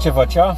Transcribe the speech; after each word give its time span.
Ce 0.00 0.10
facea? 0.10 0.56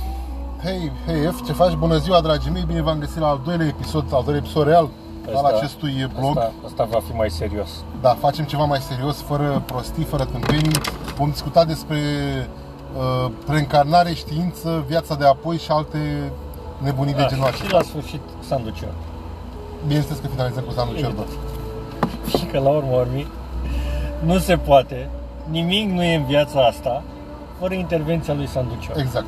Hei, 0.62 0.92
hei, 1.06 1.22
F, 1.32 1.46
ce 1.46 1.52
faci? 1.52 1.72
Bună 1.72 1.96
ziua, 1.96 2.20
dragii 2.20 2.50
mei! 2.50 2.64
Bine 2.66 2.82
v-am 2.82 2.98
găsit 2.98 3.18
la 3.18 3.28
al 3.28 3.40
doilea 3.44 3.66
episod, 3.66 4.04
al 4.10 4.22
doilea 4.24 4.42
episod 4.44 4.66
real 4.66 4.88
al 5.34 5.44
acestui 5.44 6.08
blog. 6.18 6.36
Asta, 6.38 6.52
asta 6.64 6.84
va 6.90 6.98
fi 7.08 7.12
mai 7.16 7.30
serios. 7.30 7.68
Da, 8.00 8.16
facem 8.20 8.44
ceva 8.44 8.64
mai 8.64 8.78
serios, 8.78 9.22
fără 9.22 9.62
prostii, 9.66 10.04
fără 10.04 10.24
tâmpenii. 10.24 10.80
Vom 11.16 11.30
discuta 11.30 11.64
despre 11.64 11.98
uh, 12.96 13.30
reîncarnare, 13.48 14.12
știință, 14.14 14.84
viața 14.86 15.14
de 15.14 15.26
apoi 15.26 15.56
și 15.56 15.70
alte 15.70 16.32
nebunii 16.78 17.14
de 17.14 17.20
Da, 17.20 17.26
genul 17.28 17.44
și 17.44 17.50
acesta. 17.54 17.76
la 17.76 17.82
sfârșit 17.82 18.20
sanducior. 18.48 18.92
Bineînțeles 19.86 20.18
că 20.18 20.26
finalizăm 20.26 20.62
cu 20.62 20.72
Sanu 20.72 20.92
Cerdă. 20.92 21.24
Și 22.38 22.44
că 22.44 22.58
la 22.58 22.68
urmă 22.68 22.96
urmii 22.96 23.26
nu 24.24 24.38
se 24.38 24.56
poate, 24.56 25.08
nimic 25.50 25.90
nu 25.90 26.02
e 26.02 26.14
în 26.14 26.24
viața 26.24 26.60
asta 26.66 27.02
fără 27.58 27.74
intervenția 27.74 28.34
lui 28.34 28.46
Sanducior. 28.46 28.96
Exact. 28.98 29.26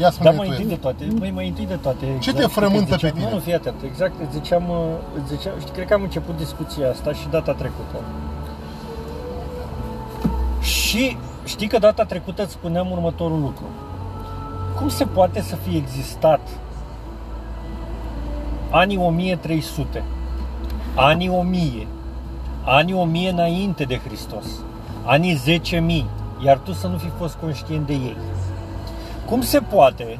Ia 0.00 0.10
spune 0.10 0.28
Dar 0.28 0.38
mai 0.38 0.46
tu, 0.46 0.52
întâi 0.52 0.66
de 0.66 0.72
Edi. 0.72 0.80
toate, 0.82 1.06
mai, 1.18 1.30
mai 1.30 1.48
întâi 1.48 1.66
de 1.66 1.74
toate 1.74 2.06
Ce 2.20 2.30
te 2.30 2.36
exact, 2.36 2.52
frământă 2.52 2.80
îți 2.82 2.92
ziceam- 2.92 3.12
pe 3.12 3.18
tine? 3.18 3.28
Nu, 3.30 3.34
nu, 3.34 3.40
fii 3.40 3.54
atent, 3.54 3.74
exact, 3.84 4.12
îți 4.22 4.32
ziceam, 4.32 4.68
uh, 4.68 4.76
îți 5.22 5.34
ziceam, 5.36 5.54
știi, 5.60 5.72
cred 5.72 5.86
că 5.86 5.94
am 5.94 6.02
început 6.02 6.36
discuția 6.36 6.90
asta 6.90 7.12
și 7.12 7.26
data 7.30 7.52
trecută. 7.52 7.96
Și 10.60 11.16
știi 11.44 11.66
că 11.68 11.78
data 11.78 12.04
trecută 12.04 12.42
îți 12.42 12.52
spuneam 12.52 12.90
următorul 12.90 13.40
lucru. 13.40 13.64
Cum 14.78 14.88
se 14.88 15.04
poate 15.04 15.40
să 15.40 15.56
fie 15.56 15.76
existat 15.76 16.40
anii 18.70 18.96
1300, 18.96 20.02
anii 20.94 21.28
1000, 21.28 21.86
anii 22.64 22.94
1000 22.94 23.30
înainte 23.30 23.84
de 23.84 24.00
Hristos, 24.06 24.46
anii 25.04 25.40
10.000, 25.62 26.04
iar 26.44 26.58
tu 26.58 26.72
să 26.72 26.86
nu 26.86 26.96
fi 26.96 27.10
fost 27.18 27.34
conștient 27.34 27.86
de 27.86 27.92
ei? 27.92 28.16
Cum 29.26 29.40
se 29.40 29.58
poate 29.58 30.18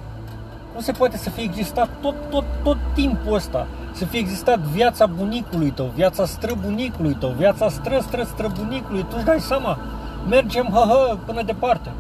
cum 0.77 0.85
se 0.85 0.93
poate 0.93 1.17
să 1.17 1.31
fie 1.31 1.43
existat 1.43 1.89
tot, 2.01 2.15
tot, 2.31 2.45
tot 2.63 2.77
timpul 2.95 3.35
ăsta? 3.35 3.67
Să 3.93 4.05
fie 4.05 4.19
existat 4.19 4.59
viața 4.59 5.07
bunicului 5.07 5.71
tău, 5.71 5.91
viața 5.95 6.25
străbunicului 6.25 7.15
tău, 7.15 7.29
viața 7.29 7.69
stră, 7.69 7.99
stră, 8.01 8.23
străbunicului. 8.23 9.03
Tu 9.03 9.15
îți 9.17 9.25
dai 9.25 9.41
seama, 9.41 9.79
mergem, 10.29 10.69
hă, 10.73 10.85
hă, 10.89 11.17
până 11.27 11.43
departe. 11.43 11.91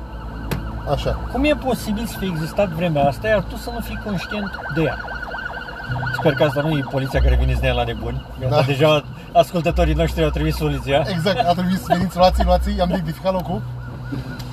Așa. 0.90 1.10
Cum 1.32 1.44
e 1.44 1.54
posibil 1.54 2.04
să 2.06 2.18
fie 2.18 2.28
existat 2.28 2.68
vremea 2.68 3.06
asta, 3.06 3.28
iar 3.28 3.42
tu 3.42 3.56
să 3.56 3.70
nu 3.74 3.80
fii 3.80 4.00
conștient 4.04 4.50
de 4.74 4.82
ea? 4.82 4.98
Sper 6.18 6.32
că 6.32 6.44
asta 6.44 6.60
nu 6.60 6.70
e 6.70 6.84
poliția 6.90 7.20
care 7.20 7.36
vine 7.36 7.52
să 7.52 7.58
ne 7.60 7.66
ia 7.66 7.72
la 7.72 7.84
nebuni. 7.84 8.24
Da. 8.40 8.48
Da. 8.48 8.62
Deja 8.62 9.04
ascultătorii 9.32 9.94
noștri 9.94 10.24
au 10.24 10.30
trimis 10.30 10.56
poliția. 10.56 11.04
Exact, 11.08 11.46
a 11.46 11.52
trebuit 11.52 11.78
să 11.78 11.94
veniți, 11.96 12.16
luați 12.16 12.44
luați 12.44 12.80
am 12.80 12.88
identificat 12.88 13.32
locul. 13.32 13.62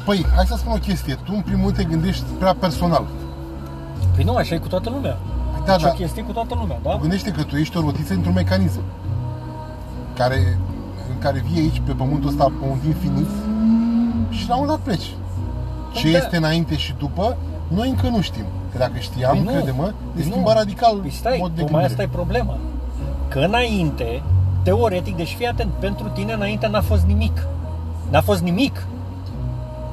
Păi, 0.06 0.26
hai 0.36 0.46
să 0.46 0.56
spun 0.58 0.72
o 0.72 0.78
chestie. 0.78 1.14
Tu, 1.24 1.32
în 1.36 1.42
primul 1.42 1.64
rând, 1.64 1.76
te 1.76 1.84
gândești 1.84 2.24
prea 2.40 2.54
personal. 2.54 3.06
Păi 4.16 4.24
nu, 4.24 4.36
așa 4.36 4.56
e 4.56 4.58
cu 4.58 4.68
toată 4.68 4.90
lumea. 4.90 5.18
Da, 5.66 5.78
și 5.78 5.84
da. 5.84 5.90
o 5.90 5.94
chestie 5.94 6.24
cu 6.24 6.32
toată 6.32 6.56
lumea, 6.60 6.80
da? 6.84 6.98
Gândește 7.02 7.32
că 7.32 7.44
tu 7.44 7.56
ești 7.56 7.78
o 7.78 7.82
rotiță 7.82 8.14
într-un 8.14 8.34
mecanism 8.34 8.82
care, 10.16 10.58
în 11.10 11.18
care 11.20 11.44
vii 11.52 11.62
aici 11.62 11.82
pe 11.86 11.92
pământul 11.92 12.30
ăsta 12.30 12.44
pe 12.44 12.66
un 12.72 12.78
timp 12.78 12.96
finit 13.02 13.28
și 14.30 14.48
la 14.50 14.56
un 14.58 14.68
dat 14.68 14.80
pleci. 14.80 15.12
Ce 15.94 16.12
da. 16.12 16.18
este 16.18 16.38
înainte 16.38 16.76
și 16.78 16.94
după, 16.98 17.38
noi 17.68 17.90
încă 17.90 18.08
nu 18.08 18.22
știm. 18.22 18.46
Că 18.72 18.78
dacă 18.78 19.00
știam, 19.00 19.32
Păi 19.32 19.44
nu. 19.44 19.52
crede-mă, 19.52 19.86
ne 19.86 19.94
Păi 20.14 20.24
schimba 20.24 20.52
nu. 20.52 20.58
radical 20.58 20.96
Păi 20.98 21.10
stai, 21.12 21.38
mod 21.40 21.52
de 21.52 21.62
tocmai 21.62 21.82
gândire. 21.82 22.02
asta 22.02 22.02
e 22.02 22.16
problema. 22.24 22.58
Că 23.28 23.40
înainte, 23.40 24.24
teoretic, 24.64 25.16
deci 25.16 25.36
fii 25.38 25.48
atent, 25.48 25.72
pentru 25.72 26.08
tine 26.10 26.34
înainte 26.34 26.68
n-a 26.68 26.82
fost 26.82 27.04
nimic. 27.04 27.48
N-a 28.10 28.22
fost 28.22 28.42
nimic. 28.42 28.86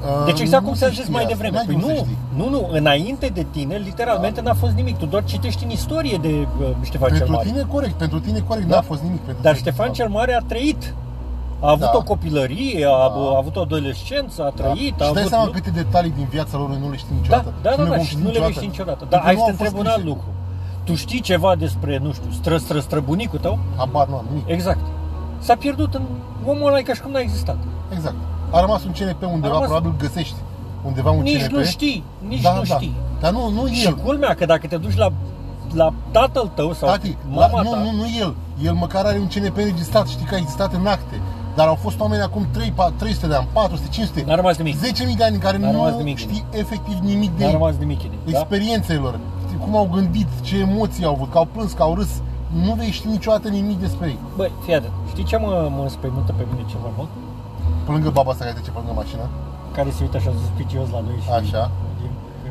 Uh, 0.01 0.25
Deci 0.27 0.41
exact 0.41 0.63
nu 0.63 0.69
cum 0.69 0.77
se 0.77 0.85
s-a 0.85 0.91
zis 0.91 0.99
știe 1.01 1.13
mai 1.13 1.23
asta. 1.23 1.35
devreme. 1.35 1.57
N-ai 1.57 1.65
Păi 1.67 1.75
cum 1.75 1.83
să 1.83 1.89
nu, 1.91 1.95
știi. 1.97 2.17
nu, 2.37 2.49
nu, 2.49 2.69
înainte 2.73 3.27
de 3.35 3.47
tine, 3.51 3.77
literalmente 3.77 4.41
n-a 4.41 4.55
fost 4.55 4.73
nimic. 4.73 4.97
Tu 4.99 5.07
doar 5.07 5.25
citești 5.25 5.65
în 5.65 5.71
istorie 5.71 6.19
de 6.23 6.29
uh, 6.29 6.67
Ștefan 6.83 7.09
cel 7.09 7.17
Pentru 7.19 7.33
Mare. 7.37 7.49
tine 7.49 7.63
corect, 7.73 7.93
pentru 7.95 8.21
tine 8.21 8.39
corect, 8.47 8.67
Da. 8.67 8.75
n-a 8.75 8.81
fost 8.83 9.03
nimic. 9.03 9.21
Pentru 9.21 9.43
Dar 9.43 9.55
tine. 9.55 9.71
Ștefan 9.71 9.93
cel 9.93 10.09
Mare 10.09 10.35
a 10.35 10.39
trăit. 10.47 10.95
A 11.61 11.71
avut 11.71 11.81
Da. 11.81 11.93
o 11.95 12.03
copilărie, 12.03 12.85
a, 12.87 12.91
a 12.91 13.37
avut 13.39 13.57
o 13.57 13.61
adolescență, 13.61 14.43
a 14.43 14.53
Da. 14.57 14.63
trăit, 14.63 15.01
a 15.01 15.05
Și 15.05 15.13
dai 15.13 15.21
avut... 15.23 15.29
seama 15.29 15.45
nu? 15.45 15.51
câte 15.51 15.71
detalii 15.71 16.13
din 16.17 16.27
viața 16.31 16.59
lor 16.59 16.69
noi 16.69 16.79
nu 16.81 16.91
le 16.91 16.97
știm 16.97 17.09
Da, 17.15 17.21
niciodată. 17.21 17.53
da, 17.63 17.71
da, 17.77 17.83
ne 17.83 17.89
da, 17.89 17.95
vom 17.97 18.05
și 18.05 18.11
ști 18.11 18.23
nu 18.23 18.31
le 18.31 18.39
vei 18.41 18.53
ști 18.53 18.67
niciodată. 18.67 19.07
Dar 19.09 19.21
Pentru 19.21 19.27
hai 19.27 19.35
că 19.35 19.41
să 19.41 19.51
nu 19.51 19.57
te 19.57 19.63
au 19.63 19.67
întreb 19.67 19.73
fost 19.73 19.83
un 19.85 19.87
alt 19.93 20.01
scrise. 20.01 20.09
lucru. 20.15 20.29
Tu 20.85 20.95
știi 20.95 21.21
ceva 21.21 21.55
despre, 21.55 21.99
nu 22.03 22.13
știu, 22.13 22.31
stră, 22.31 22.57
stră, 22.57 22.79
străbunicul 22.81 23.39
tău? 23.39 23.59
Habar 23.77 24.07
nu 24.09 24.15
am 24.17 24.25
nimic. 24.29 24.49
Exact. 24.49 24.79
S-a 25.39 25.55
pierdut 25.57 25.95
în 25.95 26.03
omul 26.47 26.67
ăla 26.69 26.79
e 26.79 26.83
ca 26.83 26.95
și 26.95 27.01
cum 27.01 27.11
n-a 27.11 27.19
existat. 27.21 27.57
Exact. 27.93 28.15
A 28.51 28.61
rămas 28.61 28.85
un 28.85 28.93
CNP 28.93 29.23
undeva, 29.23 29.53
rămas- 29.53 29.69
probabil 29.69 29.95
găsești 29.99 30.35
undeva 30.87 31.11
un 31.11 31.23
nici 31.23 31.43
CNP. 31.43 31.53
nu 31.53 31.63
știi, 31.65 32.05
nici 32.29 32.41
da, 32.43 32.53
nu 32.55 32.63
da. 32.63 32.75
știi. 32.75 32.95
Dar 33.21 33.33
nu, 33.33 33.49
nu 33.49 33.67
Și 33.67 33.87
el. 33.87 33.95
culmea 33.95 34.35
că 34.35 34.47
dacă 34.47 34.67
te 34.67 34.77
duci 34.77 34.97
la, 34.97 35.09
la 35.75 35.93
tatăl 36.11 36.51
tău 36.55 36.73
sau 36.73 36.89
Tati, 36.89 37.17
la, 37.35 37.47
mama 37.47 37.63
nu, 37.63 37.71
ta, 37.71 37.77
nu, 37.77 37.91
nu 37.93 38.05
el. 38.21 38.35
El 38.63 38.73
măcar 38.73 39.05
are 39.05 39.19
un 39.19 39.27
CNP 39.27 39.57
înregistrat, 39.57 40.07
știi 40.09 40.27
că 40.27 40.35
a 40.35 40.39
existat 40.39 40.73
în 40.75 40.87
acte. 40.87 41.21
Dar 41.55 41.67
au 41.69 41.75
fost 41.75 42.01
oameni 42.01 42.23
acum 42.23 42.47
3, 42.53 42.71
4, 42.75 42.95
300 42.99 43.27
de 43.27 43.35
ani, 43.35 43.47
400, 43.53 43.89
500, 43.91 44.25
n-a 44.27 44.35
rămas 44.35 44.57
nimic. 44.57 44.77
10.000 44.77 45.17
de 45.17 45.25
ani 45.25 45.35
în 45.35 45.41
care 45.41 45.57
N-a 45.59 45.71
rămas 45.71 45.91
nu 45.91 45.97
nimic. 45.97 46.17
știi 46.17 46.45
efectiv 46.51 46.99
nimic 47.03 47.31
de 47.37 47.43
N-a 47.43 47.47
ei. 47.47 47.53
rămas 47.53 47.75
nimic 47.79 48.01
în 48.05 48.11
ei, 48.11 48.33
da? 48.33 48.39
Experiențele 48.39 48.99
lor, 48.99 49.19
știi 49.47 49.59
cum 49.59 49.77
au 49.77 49.89
gândit, 49.93 50.27
ce 50.43 50.57
emoții 50.59 51.05
au 51.05 51.13
avut, 51.15 51.31
că 51.31 51.39
au 51.39 51.49
plâns, 51.53 51.73
că 51.73 51.83
au 51.83 51.95
râs. 51.95 52.11
Nu 52.65 52.73
vei 52.75 52.91
ști 52.91 53.07
niciodată 53.09 53.49
nimic 53.49 53.81
despre 53.81 54.07
ei. 54.07 54.19
Băi, 54.37 54.51
fii 54.65 54.75
atent. 54.75 54.93
Știi 55.09 55.25
ce 55.25 55.37
mă, 55.37 55.71
mă 55.77 55.83
înspăimântă 55.83 56.33
pe 56.37 56.45
mine 56.53 56.65
cel 56.69 56.79
mai 56.83 56.91
mult? 56.97 57.09
Pe 57.85 57.91
lângă 57.95 58.11
baba 58.17 58.31
asta 58.33 58.43
care 58.45 58.55
trece 58.57 58.71
pe 58.75 58.79
lângă 58.83 58.95
mașină. 59.03 59.25
Care 59.77 59.91
se 59.97 60.01
uită 60.07 60.17
așa 60.21 60.33
suspicios 60.43 60.87
la 60.95 61.01
noi 61.07 61.19
și 61.25 61.31
Așa. 61.41 61.63
e 62.05 62.07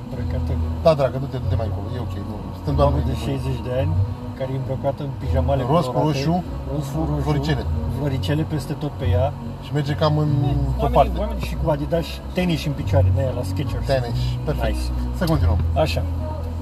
îmbrăcată 0.06 0.52
Da, 0.86 0.92
dragă, 1.00 1.18
du-te, 1.24 1.38
du-te 1.44 1.56
mai 1.62 1.68
încolo, 1.72 1.88
e 1.98 2.00
ok, 2.08 2.16
nu, 2.30 2.36
suntem 2.58 2.74
doar 2.80 2.88
doamnă 2.88 3.00
noi. 3.06 3.08
de 3.10 3.16
60 3.26 3.68
de 3.68 3.74
ani 3.82 3.92
care 4.38 4.50
e 4.56 4.60
îmbrăcată 4.64 5.00
în 5.08 5.12
pijamale 5.22 5.62
Roz 5.74 5.86
cu 5.86 5.92
colorate, 5.92 6.24
roșu, 6.26 6.36
roz 6.72 6.86
cu 6.94 7.00
roșu, 7.10 7.22
floricele. 7.26 7.64
floricele 7.98 8.44
peste 8.54 8.74
tot 8.84 8.94
pe 9.02 9.06
ea. 9.16 9.28
Și 9.66 9.70
merge 9.78 9.94
cam 10.02 10.14
în 10.24 10.32
o 10.44 10.82
Oamenii, 10.82 10.96
parte. 10.98 11.16
oamenii 11.24 11.46
și 11.50 11.56
cu 11.62 11.66
Adidas 11.76 12.06
și 12.12 12.18
tenis 12.36 12.62
în 12.70 12.76
picioare 12.80 13.08
în 13.14 13.18
aia 13.22 13.34
la 13.40 13.44
Skechers. 13.50 13.86
Tenis, 13.92 14.20
perfect. 14.48 14.68
Nice. 14.76 14.86
Să 15.20 15.24
continuăm. 15.32 15.60
Așa. 15.86 16.02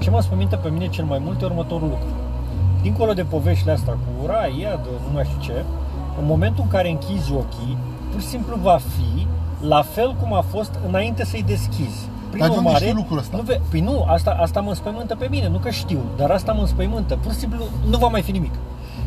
Ce 0.02 0.08
mă 0.14 0.20
spămintă 0.26 0.56
pe 0.56 0.68
mine 0.74 0.86
cel 0.96 1.04
mai 1.12 1.20
mult 1.26 1.36
e 1.42 1.44
următorul 1.44 1.88
lucru. 1.94 2.10
Dincolo 2.82 3.12
de 3.12 3.24
poveștile 3.34 3.72
astea 3.72 3.92
cu 4.04 4.26
rai, 4.30 4.52
iad, 4.62 4.84
nu 5.06 5.12
mai 5.16 5.24
știu 5.28 5.40
ce, 5.48 5.64
în 6.20 6.26
momentul 6.32 6.62
în 6.66 6.70
care 6.76 6.88
închizi 6.90 7.32
ochii, 7.32 7.76
pur 8.18 8.26
și 8.26 8.32
simplu 8.32 8.56
va 8.62 8.78
fi 8.96 9.26
la 9.66 9.82
fel 9.82 10.14
cum 10.20 10.32
a 10.32 10.40
fost 10.40 10.70
înainte 10.86 11.24
să-i 11.24 11.42
deschizi. 11.46 12.08
Prin 12.30 12.40
Dar 12.40 12.48
de 12.48 12.56
unde 12.56 12.66
urmare, 12.68 12.84
știi 12.84 12.96
lucrul 12.96 13.18
ăsta? 13.18 13.36
Nu 13.36 13.42
ve- 13.42 13.60
păi 13.70 13.80
nu, 13.80 14.04
asta, 14.08 14.36
asta 14.40 14.60
mă 14.60 14.68
înspăimântă 14.68 15.14
pe 15.16 15.26
mine, 15.30 15.48
nu 15.48 15.58
că 15.58 15.70
știu, 15.70 16.00
dar 16.16 16.30
asta 16.30 16.52
mă 16.52 16.60
înspăimântă. 16.60 17.18
Pur 17.22 17.32
și 17.32 17.38
simplu 17.38 17.64
nu 17.90 17.98
va 17.98 18.06
mai 18.06 18.22
fi 18.22 18.30
nimic. 18.30 18.52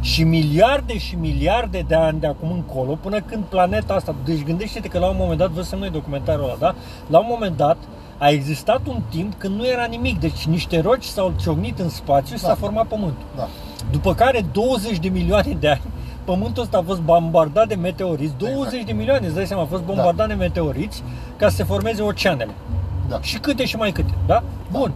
Și 0.02 0.24
miliarde 0.24 0.98
și 0.98 1.16
miliarde 1.16 1.86
de 1.88 1.96
ani 1.96 2.20
de 2.20 2.28
acum 2.28 2.52
încolo, 2.52 2.94
până 3.02 3.22
când 3.22 3.44
planeta 3.44 3.94
asta, 3.94 4.16
deci 4.26 4.44
gândește-te 4.44 4.88
că 4.88 5.00
la 5.00 5.08
un 5.08 5.16
moment 5.20 5.38
dat, 5.38 5.50
văzusem 5.50 5.80
noi 5.80 5.90
documentarul 5.90 6.44
ăla, 6.44 6.56
da? 6.60 6.76
La 7.08 7.20
un 7.20 7.28
moment 7.30 7.58
dat 7.58 7.78
a 8.18 8.30
existat 8.30 8.82
un 8.88 9.02
timp 9.10 9.34
când 9.38 9.56
nu 9.56 9.68
era 9.68 9.86
nimic, 9.86 10.20
deci 10.20 10.46
niște 10.46 10.82
roci 10.82 11.04
s-au 11.04 11.34
ciocnit 11.42 11.80
în 11.80 11.90
spațiu 11.90 12.36
și 12.36 12.42
Da. 12.42 12.48
s-a 12.48 12.56
format 12.56 12.86
pământul. 12.86 13.26
Da. 13.36 13.48
După 13.92 14.14
care 14.14 14.46
20 14.52 14.98
de 14.98 15.10
milioane 15.10 15.58
de 15.60 15.70
ani 15.70 15.82
Pământul 16.24 16.64
ăsta 16.64 16.78
a 16.78 16.82
fost 16.86 17.00
bombardat 17.02 17.68
de 17.68 17.76
meteoriți 17.76 18.34
20 18.38 18.66
Exact. 18.66 18.86
de 18.86 18.92
milioane, 18.92 19.26
îți 19.26 19.36
dai 19.36 19.46
seama, 19.46 19.62
a 19.64 19.66
fost 19.66 19.84
bombardat 19.84 20.28
de 20.28 20.34
meteoriți 20.34 21.04
Ca 21.38 21.50
să 21.50 21.56
se 21.56 21.64
formeze 21.64 22.02
oceanele 22.02 22.52
Da. 23.10 23.20
Și 23.22 23.38
câte 23.38 23.66
și 23.66 23.76
mai 23.76 23.92
câte, 23.92 24.14
da? 24.26 24.44
Bun 24.72 24.92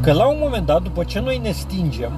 Că 0.00 0.12
la 0.12 0.26
un 0.28 0.36
moment 0.40 0.66
dat, 0.66 0.82
după 0.82 1.04
ce 1.04 1.20
noi 1.20 1.38
ne 1.42 1.50
stingem 1.50 2.12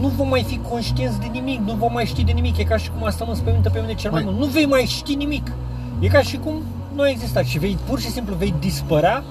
nu 0.00 0.08
vom 0.08 0.28
mai 0.28 0.42
fi 0.42 0.60
conștienți 0.70 1.18
de 1.20 1.26
nimic, 1.32 1.60
nu 1.60 1.72
vom 1.72 1.92
mai 1.92 2.04
ști 2.04 2.24
de 2.24 2.32
nimic. 2.32 2.56
E 2.56 2.64
ca 2.64 2.76
și 2.76 2.90
cum 2.90 3.04
asta 3.06 3.24
mă 3.24 3.34
spământă 3.34 3.70
pe 3.70 3.80
mine 3.80 3.94
cel 3.94 4.10
mai 4.10 4.20
Păi- 4.20 4.24
mult. 4.24 4.38
Nu 4.38 4.44
vei 4.46 4.66
mai 4.66 4.84
ști 4.84 5.14
nimic. 5.14 5.52
E 6.00 6.06
ca 6.08 6.20
și 6.22 6.36
cum 6.36 6.54
nu 6.94 7.02
a 7.02 7.08
existat 7.08 7.44
și 7.44 7.58
vei 7.58 7.78
pur 7.88 8.00
și 8.00 8.06
simplu 8.10 8.34
vei 8.34 8.54
dispărea, 8.58 9.22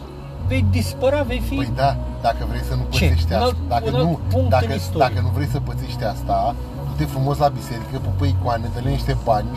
vei 0.48 0.66
dispărea, 0.72 1.22
vei 1.24 1.40
fi 1.40 1.56
Păi 1.56 1.72
da, 1.76 1.96
dacă 2.22 2.46
vrei 2.50 2.62
să 2.70 2.76
nu 2.76 2.82
Ce? 2.90 3.06
pățești 3.08 3.34
Un 3.34 3.38
alt- 3.40 3.46
asta, 3.52 3.58
dacă 3.68 3.84
un 3.88 3.96
alt 3.96 4.04
nu, 4.06 4.20
punct 4.30 4.50
dacă, 4.50 4.66
în 4.70 4.76
istorie. 4.76 5.08
dacă 5.08 5.22
nu 5.26 5.32
vrei 5.34 5.48
să 5.48 5.60
pățești 5.60 6.04
asta, 6.04 6.56
du-te 6.98 7.10
frumos 7.10 7.38
la 7.38 7.48
biserică, 7.48 7.98
pupă 8.04 8.26
icoane, 8.26 8.70
dă 8.74 8.90
niște 8.90 9.18
bani 9.24 9.48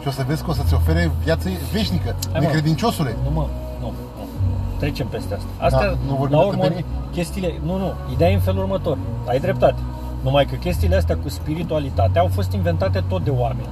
și 0.00 0.08
o 0.08 0.10
să 0.10 0.24
vezi 0.26 0.42
că 0.44 0.50
o 0.50 0.52
să-ți 0.52 0.74
ofere 0.74 1.10
viață 1.24 1.48
veșnică, 1.72 2.14
Hai, 2.32 2.40
mă. 2.40 2.46
necredinciosule. 2.46 3.16
Nu 3.24 3.30
mă, 3.30 3.46
nu, 3.80 3.86
nu. 3.86 3.92
Trecem 4.78 5.06
peste 5.06 5.34
asta. 5.34 5.48
Astea, 5.58 5.88
Da, 5.90 5.96
nu 6.06 6.14
vorbim 6.14 6.36
la 6.36 6.42
de 6.42 6.48
urmă, 6.48 6.60
tâmpenii? 6.62 6.84
chestiile, 7.12 7.60
nu, 7.64 7.76
nu, 7.78 7.92
ideea 8.12 8.30
e 8.30 8.34
în 8.34 8.40
felul 8.40 8.60
următor. 8.62 8.98
Ai 9.26 9.40
dreptate. 9.40 9.80
Numai 10.22 10.44
că 10.44 10.54
chestiile 10.54 10.96
astea 10.96 11.16
cu 11.16 11.28
spiritualitatea 11.28 12.20
au 12.20 12.28
fost 12.32 12.52
inventate 12.52 13.04
tot 13.08 13.24
de 13.24 13.30
oameni. 13.30 13.68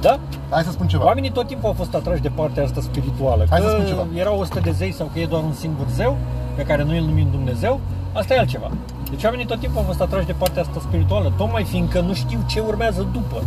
Da? 0.00 0.18
Hai 0.50 0.62
să 0.62 0.70
spun 0.70 0.86
ceva. 0.86 1.04
Oamenii 1.04 1.30
tot 1.30 1.46
timpul 1.46 1.68
au 1.68 1.74
fost 1.74 1.94
atrași 1.94 2.22
de 2.22 2.28
partea 2.28 2.62
asta 2.64 2.80
spirituală. 2.80 3.46
Hai 3.50 3.60
că 3.60 3.66
să 3.66 3.72
spun 3.72 3.86
ceva. 3.86 4.06
erau 4.14 4.38
100 4.40 4.60
de 4.60 4.70
zei 4.70 4.92
sau 4.92 5.10
că 5.12 5.18
e 5.18 5.26
doar 5.26 5.42
un 5.42 5.52
singur 5.52 5.86
zeu, 5.94 6.16
pe 6.56 6.62
care 6.62 6.84
noi 6.84 6.98
îl 6.98 7.04
numim 7.04 7.26
Dumnezeu, 7.30 7.80
asta 8.12 8.34
e 8.34 8.38
altceva. 8.38 8.70
Deci 9.10 9.24
oamenii 9.24 9.46
tot 9.46 9.58
timpul 9.60 9.78
au 9.78 9.84
fost 9.84 10.00
atrași 10.00 10.26
de 10.26 10.32
partea 10.32 10.62
asta 10.62 10.80
spirituală, 10.80 11.32
tocmai 11.36 11.64
fiindcă 11.64 12.00
nu 12.00 12.14
știu 12.14 12.38
ce 12.46 12.60
urmează 12.60 13.06
după. 13.12 13.42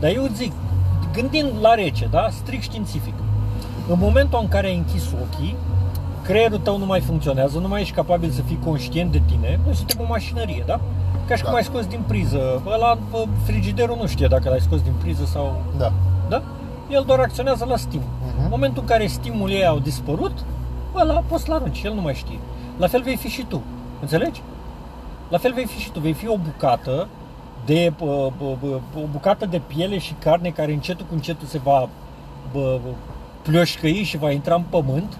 Dar 0.00 0.10
eu 0.14 0.28
zic, 0.34 0.52
gândind 1.12 1.50
la 1.60 1.74
rece, 1.74 2.06
da? 2.10 2.28
Strict 2.30 2.62
științific. 2.62 3.14
În 3.88 3.96
momentul 3.98 4.38
în 4.42 4.48
care 4.48 4.66
ai 4.66 4.76
închis 4.76 5.04
ochii, 5.22 5.56
creierul 6.22 6.58
tău 6.58 6.78
nu 6.78 6.86
mai 6.86 7.00
funcționează, 7.00 7.58
nu 7.58 7.68
mai 7.68 7.80
ești 7.80 7.94
capabil 7.94 8.30
să 8.30 8.42
fii 8.42 8.58
conștient 8.64 9.12
de 9.12 9.22
tine, 9.26 9.60
noi 9.64 9.74
suntem 9.74 9.96
o 10.00 10.04
mașinărie, 10.08 10.62
da? 10.66 10.80
Ca 11.28 11.34
și 11.34 11.42
Da. 11.42 11.48
cum 11.48 11.56
ai 11.56 11.64
scos 11.64 11.86
din 11.86 12.00
priză, 12.06 12.62
ăla, 12.66 12.98
bă, 13.10 13.24
frigiderul 13.44 13.96
nu 14.00 14.06
știe 14.06 14.26
dacă 14.26 14.48
l-ai 14.48 14.60
scos 14.60 14.82
din 14.82 14.92
priză 15.02 15.24
sau... 15.24 15.62
Da. 15.78 15.92
Da? 16.28 16.42
El 16.90 17.02
doar 17.06 17.18
acționează 17.18 17.64
la 17.68 17.76
stimul. 17.76 18.06
Mhm. 18.26 18.42
În 18.42 18.48
momentul 18.50 18.82
în 18.82 18.88
care 18.88 19.06
stimulii 19.06 19.56
ei 19.56 19.66
au 19.66 19.78
dispărut, 19.78 20.32
ăla 20.94 21.22
poți 21.28 21.44
să-l 21.44 21.54
arunci, 21.54 21.82
el 21.82 21.94
nu 21.94 22.00
mai 22.00 22.14
știe. 22.14 22.38
La 22.76 22.86
fel 22.86 23.02
vei 23.02 23.16
fi 23.16 23.28
și 23.28 23.44
tu, 23.48 23.62
înțelegi? 24.00 24.42
La 25.28 25.38
fel 25.38 25.52
vei 25.52 25.66
fi 25.66 25.78
și 25.78 25.90
tu, 25.90 26.00
vei 26.00 26.12
fi 26.12 26.28
o 26.28 26.36
bucată 26.36 27.08
de 27.64 27.92
bă, 27.98 28.30
bă, 28.38 28.54
bă, 28.60 28.80
o 28.96 29.06
bucată 29.12 29.46
de 29.46 29.60
piele 29.66 29.98
și 29.98 30.12
carne 30.12 30.48
care 30.50 30.72
încetul 30.72 31.06
cu 31.08 31.14
încetul 31.14 31.46
se 31.46 31.58
va 31.58 31.88
bă, 32.52 32.78
bă, 32.82 32.90
plioșcăi 33.42 34.02
și 34.02 34.16
va 34.18 34.30
intra 34.30 34.54
în 34.54 34.62
pământ 34.68 35.18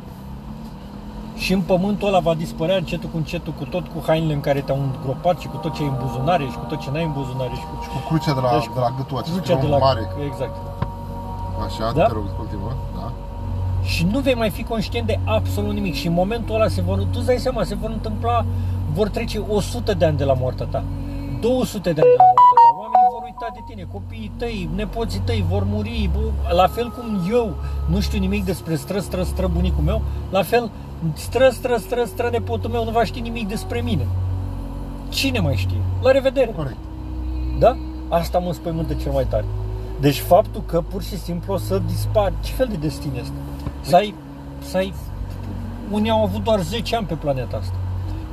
și 1.36 1.52
în 1.52 1.60
pământul 1.60 2.08
ăla 2.08 2.18
va 2.18 2.34
dispărea 2.34 2.76
încetul 2.76 3.08
cu 3.08 3.16
încetul 3.16 3.52
cu 3.52 3.64
tot 3.64 3.86
cu 3.86 4.02
hainele 4.06 4.32
în 4.32 4.40
care 4.40 4.60
te-au 4.60 4.80
îngropat 4.80 5.38
și 5.40 5.46
cu 5.46 5.56
tot 5.56 5.74
ce 5.74 5.82
ai 5.82 5.88
în 5.88 5.96
buzunare 6.06 6.44
și 6.44 6.56
cu 6.56 6.64
tot 6.64 6.80
ce 6.80 6.90
n-ai 6.90 7.04
în 7.04 7.12
buzunare 7.12 7.54
și 7.54 7.60
cu 7.60 7.82
Și 7.82 7.88
cu 7.88 8.08
crucea 8.08 8.34
de 8.34 8.40
la, 8.40 8.50
Deci, 8.50 8.70
de 8.74 8.80
la 8.80 8.94
gâtul 8.96 9.16
acesta 9.18 9.40
crucea 9.40 9.60
de 9.60 9.66
la 9.66 9.78
mare. 9.78 10.08
Exact. 10.26 10.56
Așa, 11.66 11.92
Da? 11.94 12.06
te 12.06 12.12
rog, 12.12 12.36
continuă. 12.36 12.72
Da. 12.94 13.12
și 13.82 14.06
nu 14.12 14.18
vei 14.18 14.34
mai 14.34 14.50
fi 14.50 14.62
conștient 14.64 15.06
de 15.06 15.18
absolut 15.24 15.72
nimic 15.72 15.94
și 15.94 16.06
în 16.06 16.12
momentul 16.12 16.54
ăla 16.54 16.68
se 16.68 16.82
vor, 16.82 16.98
tu 16.98 17.06
îți 17.12 17.26
dai 17.26 17.38
seama, 17.38 17.62
se 17.62 17.74
vor 17.74 17.90
întâmpla, 17.90 18.44
vor 18.96 19.08
trece 19.08 19.38
100 19.38 19.94
de 19.94 20.04
ani 20.04 20.16
de 20.16 20.24
la 20.24 20.32
moartea 20.32 20.66
ta, 20.66 20.84
200 21.40 21.92
de 21.92 22.00
ani 22.00 22.10
de 22.10 22.16
la 22.18 22.24
moartea 22.24 22.56
ta, 22.64 22.70
oamenii 22.82 23.08
vor 23.14 23.22
uita 23.24 23.48
de 23.54 23.60
tine, 23.68 23.88
copiii 23.92 24.32
tăi, 24.36 24.68
nepoții 24.74 25.20
tăi 25.24 25.44
vor 25.48 25.64
muri, 25.64 26.10
bă, 26.12 26.54
la 26.54 26.66
fel 26.66 26.90
cum 26.90 27.26
eu 27.30 27.54
nu 27.86 28.00
știu 28.00 28.18
nimic 28.18 28.44
despre 28.44 28.74
stră, 28.74 28.98
stră, 28.98 29.22
stră 29.22 29.46
bunicul 29.46 29.84
meu, 29.84 30.02
la 30.30 30.42
fel 30.42 30.70
stră, 31.14 31.48
stră, 31.48 31.76
stră, 31.76 32.04
stră 32.04 32.28
nepotul 32.30 32.70
meu 32.70 32.84
nu 32.84 32.90
va 32.90 33.04
ști 33.04 33.20
nimic 33.20 33.48
despre 33.48 33.80
mine. 33.80 34.06
Cine 35.08 35.38
mai 35.38 35.56
știe? 35.56 35.80
La 36.02 36.10
revedere! 36.10 36.52
Corect. 36.56 36.76
Da? 37.58 37.76
Asta 38.08 38.38
mă 38.38 38.46
înspăimântă 38.46 38.94
cel 38.94 39.12
mai 39.12 39.24
tare. 39.24 39.44
Deci 40.00 40.18
faptul 40.18 40.62
că 40.66 40.80
pur 40.80 41.02
și 41.02 41.18
simplu 41.18 41.52
o 41.52 41.56
să 41.56 41.82
dispar, 41.86 42.32
ce 42.44 42.52
fel 42.52 42.66
de 42.70 42.76
destin 42.76 43.12
este? 43.14 43.38
Să 43.80 43.96
ai, 43.96 44.14
să 44.62 44.76
ai, 44.76 44.94
unii 45.90 46.10
au 46.10 46.22
avut 46.22 46.42
doar 46.44 46.60
10 46.60 46.96
ani 46.96 47.06
pe 47.06 47.14
planeta 47.14 47.56
asta. 47.56 47.74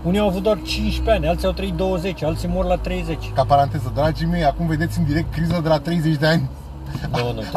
Unii 0.04 0.20
au 0.20 0.28
avut 0.28 0.44
doar 0.44 0.58
15 0.62 1.12
ani, 1.12 1.28
alții 1.28 1.48
au 1.48 1.54
trăit 1.54 1.74
20, 1.74 2.24
alții 2.24 2.48
mor 2.48 2.66
la 2.66 2.78
30. 2.78 3.32
Ca 3.34 3.44
paranteză, 3.44 3.92
dragii 3.94 4.26
mei, 4.28 4.44
acum 4.46 4.68
vedeți 4.68 4.98
în 5.00 5.06
direct 5.06 5.34
criza 5.34 5.60
de 5.60 5.68
la 5.68 5.80
30 5.80 6.16
de 6.16 6.28
ani. 6.28 6.50
Nu, 7.12 7.34
nu, 7.34 7.42
30, 7.42 7.52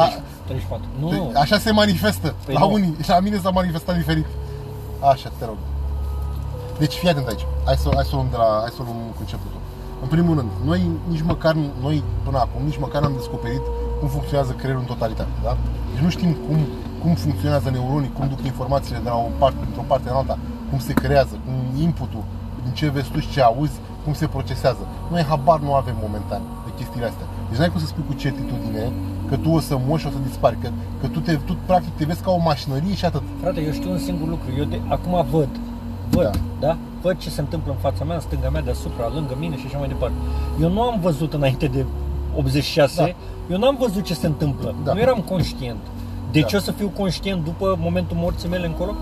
34. 0.45 0.85
Nu, 0.99 1.09
Deci, 1.09 1.41
Așa 1.41 1.57
se 1.57 1.71
manifestă. 1.71 2.35
Păi 2.45 2.53
la 2.53 2.59
nu. 2.59 2.71
unii, 2.71 2.95
și 3.03 3.09
la 3.09 3.19
mine 3.19 3.37
s-a 3.37 3.49
manifestat 3.49 3.95
diferit. 3.95 4.25
Așa, 5.11 5.31
te 5.37 5.45
rog. 5.45 5.57
Deci 6.77 6.93
fii 6.93 7.09
atent 7.09 7.27
aici. 7.27 7.45
Hai 7.65 7.75
să, 7.75 7.89
hai 7.93 8.03
să 8.03 8.13
o 8.13 8.15
luăm 8.15 8.27
de 8.31 8.37
la, 8.43 8.49
hai 8.63 8.71
să 8.75 8.79
o 8.81 8.83
luăm 8.83 8.97
cu 9.15 9.21
începutul. 9.25 9.61
În 10.01 10.07
primul 10.07 10.35
rând, 10.37 10.49
noi 10.69 10.81
nici 11.13 11.21
măcar, 11.31 11.53
noi 11.85 12.03
până 12.25 12.37
acum, 12.37 12.61
nici 12.65 12.79
măcar 12.85 13.01
n-am 13.01 13.13
descoperit 13.21 13.61
cum 13.99 14.07
funcționează 14.07 14.51
creierul 14.51 14.81
în 14.85 14.87
totalitate, 14.93 15.33
da? 15.43 15.57
Deci 15.91 16.03
nu 16.03 16.09
știm 16.09 16.31
cum, 16.47 16.57
cum 17.01 17.13
funcționează 17.13 17.69
neuronii, 17.69 18.11
cum 18.17 18.27
duc 18.27 18.41
informațiile 18.45 18.99
de 19.03 19.09
la 19.09 19.15
o 19.15 19.29
parte, 19.37 19.61
într-o 19.67 19.85
parte 19.91 20.09
în 20.09 20.15
alta, 20.15 20.37
cum 20.69 20.79
se 20.79 20.93
creează, 20.93 21.35
cum 21.45 21.81
inputul, 21.81 22.23
din 22.63 22.71
ce 22.73 22.89
vezi 22.89 23.09
tu 23.09 23.19
și 23.19 23.29
ce 23.29 23.41
auzi, 23.41 23.77
cum 24.03 24.13
se 24.13 24.27
procesează. 24.27 24.83
Noi 25.11 25.21
habar 25.29 25.59
nu 25.59 25.73
avem 25.73 25.95
momentan 26.01 26.41
de 26.65 26.71
chestiile 26.77 27.05
astea. 27.05 27.25
Deci 27.49 27.57
n-ai 27.59 27.69
cum 27.69 27.79
să 27.79 27.85
spui 27.85 28.03
cu 28.07 28.13
certitudine 28.13 28.91
că 29.29 29.35
tu 29.37 29.49
o 29.49 29.59
să 29.59 29.77
mori 29.87 30.01
și 30.01 30.07
o 30.07 30.09
să 30.09 30.17
dispari, 30.27 30.57
că, 30.61 30.69
că 31.01 31.07
tu, 31.07 31.19
te, 31.19 31.33
tu 31.35 31.57
practic 31.65 31.93
te 31.97 32.05
vezi 32.05 32.21
ca 32.21 32.31
o 32.31 32.37
mașinărie 32.51 32.93
și 32.95 33.05
atât. 33.05 33.21
frate, 33.41 33.61
eu 33.61 33.71
știu 33.71 33.91
un 33.91 33.97
singur 33.97 34.27
lucru. 34.27 34.47
Eu 34.57 34.63
de, 34.63 34.79
acum 34.87 35.25
văd, 35.31 35.49
văd, 36.09 36.23
Da. 36.23 36.29
da. 36.59 36.67
da? 36.67 36.77
Văd 37.01 37.17
ce 37.17 37.29
se 37.29 37.41
întâmplă 37.41 37.71
în 37.71 37.77
fața 37.77 38.03
mea, 38.03 38.15
în 38.15 38.21
stânga 38.21 38.49
mea, 38.49 38.61
deasupra, 38.61 39.11
lângă 39.13 39.35
mine 39.39 39.57
și 39.57 39.65
așa 39.67 39.77
mai 39.77 39.87
departe. 39.87 40.15
Eu 40.61 40.69
nu 40.69 40.81
am 40.81 40.99
văzut 41.01 41.33
înainte 41.33 41.67
de 41.67 41.85
86, 42.35 42.95
Da. 43.01 43.53
eu 43.53 43.59
n-am 43.59 43.77
văzut 43.79 44.03
ce 44.03 44.13
se 44.13 44.25
întâmplă. 44.27 44.75
Da. 44.83 44.93
Nu 44.93 44.99
eram 44.99 45.19
conștient. 45.29 45.79
De 46.31 46.39
Da. 46.39 46.45
ce 46.47 46.55
o 46.55 46.59
să 46.59 46.71
fiu 46.71 46.91
conștient 46.97 47.43
după 47.43 47.77
momentul 47.79 48.17
morții 48.19 48.49
mele 48.49 48.65
încolo? 48.65 48.93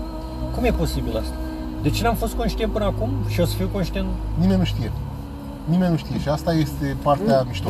Cum 0.54 0.64
e 0.64 0.70
posibil 0.70 1.16
asta? 1.16 1.34
De 1.82 1.90
ce 1.90 2.02
n-am 2.02 2.14
fost 2.14 2.34
conștient 2.34 2.72
până 2.72 2.84
acum 2.84 3.10
și 3.28 3.40
o 3.40 3.44
să 3.44 3.54
fiu 3.54 3.68
conștient? 3.72 4.06
Nimeni 4.38 4.58
nu 4.58 4.64
știe. 4.64 4.92
Nimeni 5.64 5.90
nu 5.90 5.96
știe 5.96 6.18
și 6.20 6.28
asta 6.28 6.52
este 6.52 6.96
partea 7.02 7.42
mișto. 7.48 7.68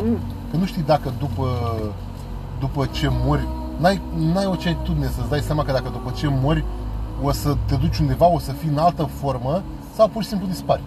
Că 0.51 0.57
nu 0.57 0.65
știi 0.65 0.81
dacă 0.81 1.13
după, 1.19 1.47
după 2.59 2.85
ce 2.91 3.07
mori, 3.11 3.47
n-ai, 3.77 4.01
n-ai 4.33 4.45
o 4.45 4.55
certitudine 4.55 5.05
să-ți 5.05 5.29
dai 5.29 5.39
seama 5.39 5.63
că 5.63 5.71
dacă 5.71 5.89
după 5.91 6.11
ce 6.15 6.27
mori 6.41 6.63
o 7.23 7.31
să 7.31 7.55
te 7.65 7.75
duci 7.75 7.97
undeva, 7.97 8.27
o 8.27 8.39
să 8.39 8.51
fii 8.51 8.69
în 8.69 8.77
altă 8.77 9.03
formă 9.03 9.61
sau 9.95 10.07
pur 10.07 10.21
și 10.23 10.27
simplu 10.29 10.47
dispari. 10.47 10.81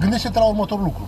Gândește-te 0.00 0.38
la 0.38 0.44
următorul 0.48 0.84
lucru. 0.84 1.02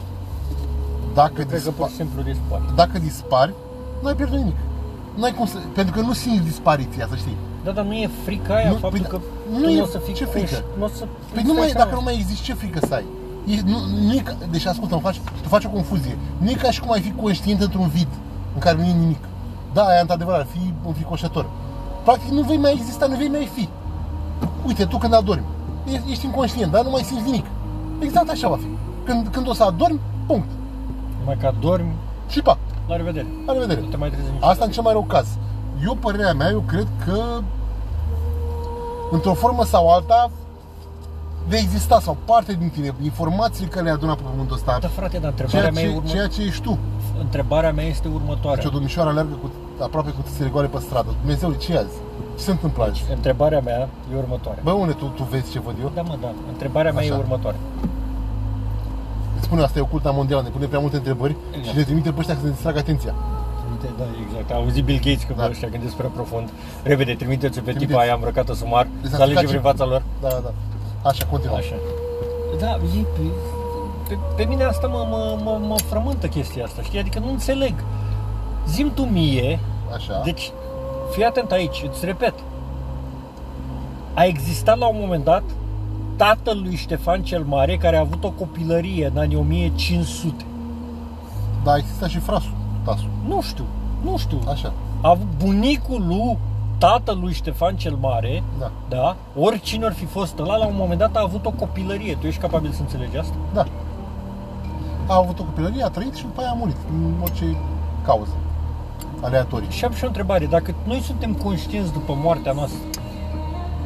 Dacă, 1.15 1.43
Cred 1.43 1.63
că 1.63 1.71
pur 1.71 1.87
dispa- 1.87 1.91
și 1.91 1.95
simplu 1.97 2.23
dispar. 2.23 2.61
dacă 2.75 2.99
dispari, 2.99 3.55
nu 4.03 4.09
ai 4.09 4.15
pierdut 4.15 4.39
nimic. 4.39 4.57
N-ai 5.17 5.33
cum 5.33 5.47
să, 5.47 5.59
pentru 5.75 5.95
că 5.95 6.01
nu 6.01 6.13
simți 6.13 6.43
dispariția, 6.45 7.07
să 7.11 7.17
știi. 7.17 7.37
Da, 7.69 7.75
dar 7.75 7.85
nu 7.85 7.93
e 7.93 8.11
frica 8.25 8.55
aia, 8.55 8.69
Nu, 8.71 8.75
faptul 8.77 9.01
păi, 9.01 9.09
că 9.11 9.19
nu 9.53 9.63
tu 9.65 9.69
e- 9.69 9.77
nu 9.77 9.83
o 9.83 9.87
să 9.87 9.99
fii 9.99 10.15
ce 10.15 10.25
frică? 10.25 10.47
conș- 10.57 10.79
Nu 10.79 10.85
o 10.85 10.89
să 10.89 11.05
Păi 11.33 11.41
îți 11.41 11.47
nu 11.47 11.53
dai 11.53 11.59
mai, 11.59 11.69
seama. 11.69 11.85
dacă 11.85 11.95
nu 11.97 12.03
mai 12.03 12.15
există, 12.15 12.43
ce 12.45 12.55
frică 12.55 12.79
să 12.87 12.95
ai? 12.95 13.05
E, 13.47 13.61
nu, 13.65 13.79
nu 14.07 14.13
e 14.15 14.19
ca, 14.19 14.35
deci 14.51 14.67
ascultă, 14.67 14.93
îmi 14.95 15.03
faci, 15.03 15.21
tu 15.43 15.49
faci 15.49 15.65
o 15.65 15.69
confuzie. 15.69 16.19
Nu 16.39 16.51
e 16.51 16.53
ca 16.53 16.71
și 16.71 16.81
cum 16.81 16.93
ai 16.93 17.01
fi 17.01 17.13
conștient 17.13 17.61
într-un 17.61 17.89
vid 17.89 18.09
în 18.55 18.61
care 18.61 18.77
nu 18.77 18.85
e 18.85 18.93
nimic. 18.93 19.23
Da, 19.73 19.83
aia 19.87 20.01
într-adevăr 20.01 20.35
ar 20.35 20.47
fi 20.53 20.73
un 20.87 20.93
fricoșător. 20.93 21.47
Practic 22.05 22.31
nu 22.31 22.43
vei 22.43 22.57
mai 22.57 22.73
exista, 22.73 23.07
nu 23.07 23.17
vei 23.17 23.29
mai 23.29 23.49
fi. 23.55 23.69
Uite, 24.67 24.85
tu 24.85 24.97
când 24.99 25.15
adormi, 25.15 25.45
e- 25.93 26.11
ești 26.11 26.25
inconștient, 26.25 26.73
dar 26.73 26.85
nu 26.85 26.91
mai 26.91 27.03
simți 27.03 27.25
nimic. 27.25 27.45
Exact 27.99 28.29
așa 28.31 28.49
va 28.49 28.57
fi. 28.57 28.67
Când, 29.05 29.29
când 29.29 29.49
o 29.49 29.53
să 29.53 29.63
adormi, 29.63 30.01
punct. 30.27 30.49
Numai 31.21 31.37
că 31.41 31.53
dormi, 31.61 31.93
Și 32.29 32.41
pa, 32.43 32.59
la 32.89 32.97
revedere. 32.97 33.27
la 33.47 33.53
revedere. 33.53 33.81
Nu 33.81 33.87
te 33.87 33.97
mai 33.97 34.09
trezi 34.09 34.25
niciodată. 34.25 34.53
Asta 34.53 34.65
în 34.65 34.71
cel 34.71 34.83
mai 34.83 34.93
rău 34.93 35.03
caz. 35.03 35.27
Eu, 35.85 35.95
părerea 35.95 36.33
mea, 36.33 36.49
eu 36.51 36.63
cred 36.67 36.87
că 37.05 37.41
într-o 39.11 39.35
formă 39.35 39.65
sau 39.65 39.89
alta 39.91 40.31
vei 41.49 41.61
exista 41.61 42.01
sau 42.01 42.17
parte 42.25 42.53
din 42.53 42.69
tine, 42.69 42.95
informațiile 43.03 43.69
care 43.69 43.83
le-ai 43.83 43.95
adunat 43.95 44.17
pe 44.17 44.23
pământul 44.31 44.57
ăsta, 44.57 44.79
Da, 44.81 44.89
frate, 44.89 45.19
dar 45.19 45.31
întrebarea 45.31 45.71
ceea 45.71 45.73
mea, 45.73 45.83
e 45.83 45.87
ce, 45.91 45.97
urmă... 45.97 46.09
ceea 46.09 46.27
ce 46.27 46.43
ești 46.43 46.63
tu. 46.63 46.79
întrebarea 47.21 47.73
mea 47.73 47.85
este 47.85 48.09
următoarea. 48.15 48.55
Deci 48.63 48.71
o 48.71 48.75
domnișoară 48.75 49.09
alergă 49.09 49.35
cu, 49.43 49.51
aproape 49.83 50.11
cu 50.11 50.23
țâțele 50.29 50.49
goale 50.49 50.67
pe 50.67 50.79
stradă. 50.79 51.15
Dumnezeu, 51.21 51.53
ce 51.53 51.73
e 51.73 51.79
azi? 51.79 51.97
Ce 52.37 52.43
se 52.43 52.51
întâmplă 52.51 52.85
azi? 52.85 53.05
Întrebarea 53.15 53.61
mea 53.61 53.89
e 54.13 54.17
următoarea. 54.17 54.63
Bă, 54.65 54.71
unde 54.71 54.93
tu, 54.93 55.05
tu 55.05 55.23
vezi 55.23 55.51
ce 55.51 55.61
văd 55.61 55.75
eu? 55.81 55.91
Da, 55.95 56.03
mă, 56.03 56.17
da. 56.21 56.33
Întrebarea 56.49 56.93
mea 56.93 57.01
Așa. 57.03 57.15
e 57.15 57.19
următoarea. 57.19 57.61
Îți 59.37 59.45
spune 59.47 59.63
asta 59.63 59.79
e 59.79 59.83
oculta 59.83 60.11
mondială, 60.11 60.43
ne 60.43 60.49
pune 60.49 60.67
prea 60.67 60.81
multe 60.81 60.97
întrebări 60.97 61.37
Exact. 61.51 61.67
și 61.69 61.77
ne 61.77 61.83
trimite 61.83 62.11
pe 62.11 62.19
ăștia 62.19 62.35
să 62.35 62.41
ne 62.45 62.51
distragă 62.51 62.79
atenția. 62.79 63.15
Uite, 63.71 63.89
da, 63.99 64.05
exact. 64.27 64.51
A 64.51 64.55
auzit 64.55 64.85
Bill 64.85 64.99
Gates 65.05 65.23
că 65.23 65.33
Da. 65.37 65.43
da. 65.43 65.49
ăștia 65.49 65.69
gândesc 65.69 65.95
prea 65.95 66.09
profund. 66.09 66.49
Repede, 66.83 67.15
trimiteți-o 67.15 67.63
pe 67.63 67.71
Trimiteți. 67.71 67.87
tipa 67.87 68.01
aia 68.01 68.15
îmbrăcată 68.15 68.55
sumar, 68.55 68.87
Deci 69.01 69.11
să 69.11 69.15
ați 69.15 69.23
alege 69.23 69.39
plecat 69.39 69.51
prin 69.51 69.59
și- 69.61 69.67
fața 69.71 69.85
lor. 69.93 70.03
Da, 70.21 70.29
da, 70.29 70.41
da. 70.45 70.53
Așa, 71.09 71.27
continuă. 71.27 71.57
Așa. 71.57 71.75
Da, 72.61 72.79
e, 72.99 73.05
pe, 74.09 74.19
pe 74.37 74.45
mine 74.45 74.65
asta 74.65 74.87
mă, 74.87 75.07
mă, 75.11 75.39
mă, 75.45 75.59
mă 75.67 75.75
frământă 75.89 76.27
chestia 76.27 76.65
asta, 76.65 76.83
știi? 76.83 76.99
Adică 76.99 77.19
nu 77.19 77.31
înțeleg. 77.31 77.75
Zim 78.69 78.93
tu 78.95 79.03
mie, 79.03 79.61
Așa. 79.95 80.21
deci 80.25 80.51
fii 81.11 81.25
atent 81.25 81.51
aici, 81.51 81.85
îți 81.93 82.05
repet. 82.05 82.35
A 84.15 84.25
existat 84.25 84.79
la 84.79 84.87
un 84.87 84.97
moment 85.01 85.25
dat 85.25 85.43
tatăl 86.17 86.61
lui 86.63 86.75
Ștefan 86.77 87.23
cel 87.23 87.43
Mare 87.45 87.77
care 87.77 87.97
a 87.97 88.01
avut 88.01 88.25
o 88.25 88.31
copilărie 88.31 89.07
în 89.15 89.19
anii 89.19 89.37
1500. 89.37 90.45
Da, 91.65 91.77
există 91.77 92.09
și 92.09 92.19
frasul, 92.19 92.51
tasul. 92.85 93.09
Nu 93.27 93.41
știu, 93.43 93.65
nu 94.03 94.17
știu. 94.17 94.39
Așa. 94.49 94.73
A 95.01 95.09
avut 95.11 95.27
bunicul 95.45 96.05
lui 96.07 96.39
tatălui 96.79 97.33
Ștefan 97.33 97.77
cel 97.77 97.97
Mare, 98.01 98.43
Da. 98.59 98.71
da, 98.89 99.17
oricine 99.37 99.85
ar 99.85 99.93
fi 99.93 100.05
fost 100.05 100.39
ăla, 100.39 100.57
la 100.57 100.67
un 100.67 100.75
moment 100.77 100.99
dat 100.99 101.17
a 101.17 101.21
avut 101.21 101.47
o 101.47 101.51
copilărie. 101.51 102.17
Tu 102.21 102.27
ești 102.27 102.41
capabil 102.41 102.71
să 102.71 102.81
înțelegi 102.81 103.17
asta? 103.17 103.35
Da. 103.55 103.67
A 105.07 105.17
avut 105.17 105.39
o 105.39 105.43
copilărie, 105.43 105.83
a 105.85 105.89
trăit 105.89 106.15
și 106.15 106.23
după 106.23 106.41
aia 106.41 106.51
a 106.51 106.55
murit. 106.55 106.77
În 106.93 107.15
orice 107.23 107.57
cauză. 108.05 108.33
Aleatorii. 109.21 109.71
Și 109.71 109.85
am 109.85 109.93
și 109.93 110.05
o 110.05 110.07
întrebare. 110.07 110.47
Dacă 110.47 110.75
noi 110.87 111.01
suntem 111.01 111.35
conștienți 111.35 111.93
după 111.93 112.19
moartea 112.23 112.53
noastră, 112.53 112.79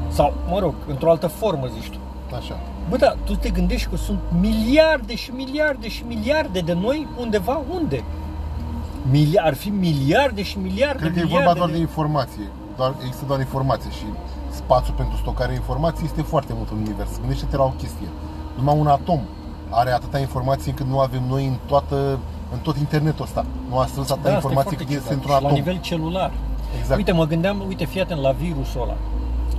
sau, 0.08 0.32
mă 0.48 0.58
rog, 0.58 0.74
într-o 0.88 1.10
altă 1.10 1.26
formă, 1.26 1.66
zici 1.66 1.90
tu, 1.90 1.98
Așa. 2.36 2.58
Bă, 2.88 2.96
da, 2.96 3.14
tu 3.24 3.34
te 3.34 3.50
gândești 3.50 3.88
că 3.88 3.96
sunt 3.96 4.18
miliarde 4.40 5.14
și 5.14 5.30
miliarde 5.30 5.88
și 5.88 6.04
miliarde 6.06 6.60
de 6.60 6.72
noi 6.72 7.06
undeva 7.20 7.60
unde? 7.74 8.04
Mili- 9.10 9.38
ar 9.44 9.54
fi 9.54 9.68
miliarde 9.68 10.42
și 10.42 10.58
miliarde, 10.58 10.98
Cred 10.98 11.12
că 11.12 11.18
e 11.18 11.22
miliarde 11.22 11.44
vorba 11.46 11.58
doar 11.58 11.68
de 11.70 11.74
de... 11.74 11.80
informație. 11.80 12.46
Doar, 12.76 12.94
există 13.04 13.24
doar 13.26 13.38
informație 13.40 13.90
și 13.90 14.04
spațiul 14.50 14.96
pentru 14.96 15.16
stocarea 15.16 15.54
informației 15.54 16.04
este 16.06 16.22
foarte 16.22 16.52
mult 16.56 16.70
în 16.70 16.76
univers. 16.78 17.18
Gândește-te 17.20 17.56
la 17.56 17.62
o 17.64 17.68
chestie. 17.82 18.08
Numai 18.56 18.76
un 18.78 18.86
atom 18.86 19.20
are 19.70 19.90
atâta 19.92 20.18
informație 20.18 20.70
încât 20.70 20.86
nu 20.86 20.98
avem 20.98 21.22
noi 21.28 21.46
în 21.46 21.56
toată 21.66 22.18
în 22.52 22.58
tot 22.58 22.76
internetul 22.76 23.24
ăsta. 23.24 23.44
Nu 23.68 23.78
a 23.78 23.86
strâns 23.86 24.10
atâta 24.10 24.28
Da, 24.28 24.36
asta 24.36 24.48
e 24.48 24.50
informație 24.50 24.76
foarte 24.76 24.84
cât 24.84 25.02
este 25.02 25.02
ciudat. 25.02 25.12
într-un 25.14 25.34
Și 25.36 25.40
La 25.42 25.46
atom. 25.48 25.58
nivel 25.58 25.80
celular. 25.80 26.30
Exact. 26.78 26.96
Uite, 26.98 27.12
mă 27.12 27.26
gândeam, 27.26 27.62
uite, 27.68 27.84
fii 27.84 28.00
atent 28.00 28.20
la 28.20 28.30
virusul 28.30 28.82
ăla, 28.82 28.96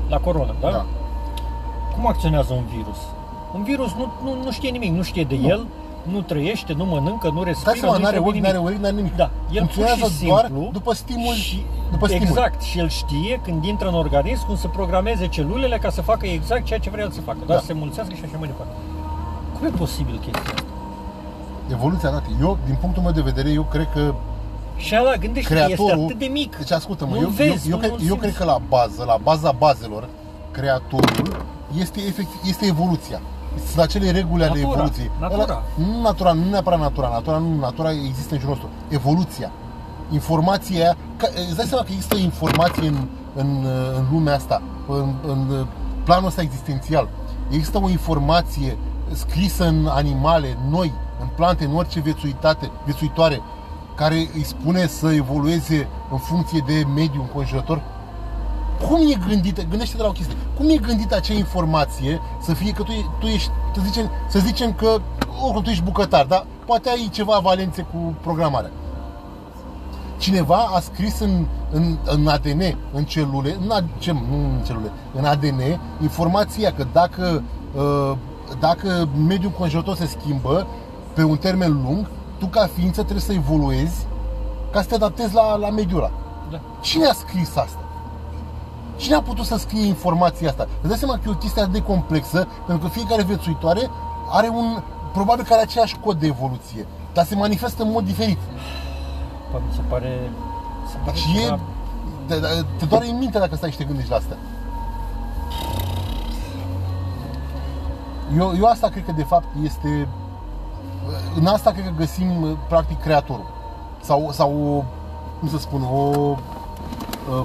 la 0.10 0.18
corona, 0.18 0.56
da? 0.62 0.70
Da. 0.72 0.86
cum 1.96 2.08
acționează 2.08 2.54
un 2.54 2.66
virus? 2.78 2.98
Un 3.56 3.64
virus 3.64 3.94
nu, 3.94 4.12
nu, 4.24 4.44
nu 4.44 4.52
știe 4.52 4.70
nimic, 4.70 4.92
nu 4.92 5.02
știe 5.02 5.24
de 5.24 5.38
Nu. 5.42 5.48
el, 5.48 5.66
nu 6.12 6.22
trăiește, 6.22 6.74
nu 6.74 6.86
mănâncă, 6.86 7.28
nu 7.28 7.34
Dai 7.42 7.44
respiră, 7.44 7.76
seama, 7.80 7.96
nu 7.98 8.02
n-are 8.04 8.16
știe 8.16 8.28
ochi, 8.28 8.34
nimic. 8.36 8.46
n-are 8.52 8.64
uric, 8.64 8.78
n-are 8.80 8.96
nimic. 8.96 9.16
Da, 9.16 9.30
el 9.52 9.62
pur 9.66 9.72
Funcționează 9.74 10.14
și 10.20 10.26
doar 10.26 10.46
simplu 10.46 10.70
după 10.72 10.94
stimul, 10.94 11.34
și, 11.34 11.66
după 11.92 12.08
stimul. 12.08 12.28
Exact, 12.28 12.62
și 12.62 12.80
el 12.80 12.90
știe 12.90 13.40
când 13.44 13.64
intră 13.66 13.88
în 13.88 13.94
organism 13.94 14.46
cum 14.46 14.56
să 14.56 14.68
programeze 14.68 15.28
celulele 15.28 15.78
ca 15.78 15.90
să 15.90 16.02
facă 16.02 16.26
exact 16.26 16.66
ceea 16.66 16.80
ce 16.80 16.90
vrea 16.90 17.04
el 17.04 17.12
să 17.12 17.22
facă, 17.22 17.38
doar 17.46 17.58
Da. 17.58 17.60
să 17.60 17.66
se 17.66 17.74
mulțească 17.74 18.14
și 18.14 18.22
așa 18.26 18.38
mai 18.40 18.48
departe. 18.48 18.74
Cum 19.58 19.66
e 19.68 19.70
posibil 19.70 20.14
chestia 20.20 20.42
asta? 20.46 20.64
Evoluția 21.72 22.10
dată. 22.10 22.28
Eu, 22.42 22.58
din 22.66 22.76
punctul 22.82 23.04
meu 23.04 23.12
de 23.12 23.22
vedere, 23.22 23.50
eu 23.50 23.64
cred 23.64 23.88
că 23.94 24.14
Și 24.76 24.96
ala, 24.96 25.16
gândește 25.16 25.54
creatorul... 25.54 25.90
este 25.92 26.04
atât 26.04 26.18
de 26.18 26.26
mic. 26.26 26.58
Deci 26.58 26.72
ascultă-mă, 26.72 27.16
Nu 27.16 27.22
eu, 27.22 27.28
vezi, 27.30 27.70
eu, 27.70 27.72
eu, 27.72 27.72
nu- 27.72 27.78
cred, 27.78 27.90
nu 27.92 27.96
eu 28.00 28.00
simți. 28.06 28.18
cred 28.20 28.36
că 28.36 28.44
la 28.44 28.58
bază, 28.70 29.04
la 29.08 29.18
baza 29.24 29.52
bazelor, 29.52 30.08
creatorul 30.52 31.46
este, 31.80 32.00
efectiv, 32.08 32.40
este 32.46 32.66
evoluția. 32.66 33.22
Sunt 33.68 33.80
acele 33.82 34.12
reguli 34.12 34.44
ale 34.44 34.60
Natura, 34.62 34.74
evoluției. 34.74 35.12
natura. 35.20 35.44
Ăla- 35.46 35.78
nu 35.78 36.02
natura, 36.02 36.32
nu 36.32 36.50
neapărat 36.50 36.80
natura. 36.80 37.08
Natura 37.10 37.38
nu, 37.38 37.60
natura 37.60 37.92
există 37.92 38.34
în 38.34 38.40
jurul 38.40 38.56
nostru. 38.56 38.70
Evoluția. 38.90 39.52
Informația 40.12 40.80
aia, 40.84 40.96
ca, 41.18 41.28
îți 41.48 41.56
dai 41.56 41.66
seama 41.66 41.84
că 41.84 41.92
există 41.92 42.16
informație 42.16 42.88
în, 42.88 43.08
în, 43.36 43.66
în 43.98 44.06
lumea 44.12 44.36
asta, 44.36 44.62
în, 44.88 45.14
în 45.28 45.66
planul 46.04 46.28
ăsta 46.28 46.42
existențial. 46.42 47.08
Există 47.50 47.80
o 47.84 47.90
informație 47.90 48.78
scrisă 49.12 49.68
în 49.68 49.88
animale, 49.92 50.58
noi, 50.70 50.94
în 51.22 51.28
plante, 51.36 51.66
în 51.66 51.76
orice 51.76 52.00
viețuitate, 52.00 52.72
viețuitoare, 52.86 53.42
care 53.96 54.16
îi 54.16 54.44
spune 54.44 54.88
să 54.88 55.12
evolueze 55.12 55.88
în 56.12 56.18
funcție 56.18 56.64
de 56.68 56.84
mediul 56.96 57.22
înconjurător? 57.22 57.82
Cum 58.88 59.00
e 59.12 59.18
gândită, 59.28 59.62
gândește-te 59.70 60.02
la 60.02 60.08
o 60.08 60.12
chestie, 60.12 60.36
cum 60.58 60.70
e 60.70 60.76
gândită 60.78 61.16
acea 61.16 61.34
informație 61.34 62.22
să 62.42 62.54
fie 62.54 62.72
că 62.72 62.84
tu, 62.84 62.92
e- 62.92 63.06
tu 63.20 63.26
ești, 63.26 63.50
să 63.76 63.82
zicem, 63.86 64.10
să 64.30 64.40
zicem 64.40 64.74
că 64.74 64.98
oricum 65.44 65.62
tu 65.62 65.70
ești 65.70 65.84
bucătar, 65.84 66.26
dar 66.26 66.46
poate 66.66 66.90
ai 66.90 67.10
ceva 67.12 67.40
valențe 67.44 67.82
cu 67.82 68.16
programarea. 68.22 68.72
Cineva 70.18 70.56
a 70.76 70.80
scris 70.80 71.20
în, 71.20 71.46
în, 71.72 71.98
în 72.06 72.28
ADN, 72.28 72.62
în 72.94 73.04
celule, 73.04 73.58
în, 73.64 73.72
a- 73.72 73.84
ce, 74.00 74.12
nu 74.12 74.36
în 74.36 74.62
celule, 74.66 74.92
în 75.14 75.26
ADN, 75.26 75.62
informația 76.02 76.74
că 76.74 76.86
dacă, 76.92 77.44
uh, 77.76 78.12
dacă 78.60 79.08
mediul 79.28 79.52
înconjurător 79.52 79.96
se 79.96 80.06
schimbă 80.20 80.68
pe 81.14 81.24
un 81.24 81.38
termen 81.38 81.82
lung, 81.84 82.10
tu 82.38 82.46
ca 82.46 82.70
ființă 82.74 83.02
trebuie 83.02 83.22
să 83.24 83.34
evoluezi 83.34 84.06
ca 84.72 84.82
să 84.82 84.88
te 84.88 84.96
adaptezi 84.96 85.34
la, 85.34 85.56
la 85.56 85.70
mediul 85.70 86.00
ăla. 86.00 86.12
Da. 86.52 86.60
Cine 86.82 87.06
a 87.06 87.14
scris 87.14 87.56
asta? 87.56 87.83
Cine 89.04 89.16
a 89.16 89.22
putut 89.22 89.46
să 89.46 89.58
scrie 89.58 89.86
informația 89.86 90.50
asta? 90.50 90.68
Îți 90.80 90.88
dai 90.88 90.98
seama 90.98 91.14
că 91.14 91.22
e 91.26 91.30
o 91.32 91.34
chestie 91.36 91.62
atât 91.62 91.74
de 91.74 91.82
complexă, 91.82 92.48
pentru 92.66 92.88
că 92.88 92.94
fiecare 92.94 93.24
viețuitoare 93.24 93.90
are 94.30 94.48
un, 94.48 94.82
probabil 95.14 95.46
că 95.46 95.54
are 95.54 95.62
aceeași 95.62 95.98
cod 96.04 96.20
de 96.20 96.28
evoluție, 96.28 96.88
dar 97.14 97.26
se 97.26 97.36
manifestă 97.36 97.84
în 97.84 97.92
mod 97.92 98.06
diferit. 98.06 98.38
Păi, 99.52 99.62
mi 99.68 99.74
se 99.74 99.82
pare... 99.90 100.32
Se 100.92 100.98
pare 101.06 101.18
Și 101.18 101.38
e, 101.38 101.42
ceva- 101.42 101.60
te, 102.28 102.36
te 102.78 102.86
doare 102.86 103.10
în 103.10 103.18
minte 103.18 103.40
dacă 103.40 103.56
stai 103.56 103.72
și 103.72 103.78
te 103.78 103.84
gândești 103.84 104.10
la 104.10 104.16
asta. 104.16 104.36
Eu, 108.38 108.54
eu 108.58 108.66
asta 108.66 108.90
cred 108.90 109.06
că 109.06 109.12
de 109.12 109.24
fapt 109.24 109.48
este 109.64 110.08
în 111.40 111.46
asta 111.46 111.72
cred 111.72 111.86
că 111.86 111.92
găsim 111.98 112.58
practic 112.68 113.00
creatorul 113.02 113.46
sau, 114.02 114.30
sau 114.32 114.78
o, 114.78 114.84
cum 115.40 115.50
să 115.50 115.58
spun, 115.58 115.82
o 115.84 115.98
uh, 115.98 116.38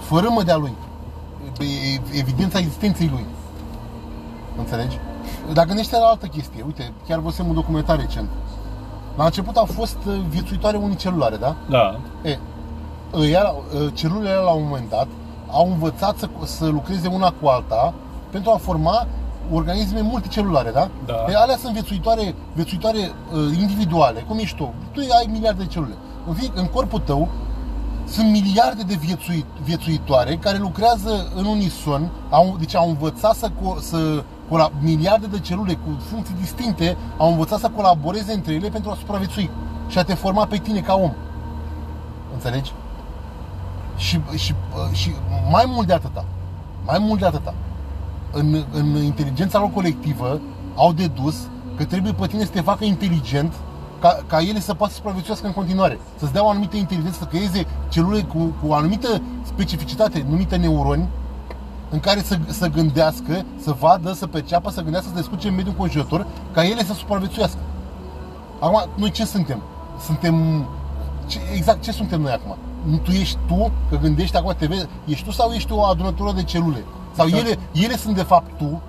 fărâmă 0.01 0.43
de-a 0.43 0.57
lui 0.57 0.73
E- 0.73 0.88
evidența 2.13 2.59
existenței 2.59 3.09
lui 3.13 3.25
înțelegi? 4.59 4.99
Dar 5.53 5.67
gândește 5.67 5.97
la 5.97 6.07
altă 6.07 6.27
chestie 6.27 6.63
uite, 6.67 6.93
chiar 7.07 7.19
văzusem 7.19 7.49
un 7.49 7.55
documentar 7.55 7.99
recent 7.99 8.29
la 9.19 9.25
început 9.25 9.57
au 9.57 9.65
fost 9.65 9.97
uh, 10.07 10.15
viețuitoare 10.29 10.77
unicelulare, 10.77 11.37
da? 11.37 11.57
Da. 11.69 11.99
E, 12.23 12.39
ăia, 13.15 13.55
ă, 13.87 13.91
celulele 13.95 14.35
la 14.35 14.51
un 14.51 14.63
moment 14.65 14.91
dat 14.91 15.07
au 15.51 15.67
învățat 15.71 16.17
să, 16.19 16.29
să 16.45 16.67
lucreze 16.67 17.09
una 17.09 17.35
cu 17.41 17.47
alta 17.47 17.95
pentru 18.31 18.51
a 18.51 18.57
forma 18.57 19.07
organisme 19.53 20.01
multicelulare, 20.01 20.71
da? 20.71 20.89
Da. 21.07 21.25
E, 21.29 21.37
alea 21.37 21.57
sunt 21.57 21.73
viețuitoare, 21.73 22.35
viețuitoare 22.55 22.99
uh, 22.99 23.59
individuale, 23.61 24.21
cum 24.21 24.39
ești 24.39 24.57
tu. 24.57 24.73
Tu 24.93 25.01
ai 25.01 25.29
miliarde 25.31 25.63
de 25.63 25.69
celule. 25.69 25.95
În, 26.29 26.35
fie, 26.35 26.51
în 26.55 26.67
corpul 26.67 27.01
tău 27.01 27.29
sunt 28.11 28.31
miliarde 28.31 28.83
de 28.83 28.95
viețui, 28.95 29.45
viețuitoare 29.63 30.37
care 30.37 30.59
lucrează 30.59 31.33
în 31.35 31.45
unison, 31.45 32.11
au, 32.31 32.57
deci 32.59 32.75
au 32.75 32.89
învățat 32.89 33.35
să, 33.35 33.49
co- 33.51 33.81
să 33.81 34.25
colab- 34.49 34.81
miliarde 34.81 35.27
de 35.27 35.39
celule 35.39 35.75
cu 35.75 36.03
funcții 36.11 36.35
distincte 36.41 36.97
au 37.17 37.31
învățat 37.31 37.59
să 37.59 37.69
colaboreze 37.69 38.33
între 38.33 38.53
ele 38.53 38.69
pentru 38.69 38.91
a 38.91 38.95
supraviețui 38.95 39.51
și 39.89 39.99
a 39.99 40.03
te 40.03 40.15
forma 40.15 40.47
pe 40.47 40.57
tine 40.57 40.81
ca 40.81 40.95
om. 40.95 41.13
Înțelegi? 42.33 42.73
Și, 43.97 44.21
și, 44.37 44.55
și 44.93 45.15
mai 45.51 45.65
mult 45.67 45.87
de 45.87 45.93
atâta, 45.93 46.25
mai 46.85 46.99
mult 46.99 47.21
de 47.21 47.27
atâta, 47.27 47.55
în, 48.33 48.65
în 48.73 48.97
inteligența 49.03 49.59
lor 49.59 49.71
colectivă 49.71 50.41
au 50.77 50.93
dedus 50.93 51.37
că 51.77 51.85
trebuie 51.85 52.13
pe 52.13 52.27
tine 52.27 52.45
să 52.45 52.51
te 52.51 52.61
facă 52.61 52.85
inteligent 52.85 53.55
ca, 54.01 54.19
ca 54.27 54.41
ele 54.41 54.61
să 54.61 54.75
poată 54.75 54.93
să 54.93 54.99
supraviețuiască 54.99 55.47
în 55.47 55.53
continuare. 55.53 55.99
Să-ți 56.17 56.33
dea 56.33 56.45
o 56.45 56.49
anumită 56.49 56.77
inteligență, 56.77 57.19
să 57.19 57.25
creeze 57.25 57.67
celule 57.89 58.21
cu, 58.21 58.39
cu 58.39 58.67
o 58.67 58.75
anumită 58.75 59.23
specificitate 59.43 60.25
numită 60.29 60.57
neuroni 60.57 61.09
în 61.91 62.01
care 62.01 62.23
să, 62.23 62.39
să 62.47 62.67
gândească, 62.67 63.45
să 63.61 63.77
vadă, 63.81 64.13
să 64.13 64.27
perceapă, 64.27 64.71
să 64.71 64.83
gândească, 64.83 65.09
să 65.09 65.17
descurce 65.17 65.49
în 65.49 65.55
mediul 65.55 65.73
înconjurător 65.73 66.27
ca 66.53 66.65
ele 66.65 66.85
să 66.85 66.93
supraviețuiască. 66.93 67.59
Acum, 68.59 68.89
noi 68.95 69.11
ce 69.11 69.25
suntem? 69.25 69.63
Suntem... 70.05 70.67
Ce, 71.27 71.41
exact 71.55 71.83
ce 71.83 71.93
suntem 71.93 72.21
noi 72.21 72.33
acum? 72.33 72.57
Nu 72.83 72.97
Tu 72.97 73.11
ești 73.11 73.39
tu, 73.47 73.71
că 73.91 73.97
gândești 73.97 74.37
acum, 74.37 74.55
te 74.59 74.67
vezi, 74.67 74.87
ești 75.05 75.25
tu 75.25 75.31
sau 75.31 75.51
ești 75.51 75.73
o 75.73 75.85
adunătură 75.85 76.33
de 76.33 76.43
celule? 76.43 76.85
Sau 77.17 77.27
Exact. 77.27 77.47
ele, 77.47 77.59
ele 77.73 77.97
sunt 77.97 78.15
de 78.15 78.23
fapt 78.23 78.59
tu 78.59 78.81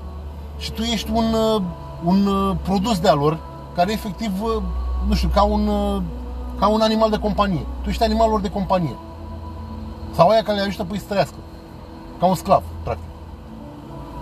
și 0.57 0.71
tu 0.71 0.81
ești 0.81 1.11
un, 1.13 1.33
uh, 1.33 1.61
un 2.03 2.25
uh, 2.25 2.55
produs 2.61 2.99
de-a 2.99 3.13
lor 3.13 3.39
care 3.75 3.91
efectiv, 3.91 4.31
uh, 4.41 4.61
nu 5.07 5.13
știu, 5.13 5.29
ca 5.33 5.43
un, 5.43 5.67
uh, 5.67 6.01
ca 6.59 6.67
un 6.67 6.81
animal 6.81 7.09
de 7.09 7.17
companie. 7.19 7.65
Tu 7.81 7.89
ești 7.89 8.03
animalul 8.03 8.31
lor 8.31 8.41
de 8.41 8.49
companie. 8.49 8.95
Sau 10.15 10.29
aia 10.29 10.43
care 10.43 10.57
le 10.57 10.63
ajută 10.65 10.83
pe 10.83 10.93
ei 10.93 10.99
să 10.99 11.05
trăiască. 11.07 11.35
Ca 12.19 12.25
un 12.25 12.35
sclav, 12.35 12.63
practic. 12.83 13.05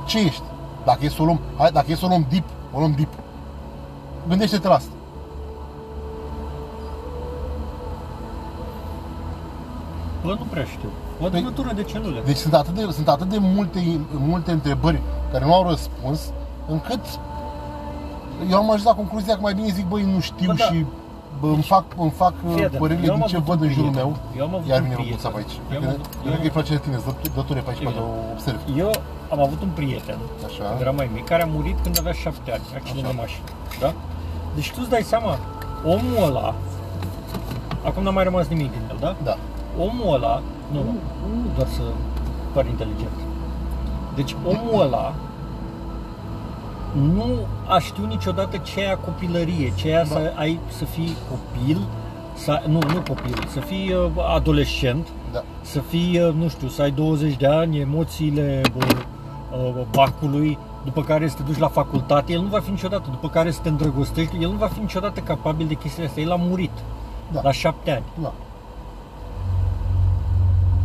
Ce 0.05 0.19
ești? 0.19 0.41
Dacă 0.85 1.05
e 1.05 1.09
să 1.09 1.21
o 1.21 1.25
luăm, 1.25 1.39
hai, 1.57 1.71
dacă 1.71 1.91
e 1.91 1.95
să 1.95 2.05
o 2.05 2.07
luăm 2.07 2.25
deep, 2.29 2.43
o 2.73 2.79
luăm 2.79 2.91
deep. 2.91 3.13
Gândește-te 4.27 4.67
la 4.67 4.73
asta. 4.75 4.91
Bă, 10.23 10.35
nu 10.39 10.45
prea 10.49 10.63
știu. 10.63 10.89
O 11.21 11.23
Păi- 11.23 11.27
adunătură 11.27 11.71
de 11.73 11.83
celule. 11.83 12.21
Deci 12.25 12.37
sunt 12.37 12.53
atât 12.53 12.73
de, 12.73 12.91
sunt 12.91 13.07
atât 13.07 13.29
de 13.29 13.37
multe, 13.39 13.99
multe 14.11 14.51
întrebări 14.51 15.01
care 15.31 15.45
nu 15.45 15.53
au 15.53 15.67
răspuns, 15.69 16.31
încât 16.69 16.99
eu 18.51 18.57
am 18.57 18.69
ajuns 18.71 18.83
la 18.83 18.93
concluzia 19.01 19.33
că 19.33 19.41
mai 19.41 19.53
bine 19.53 19.67
zic, 19.77 19.85
băi, 19.87 20.03
nu 20.13 20.19
știu 20.19 20.45
Bă, 20.51 20.53
da. 20.53 20.63
și 20.65 20.85
bă, 21.39 21.47
îmi 21.47 21.63
fac, 21.73 21.83
îmi 21.97 22.09
fac 22.23 22.33
Fii 22.39 22.49
uh, 22.59 22.65
atent, 22.65 22.81
părerile 22.81 23.05
eu 23.07 23.13
am 23.13 23.19
din 23.19 23.27
ce 23.27 23.35
avut 23.35 23.47
văd 23.47 23.59
un 23.61 23.67
în 23.67 23.73
jurul 23.73 23.89
prieten. 23.91 24.09
meu. 24.11 24.17
Eu 24.37 24.43
am 24.47 24.53
avut 24.55 24.67
Iar 24.71 24.77
un 24.79 24.83
vine 24.83 24.95
prieten. 24.95 25.17
Răguța 25.17 25.29
pe 25.35 25.37
aici. 25.41 25.55
Eu 25.57 25.61
Cred 25.69 25.77
am 25.77 25.83
că- 25.87 25.93
avut- 25.95 26.09
eu 26.15 26.21
cred 26.21 26.33
am 26.35 26.39
că 26.41 26.47
îi 26.49 26.55
place 26.57 26.71
de 26.77 26.81
tine, 26.85 26.97
dă- 27.05 27.31
dă-ture 27.35 27.61
pe 27.65 27.69
aici, 27.71 27.81
Bine. 27.83 27.89
poate 27.91 28.01
o 28.07 28.11
observi. 28.35 28.65
Eu 28.83 28.91
am 29.33 29.39
avut 29.47 29.59
un 29.67 29.71
prieten, 29.79 30.17
Așa. 30.47 30.63
când 30.69 30.79
era 30.85 30.93
mai 31.01 31.07
mic, 31.15 31.25
care 31.31 31.41
a 31.47 31.49
murit 31.57 31.77
când 31.85 31.95
avea 32.01 32.15
șapte 32.23 32.49
ani, 32.55 32.63
accident 32.79 33.05
Așa. 33.05 33.13
de 33.15 33.19
mașină. 33.23 33.47
Da? 33.83 33.89
Deci 34.57 34.69
tu 34.73 34.79
îți 34.83 34.91
dai 34.95 35.03
seama, 35.13 35.31
omul 35.93 36.17
ăla, 36.29 36.47
acum 37.87 38.01
n-a 38.03 38.09
mai 38.17 38.23
rămas 38.29 38.45
nimic 38.53 38.69
din 38.75 38.81
el, 38.91 38.97
da? 39.05 39.11
Da. 39.29 39.35
Omul 39.85 40.13
ăla, 40.15 40.35
nu, 40.73 40.79
nu, 40.87 40.93
nu 41.43 41.47
doar 41.57 41.67
să 41.77 41.81
par 42.53 42.65
inteligent. 42.73 43.17
Deci 44.15 44.35
omul 44.51 44.81
ăla 44.85 45.13
nu 46.95 47.25
a 47.67 47.79
știut 47.79 48.07
niciodată 48.07 48.57
ce 48.57 48.79
e 48.79 48.97
copilărie, 49.05 49.73
ce 49.75 49.87
e 49.89 50.05
să 50.05 50.33
ai 50.35 50.59
să 50.67 50.85
fii 50.85 51.15
copil, 51.29 51.77
să, 52.33 52.61
nu, 52.67 52.79
nu 52.93 53.01
copil, 53.07 53.43
să 53.47 53.59
fii 53.59 53.93
uh, 53.93 54.11
adolescent, 54.35 55.07
Da. 55.31 55.43
să 55.61 55.79
fii, 55.79 56.19
uh, 56.19 56.33
nu 56.33 56.47
știu, 56.47 56.67
să 56.67 56.81
ai 56.81 56.91
20 56.91 57.35
de 57.35 57.47
ani, 57.47 57.79
emoțiile 57.79 58.61
bă, 58.77 58.85
uh, 59.57 59.85
bacului, 59.91 60.57
după 60.85 61.01
care 61.01 61.27
să 61.27 61.35
te 61.35 61.43
duci 61.43 61.57
la 61.57 61.67
facultate, 61.67 62.31
el 62.33 62.41
nu 62.41 62.47
va 62.47 62.59
fi 62.59 62.69
niciodată, 62.69 63.07
după 63.11 63.29
care 63.29 63.51
să 63.51 63.59
te 63.63 63.69
îndrăgostești, 63.69 64.37
el 64.41 64.49
nu 64.49 64.57
va 64.57 64.67
fi 64.67 64.79
niciodată 64.79 65.19
capabil 65.19 65.67
de 65.67 65.73
chestiile 65.73 66.07
astea, 66.07 66.23
el 66.23 66.31
a 66.31 66.35
murit 66.35 66.71
Da. 67.31 67.41
la 67.43 67.51
șapte 67.51 67.91
ani. 67.91 68.03
Da. 68.21 68.33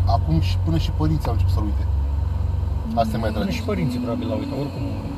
Acum 0.06 0.40
și 0.40 0.56
până 0.64 0.78
și 0.78 0.90
părinții 0.90 1.26
au 1.26 1.32
început 1.32 1.52
să-l 1.54 1.64
uite. 1.64 1.87
Asta 2.94 3.16
e 3.16 3.21
mai 3.21 3.30
Până 3.30 3.44
drag. 3.44 3.54
și 3.56 3.62
părinții 3.62 3.99
probabil 3.99 4.28
la 4.28 4.35
uitat, 4.35 4.59
oricum, 4.59 4.82
pe 4.82 5.12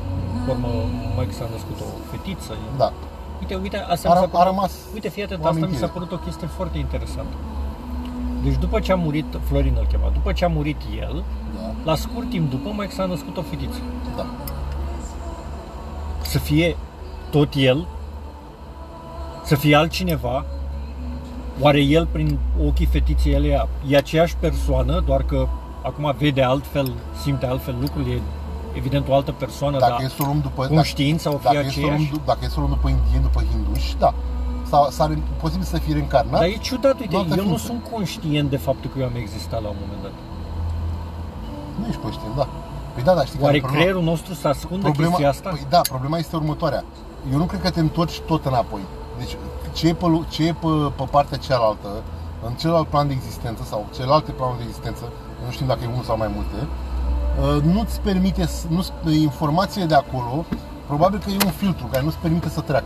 urmă, 0.51 0.67
mai 1.15 1.27
s-a 1.37 1.47
născut 1.51 1.77
o 1.85 1.87
fetiță. 2.11 2.53
Da. 2.77 2.91
Uite, 3.39 3.55
uite, 3.55 3.77
asta 3.77 4.09
A, 4.09 4.13
mi 4.13 4.19
s-a 4.19 4.25
ră- 4.25 4.29
părut, 4.31 4.45
a 4.45 4.49
rămas 4.51 4.71
uite, 4.93 5.09
fii 5.09 5.23
atent, 5.23 5.39
o 5.43 5.47
asta 5.47 5.57
mi 5.57 5.63
amintire. 5.63 5.85
s-a 5.87 5.93
părut 5.97 6.11
o 6.11 6.17
chestie 6.17 6.47
foarte 6.47 6.77
interesantă. 6.77 7.35
Deci 8.43 8.55
după 8.57 8.79
ce 8.79 8.91
a 8.91 8.95
murit, 8.95 9.25
Florin 9.47 9.75
îl 9.79 9.85
chema, 9.91 10.09
după 10.13 10.31
ce 10.31 10.45
a 10.45 10.47
murit 10.47 10.81
el, 10.99 11.23
Da. 11.55 11.73
la 11.91 11.95
scurt 11.95 12.29
timp 12.29 12.49
după, 12.49 12.69
mai 12.69 12.87
s-a 12.91 13.05
născut 13.05 13.37
o 13.37 13.41
fetiță. 13.41 13.79
Da. 14.17 14.25
să 16.21 16.37
fie 16.39 16.75
tot 17.31 17.53
el, 17.55 17.87
să 19.43 19.55
fie 19.55 19.75
altcineva, 19.75 20.45
oare 21.59 21.79
el 21.81 22.07
prin 22.11 22.37
ochii 22.65 22.85
fetiței 22.85 23.33
ele 23.33 23.67
e 23.87 23.97
aceeași 23.97 24.35
persoană, 24.35 25.03
doar 25.05 25.23
că 25.23 25.47
acum 25.81 26.15
vede 26.17 26.41
altfel, 26.43 26.91
simte 27.21 27.45
altfel 27.45 27.75
lucrurile, 27.81 28.13
e 28.15 28.19
evident 28.75 29.07
o 29.09 29.13
altă 29.15 29.31
persoană, 29.31 29.77
Dacă 29.77 29.91
dar 29.97 30.01
e 30.01 30.07
să 30.07 30.21
o 30.21 30.25
luăm 30.25 30.39
după... 30.41 30.65
conștiința 30.65 31.29
o 31.29 31.33
dacă, 31.43 31.47
fie 31.49 31.57
dacă, 31.57 31.67
e 31.67 31.71
să 31.71 31.79
o 31.79 31.81
luăm, 31.81 31.93
aceeași. 31.93 32.13
du- 32.13 32.21
dacă 32.25 32.39
e 32.43 32.47
să 32.47 32.55
o 32.57 32.59
luăm 32.59 32.71
după 32.77 32.87
indieni, 32.89 33.23
după 33.29 33.41
hinduși, 33.51 33.95
da. 34.03 34.13
Sau, 34.71 34.87
s-ar, 34.89 35.17
posibil 35.41 35.65
să 35.65 35.77
fie 35.77 35.93
reîncarnat. 35.93 36.39
Dar 36.39 36.49
e 36.49 36.57
ciudat, 36.69 36.99
uite, 36.99 37.15
o 37.15 37.19
altă 37.19 37.33
eu 37.37 37.41
nu 37.41 37.47
ființă. 37.47 37.65
sunt 37.65 37.81
conștient 37.91 38.49
de 38.49 38.57
faptul 38.57 38.89
că 38.93 38.99
eu 38.99 39.05
am 39.05 39.15
existat 39.15 39.61
la 39.61 39.69
un 39.69 39.75
moment 39.83 40.01
dat. 40.01 40.11
Nu 41.79 41.85
ești 41.87 42.01
conștient, 42.01 42.35
da. 42.35 42.47
Păi 42.93 43.03
da, 43.03 43.13
dar 43.13 43.25
știi 43.25 43.35
care 43.39 43.45
Oare 43.45 43.57
e 43.57 43.59
problema? 43.59 43.83
creierul 43.83 44.05
nostru 44.11 44.33
să 44.33 44.47
ascundă 44.47 44.83
problema, 44.89 45.11
chestia 45.11 45.29
asta? 45.29 45.49
Păi 45.49 45.65
da, 45.69 45.81
problema 45.93 46.17
este 46.17 46.35
următoarea. 46.35 46.83
Eu 47.31 47.37
nu 47.37 47.45
cred 47.45 47.61
că 47.61 47.69
te 47.69 47.79
întorci 47.79 48.19
tot 48.19 48.45
înapoi. 48.45 48.81
Deci 49.17 49.37
ce 49.73 49.87
e 49.87 49.93
pe, 49.93 50.05
lu- 50.05 50.25
ce 50.29 50.41
e 50.47 50.53
pe, 50.53 50.67
pe 50.95 51.03
partea 51.11 51.37
cealaltă, 51.37 51.89
în 52.47 52.53
celălalt 52.53 52.87
plan 52.87 53.07
de 53.07 53.13
existență 53.13 53.63
sau 53.63 53.85
celelalte 53.95 54.31
planuri 54.31 54.57
de 54.57 54.63
existență, 54.67 55.03
nu 55.45 55.51
știm 55.51 55.67
dacă 55.67 55.79
e 55.83 55.87
unul 55.87 56.03
sau 56.03 56.17
mai 56.17 56.29
multe, 56.35 56.55
uh, 56.61 56.67
nu-ți 57.63 57.99
permite, 58.01 58.45
să- 58.45 58.65
nu 59.03 59.11
informațiile 59.11 59.85
de 59.85 59.95
acolo, 59.95 60.45
probabil 60.87 61.19
că 61.19 61.29
e 61.29 61.37
un 61.45 61.51
filtru 61.51 61.85
care 61.85 62.03
nu-ți 62.03 62.17
permite 62.17 62.49
să 62.49 62.61
treacă. 62.61 62.85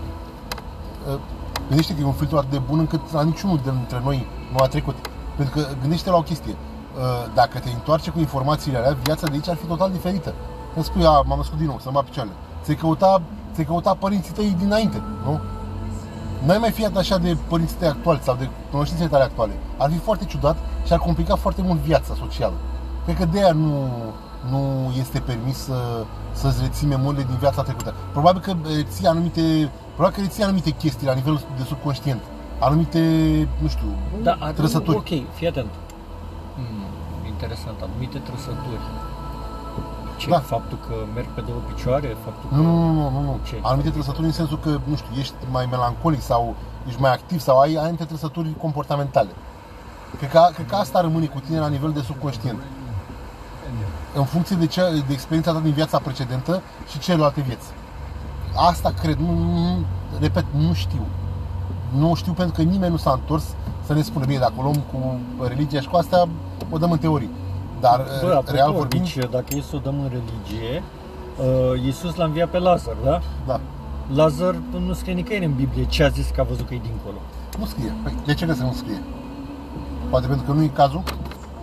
Uh, 1.07 1.19
Gândește 1.67 1.93
că 1.93 2.01
e 2.01 2.05
un 2.05 2.11
filtru 2.11 2.37
atât 2.37 2.49
de 2.51 2.57
bun 2.69 2.79
încât 2.79 3.11
la 3.11 3.23
niciunul 3.23 3.59
dintre 3.63 4.01
noi 4.03 4.27
nu 4.51 4.57
a 4.63 4.67
trecut. 4.67 4.95
Pentru 5.35 5.59
că 5.59 5.67
gândește 5.81 6.09
la 6.09 6.15
o 6.17 6.21
chestie. 6.21 6.51
Uh, 6.53 7.31
Dacă 7.33 7.59
te 7.59 7.69
întoarce 7.69 8.09
cu 8.09 8.19
informațiile 8.19 8.77
alea, 8.77 8.97
viața 9.03 9.27
de 9.27 9.33
aici 9.33 9.47
ar 9.49 9.55
fi 9.55 9.65
total 9.65 9.91
diferită. 9.91 10.33
Când 10.73 10.85
spui, 10.85 11.05
a, 11.05 11.21
m-am 11.25 11.37
născut 11.37 11.57
din 11.57 11.67
nou, 11.67 11.79
să-mi 11.81 11.93
bat 11.93 12.03
picioarele. 12.03 12.35
Ți-ai 12.63 12.75
căuta, 12.75 13.21
ți-ai 13.53 13.65
căuta 13.65 13.93
părinții 13.99 14.33
tăi 14.33 14.55
dinainte, 14.59 15.01
nu? 15.25 15.39
N-ai 16.45 16.57
mai 16.57 16.71
fi 16.71 16.85
atașat 16.85 17.21
de 17.21 17.37
părinții 17.47 17.75
tăi 17.77 17.87
actuali 17.87 18.19
sau 18.23 18.35
de 18.35 18.49
cunoștințele 18.71 19.09
tale 19.09 19.23
actuale. 19.23 19.53
Ar 19.77 19.91
fi 19.91 19.97
foarte 19.97 20.25
ciudat 20.25 20.57
și 20.85 20.93
ar 20.93 20.99
complica 20.99 21.35
foarte 21.35 21.61
mult 21.61 21.79
viața 21.79 22.13
socială. 22.19 22.53
Cred 23.05 23.17
că 23.17 23.25
de 23.25 23.43
aia 23.43 23.51
nu, 23.53 23.87
nu 24.49 24.91
este 24.99 25.19
permis 25.19 25.57
să, 25.57 26.05
să-ți 26.31 26.61
reții 26.61 26.87
memoriile 26.87 27.25
din 27.27 27.35
viața 27.35 27.61
trecută. 27.61 27.93
Probabil 28.11 28.41
că 28.41 28.55
reții 28.75 29.05
anumite, 29.07 29.69
probabil 29.93 30.15
că 30.15 30.21
reții 30.21 30.43
anumite 30.43 30.69
chestii 30.69 31.07
la 31.07 31.13
nivel 31.13 31.41
de 31.57 31.63
subconștient. 31.63 32.21
Anumite, 32.59 32.99
nu 33.61 33.67
știu, 33.67 33.87
Da, 34.23 34.37
ar- 34.39 34.51
trăsături. 34.51 34.97
Ok, 34.97 35.33
fii 35.33 35.47
atent. 35.47 35.69
Hmm, 36.55 37.27
interesant, 37.27 37.75
anumite 37.81 38.17
trăsături. 38.17 38.79
Ce? 40.17 40.29
Da. 40.29 40.39
Faptul 40.39 40.77
că 40.87 40.93
merg 41.15 41.27
pe 41.27 41.41
două 41.41 41.59
picioare? 41.73 42.17
Faptul 42.25 42.49
că... 42.49 42.55
Nu, 42.55 42.63
nu, 42.63 42.91
nu, 42.93 43.09
nu, 43.09 43.21
nu. 43.21 43.39
Ce? 43.47 43.59
Anumite 43.61 43.89
trăsături 43.89 44.25
în 44.25 44.31
sensul 44.31 44.59
că, 44.59 44.69
nu 44.83 44.95
știu, 44.95 45.19
ești 45.19 45.33
mai 45.51 45.67
melancolic 45.71 46.21
sau 46.21 46.55
ești 46.87 47.01
mai 47.01 47.13
activ 47.13 47.39
sau 47.39 47.59
ai, 47.59 47.69
ai 47.69 47.75
anumite 47.83 48.03
trăsături 48.03 48.55
comportamentale. 48.61 49.29
Cred 50.17 50.29
că, 50.31 50.49
cred 50.53 50.67
că 50.67 50.75
asta 50.75 51.01
rămâne 51.01 51.25
cu 51.25 51.39
tine 51.39 51.59
la 51.59 51.67
nivel 51.67 51.91
de 51.91 52.01
subconștient. 52.01 52.59
În 54.15 54.23
funcție 54.23 54.55
de, 54.55 54.65
ce, 54.65 54.81
de 55.07 55.13
experiența 55.13 55.51
ta 55.51 55.59
din 55.59 55.71
viața 55.71 55.99
precedentă 55.99 56.61
și 56.89 56.99
celelalte 56.99 57.41
vieți. 57.41 57.67
Asta 58.55 58.93
cred, 59.01 59.17
nu, 59.17 59.33
nu, 59.33 59.85
repet, 60.19 60.45
nu 60.51 60.73
știu. 60.73 61.05
Nu 61.97 62.13
știu 62.15 62.33
pentru 62.33 62.55
că 62.55 62.61
nimeni 62.61 62.91
nu 62.91 62.97
s-a 62.97 63.11
întors 63.11 63.43
să 63.85 63.93
ne 63.93 64.01
spună, 64.01 64.25
bine, 64.25 64.39
dacă 64.39 64.53
o 64.57 64.61
luăm 64.61 64.75
cu 64.91 65.19
religia 65.47 65.79
și 65.79 65.87
cu 65.87 65.95
astea, 65.95 66.27
o 66.69 66.77
dăm 66.77 66.91
în 66.91 66.97
teorii. 66.97 67.29
Dar, 67.79 68.05
Bă, 68.21 68.27
apropo, 68.27 68.51
real 68.51 68.73
vorbind, 68.73 69.03
deci 69.03 69.25
dacă 69.29 69.45
e 69.55 69.61
să 69.61 69.75
o 69.75 69.79
dăm 69.79 69.95
în 69.99 70.07
religie, 70.09 70.83
uh, 71.39 71.83
Iisus 71.83 72.15
l-a 72.15 72.23
înviat 72.23 72.49
pe 72.49 72.59
Lazar, 72.59 72.95
da? 73.03 73.21
da, 73.47 73.59
Lazar 74.13 74.55
nu 74.87 74.93
scrie 74.93 75.13
nicăieri 75.13 75.45
în 75.45 75.53
Biblie 75.53 75.85
ce 75.85 76.03
a 76.03 76.07
zis 76.07 76.27
că 76.29 76.41
a 76.41 76.43
văzut 76.43 76.67
că 76.67 76.73
e 76.73 76.79
dincolo. 76.83 77.17
nu 77.59 77.65
scrie. 77.65 77.93
Păi, 78.03 78.13
de 78.25 78.33
ce 78.33 78.45
crezi 78.45 78.59
că 78.59 78.65
nu 78.65 78.73
scrie? 78.73 79.01
Poate 80.09 80.27
pentru 80.27 80.45
că 80.45 80.51
nu 80.51 80.63
e 80.63 80.67
cazul? 80.67 81.03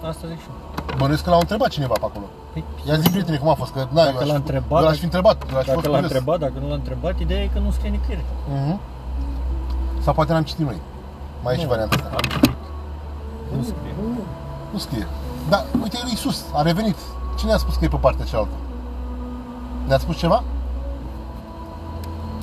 Asta 0.09 0.27
zic 0.27 0.41
și 0.41 0.47
eu. 0.49 0.66
Bănuiesc 0.97 1.25
că 1.25 1.31
l-au 1.31 1.39
întrebat 1.41 1.69
cineva 1.69 1.93
pe 2.01 2.05
acolo. 2.11 2.25
Păi, 2.53 2.65
Ia 2.89 2.97
zi 2.97 3.11
prietene 3.11 3.37
cum 3.37 3.49
a 3.49 3.55
fost, 3.55 3.73
că 3.73 3.79
na, 3.79 4.05
Dacă 4.05 4.09
eu 4.15 4.17
aș 4.21 4.27
l-a 4.27 4.33
fi- 4.33 4.41
întrebat, 4.45 4.81
eu 4.81 4.87
l-aș 4.89 4.99
fi 4.99 5.05
întrebat, 5.05 5.37
eu 5.53 5.59
aș 5.59 5.65
fi 5.65 5.71
fost 5.71 5.83
Dacă 5.85 5.89
l-a 5.89 6.01
curios. 6.01 6.11
întrebat, 6.13 6.39
dacă 6.39 6.53
nu 6.63 6.69
l-a 6.69 6.75
întrebat, 6.75 7.19
ideea 7.21 7.43
e 7.43 7.47
că 7.53 7.59
nu 7.59 7.71
scrie 7.71 7.91
nicăieri. 7.91 8.25
Mhm. 8.55 8.81
Sau 10.05 10.13
poate 10.15 10.33
n-am 10.33 10.43
citit 10.43 10.65
noi. 10.65 10.81
Mai 11.43 11.55
e 11.55 11.57
și 11.57 11.63
Nu, 11.63 11.69
varianta 11.69 11.95
asta. 11.97 12.09
Am 12.11 12.29
citit. 12.31 12.57
Nu 13.57 13.63
scrie. 13.63 13.95
Nu 14.73 14.79
scrie. 14.79 15.07
Dar 15.49 15.65
uite, 15.83 15.97
el 16.03 16.09
Iisus 16.09 16.45
a 16.55 16.63
revenit. 16.63 16.97
Cine 17.39 17.53
a 17.53 17.57
spus 17.57 17.75
că 17.77 17.85
e 17.85 17.89
pe 17.89 17.97
partea 17.97 18.25
cealaltă? 18.25 18.55
Ne-a 19.87 19.99
spus 19.99 20.17
ceva? 20.17 20.43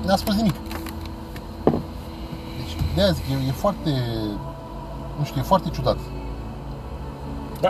Ne-a 0.05 0.15
spus 0.15 0.35
nimic. 0.35 0.53
Deci, 2.57 2.75
de 2.95 3.01
aia 3.01 3.11
zic, 3.11 3.23
e, 3.29 3.47
e 3.47 3.51
foarte, 3.51 3.89
nu 5.17 5.23
știu, 5.23 5.39
e 5.41 5.43
foarte 5.43 5.69
ciudat. 5.69 5.97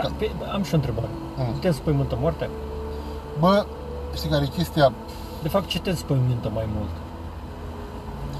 Da, 0.02 0.08
pe, 0.18 0.30
am 0.52 0.62
și 0.62 0.72
o 0.72 0.76
întrebare. 0.76 1.08
Mm. 1.36 1.52
Putem 1.52 1.72
spăimântă 1.72 2.16
moartea? 2.20 2.48
Bă, 3.38 3.66
știi 4.14 4.28
care 4.30 4.44
e 4.44 4.56
chestia? 4.56 4.92
De 5.42 5.48
fapt, 5.48 5.66
ce 5.66 5.80
te 5.80 5.90
înspăimântă 5.90 6.50
mai 6.54 6.66
mult? 6.76 6.90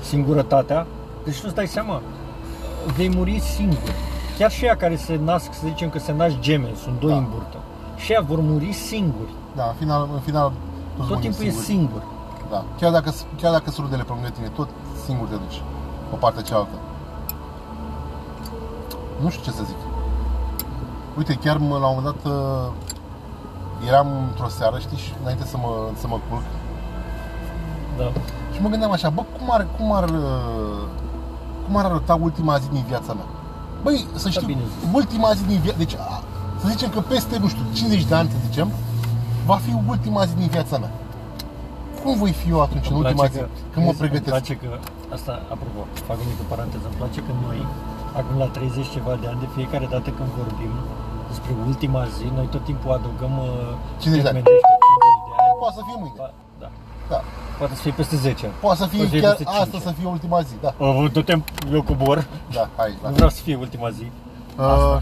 Singurătatea? 0.03 0.87
Deci 1.25 1.41
nu-ți 1.41 1.55
dai 1.55 1.67
seama, 1.67 2.01
vei 2.97 3.09
muri 3.17 3.39
singur. 3.39 3.93
Chiar 4.39 4.51
și 4.51 4.65
ea 4.65 4.77
care 4.77 4.97
se 4.97 5.17
nasc, 5.23 5.53
să 5.53 5.61
zicem 5.67 5.89
că 5.91 5.99
se 5.99 6.13
nasc 6.13 6.39
gemeni, 6.39 6.77
sunt 6.77 7.01
doi 7.01 7.11
Da. 7.11 7.17
în 7.17 7.27
burtă. 7.31 7.57
Și 7.97 8.13
ea 8.13 8.21
vor 8.21 8.41
muri 8.41 8.73
singuri. 8.73 9.31
Da, 9.57 9.65
în 9.67 9.75
final, 9.79 10.09
în 10.15 10.21
final 10.21 10.53
toți 10.97 11.09
Tot 11.09 11.17
murim 11.17 11.21
timpul 11.31 11.45
e 11.47 11.51
singuri. 11.51 11.65
singur. 11.65 12.03
Da. 12.51 12.65
Chiar 12.81 12.93
dacă, 12.93 13.13
chiar 13.41 13.53
dacă 13.53 13.71
sunt 13.71 13.85
rudele 13.87 14.03
pe 14.03 14.13
lângă 14.13 14.29
tine, 14.29 14.49
tot 14.49 14.69
singur 15.05 15.29
te 15.29 15.35
duci 15.35 15.63
pe 16.11 16.17
partea 16.17 16.43
cealaltă. 16.43 16.75
Nu 19.23 19.29
știu 19.31 19.43
ce 19.43 19.51
să 19.51 19.63
zic. 19.67 19.77
Uite, 21.19 21.35
chiar 21.35 21.57
mă, 21.57 21.77
la 21.79 21.87
un 21.87 21.95
moment 21.97 22.15
dat 22.23 22.33
uh, 22.33 22.73
eram 23.89 24.07
într-o 24.29 24.49
seară, 24.49 24.79
știi, 24.79 24.97
și 24.97 25.13
înainte 25.23 25.45
să 25.47 25.57
mă, 25.57 25.71
să 26.01 26.07
mă 26.07 26.19
culc 26.29 26.43
Da. 27.99 28.05
și 28.55 28.63
mă 28.63 28.69
gândeam 28.69 28.93
așa, 28.93 29.09
bă, 29.11 29.23
cum 29.39 29.49
ar, 29.51 29.67
cum 29.79 29.93
ar, 29.93 30.09
uh, 30.09 30.83
cum 31.67 31.77
ar 31.77 31.85
arăta 31.85 32.15
ultima 32.15 32.57
zi 32.59 32.69
din 32.73 32.85
viața 32.89 33.13
mea? 33.13 33.25
Băi, 33.83 34.07
să 34.15 34.29
știi, 34.31 34.47
bine 34.47 34.61
zis. 34.81 34.89
ultima 34.93 35.33
zi 35.33 35.45
din 35.47 35.59
viața, 35.65 35.79
deci 35.79 35.95
a, 35.95 36.23
să 36.61 36.67
zicem 36.69 36.89
că 36.91 37.01
peste, 37.01 37.39
nu 37.39 37.49
știu, 37.49 37.65
50 37.73 38.05
de 38.05 38.15
ani, 38.15 38.29
să 38.31 38.37
zicem, 38.49 38.69
va 39.47 39.57
fi 39.57 39.73
ultima 39.89 40.25
zi 40.25 40.35
din 40.43 40.47
viața 40.57 40.79
mea. 40.79 40.93
Cum 42.03 42.17
voi 42.23 42.33
fi 42.41 42.49
eu 42.55 42.61
atunci, 42.67 42.87
în 42.91 42.95
Îmi 42.97 43.05
ultima 43.05 43.25
zi, 43.27 43.31
place 43.39 43.51
când 43.73 43.85
mă 43.87 43.91
îmi 43.91 44.01
pregătesc? 44.03 44.31
place 44.37 44.55
că, 44.63 44.69
asta, 45.17 45.33
apropo, 45.55 45.81
fac 46.09 46.17
o 46.23 46.25
mică 46.33 46.45
paranteză, 46.53 46.87
îmi 46.89 46.99
place 47.01 47.21
că 47.27 47.33
noi, 47.47 47.61
acum 48.19 48.35
la 48.43 48.49
30 48.57 48.89
ceva 48.97 49.13
de 49.21 49.27
ani, 49.31 49.41
de 49.45 49.49
fiecare 49.57 49.87
dată 49.95 50.09
când 50.19 50.31
vorbim 50.41 50.73
despre 51.35 51.53
ultima 51.71 52.03
zi, 52.17 52.27
noi 52.39 52.47
tot 52.55 52.63
timpul 52.71 52.91
adăugăm 52.99 53.33
uh, 53.39 54.03
50 54.03 54.23
de 54.25 54.29
ani. 54.31 54.37
termendește, 54.39 54.69
50 54.89 55.27
de 55.29 55.33
ani. 55.45 55.57
Poate 55.63 55.75
să 55.79 55.83
fie 55.89 55.97
mâine. 56.03 56.19
Ba- 56.23 56.35
Da. 56.63 56.69
Da. 57.13 57.21
Poate 57.61 57.75
să 57.79 57.83
fie 57.87 57.95
peste 58.01 58.17
10 58.17 58.41
ani. 58.49 58.55
Poate 58.65 58.79
să 58.83 58.87
fie 58.93 59.03
Poate 59.05 59.21
chiar 59.23 59.35
peste 59.35 59.45
cinci 59.51 59.61
asta 59.65 59.77
ani. 59.79 59.87
să 59.89 59.91
fie 59.99 60.09
ultima 60.17 60.39
zi, 60.49 60.55
da. 60.67 60.71
Uh, 60.85 61.07
du-te, 61.15 61.35
eu 61.77 61.83
cobor. 61.91 62.17
Da, 62.59 62.65
hai, 62.81 62.91
da. 63.03 63.07
Nu 63.11 63.15
vreau 63.21 63.33
să 63.37 63.41
fie 63.47 63.57
ultima 63.67 63.89
zi. 63.99 64.07
Uh, 64.65 64.97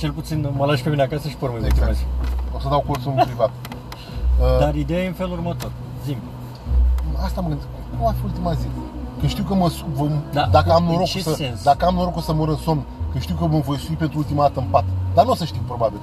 Cel 0.00 0.12
puțin 0.18 0.38
mă 0.58 0.64
lași 0.70 0.82
pe 0.84 0.90
mine 0.92 1.02
acasă 1.08 1.26
și 1.32 1.36
pe 1.38 1.44
urmă 1.44 1.56
e 1.56 1.60
Exact. 1.70 1.76
ultima 1.78 1.92
zi. 1.98 2.04
o 2.56 2.58
să 2.64 2.68
dau 2.74 2.82
cursul 2.88 3.12
în 3.16 3.24
privat. 3.30 3.50
Uh, 4.40 4.58
Dar 4.62 4.74
ideea 4.84 5.02
e 5.04 5.06
în 5.12 5.18
felul 5.22 5.32
următor. 5.32 5.70
Zim. 6.06 6.18
asta 7.26 7.40
mă 7.40 7.48
gândesc, 7.48 7.68
cum 7.90 7.98
va 8.06 8.14
fi 8.18 8.24
ultima 8.24 8.52
zi? 8.52 8.66
Că 9.20 9.26
știu 9.26 9.44
că 9.44 9.54
mă, 9.54 9.68
su- 9.68 9.84
vom, 9.92 10.10
Da, 10.32 10.46
dacă 10.50 10.72
am 10.72 10.84
în 10.86 10.90
noroc 10.92 11.06
ce 11.06 11.20
să, 11.22 11.34
sens? 11.34 11.62
dacă 11.62 11.84
am 11.86 11.94
norocul 11.94 12.22
să 12.22 12.32
mor 12.32 12.48
în 12.48 12.56
somn, 12.56 12.82
că 13.12 13.18
știu 13.18 13.34
că 13.34 13.44
mă 13.46 13.58
voi 13.58 13.76
sui 13.78 13.94
pentru 13.94 14.18
ultima 14.18 14.42
dată 14.42 14.60
în 14.60 14.66
pat. 14.70 14.84
Dar 15.14 15.24
nu 15.24 15.30
o 15.30 15.34
să 15.34 15.44
știu, 15.44 15.60
probabil. 15.66 15.98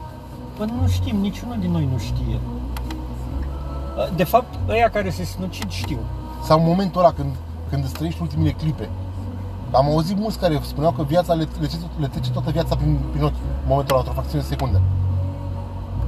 Bă, 0.57 0.65
nu 0.65 0.87
știm, 0.87 1.15
niciunul 1.17 1.55
din 1.59 1.71
noi 1.71 1.87
nu 1.91 1.97
știe. 1.97 2.39
De 4.15 4.23
fapt, 4.23 4.59
ăia 4.69 4.89
care 4.89 5.09
se 5.09 5.23
sinucid 5.23 5.69
știu. 5.69 5.97
Sau 6.43 6.59
în 6.59 6.65
momentul 6.65 7.01
ăla 7.01 7.11
când, 7.13 7.35
când 7.69 7.83
îți 7.83 7.93
trăiești 7.93 8.21
ultimele 8.21 8.51
clipe. 8.51 8.89
Am 9.71 9.85
auzit 9.85 10.17
mulți 10.17 10.39
care 10.39 10.59
spuneau 10.61 10.91
că 10.91 11.03
viața 11.03 11.33
le, 11.33 11.47
le, 11.59 11.67
trece- 11.67 11.89
le 11.99 12.07
trece 12.07 12.31
toată 12.31 12.49
viața 12.51 12.75
prin, 12.75 12.99
prin 13.11 13.23
ochi, 13.23 13.33
în 13.63 13.67
momentul 13.67 13.95
ăla, 13.95 14.03
într-o 14.03 14.13
fracțiune 14.19 14.41
de 14.43 14.47
secundă. 14.49 14.81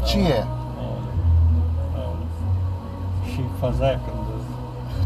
Ce 0.06 0.20
e 0.20 0.22
aia? 0.34 0.48
Aoleu. 0.78 1.14
Aoleu. 1.96 2.26
Și 3.32 3.42
faza 3.60 3.86
aia 3.86 4.00
când 4.06 4.18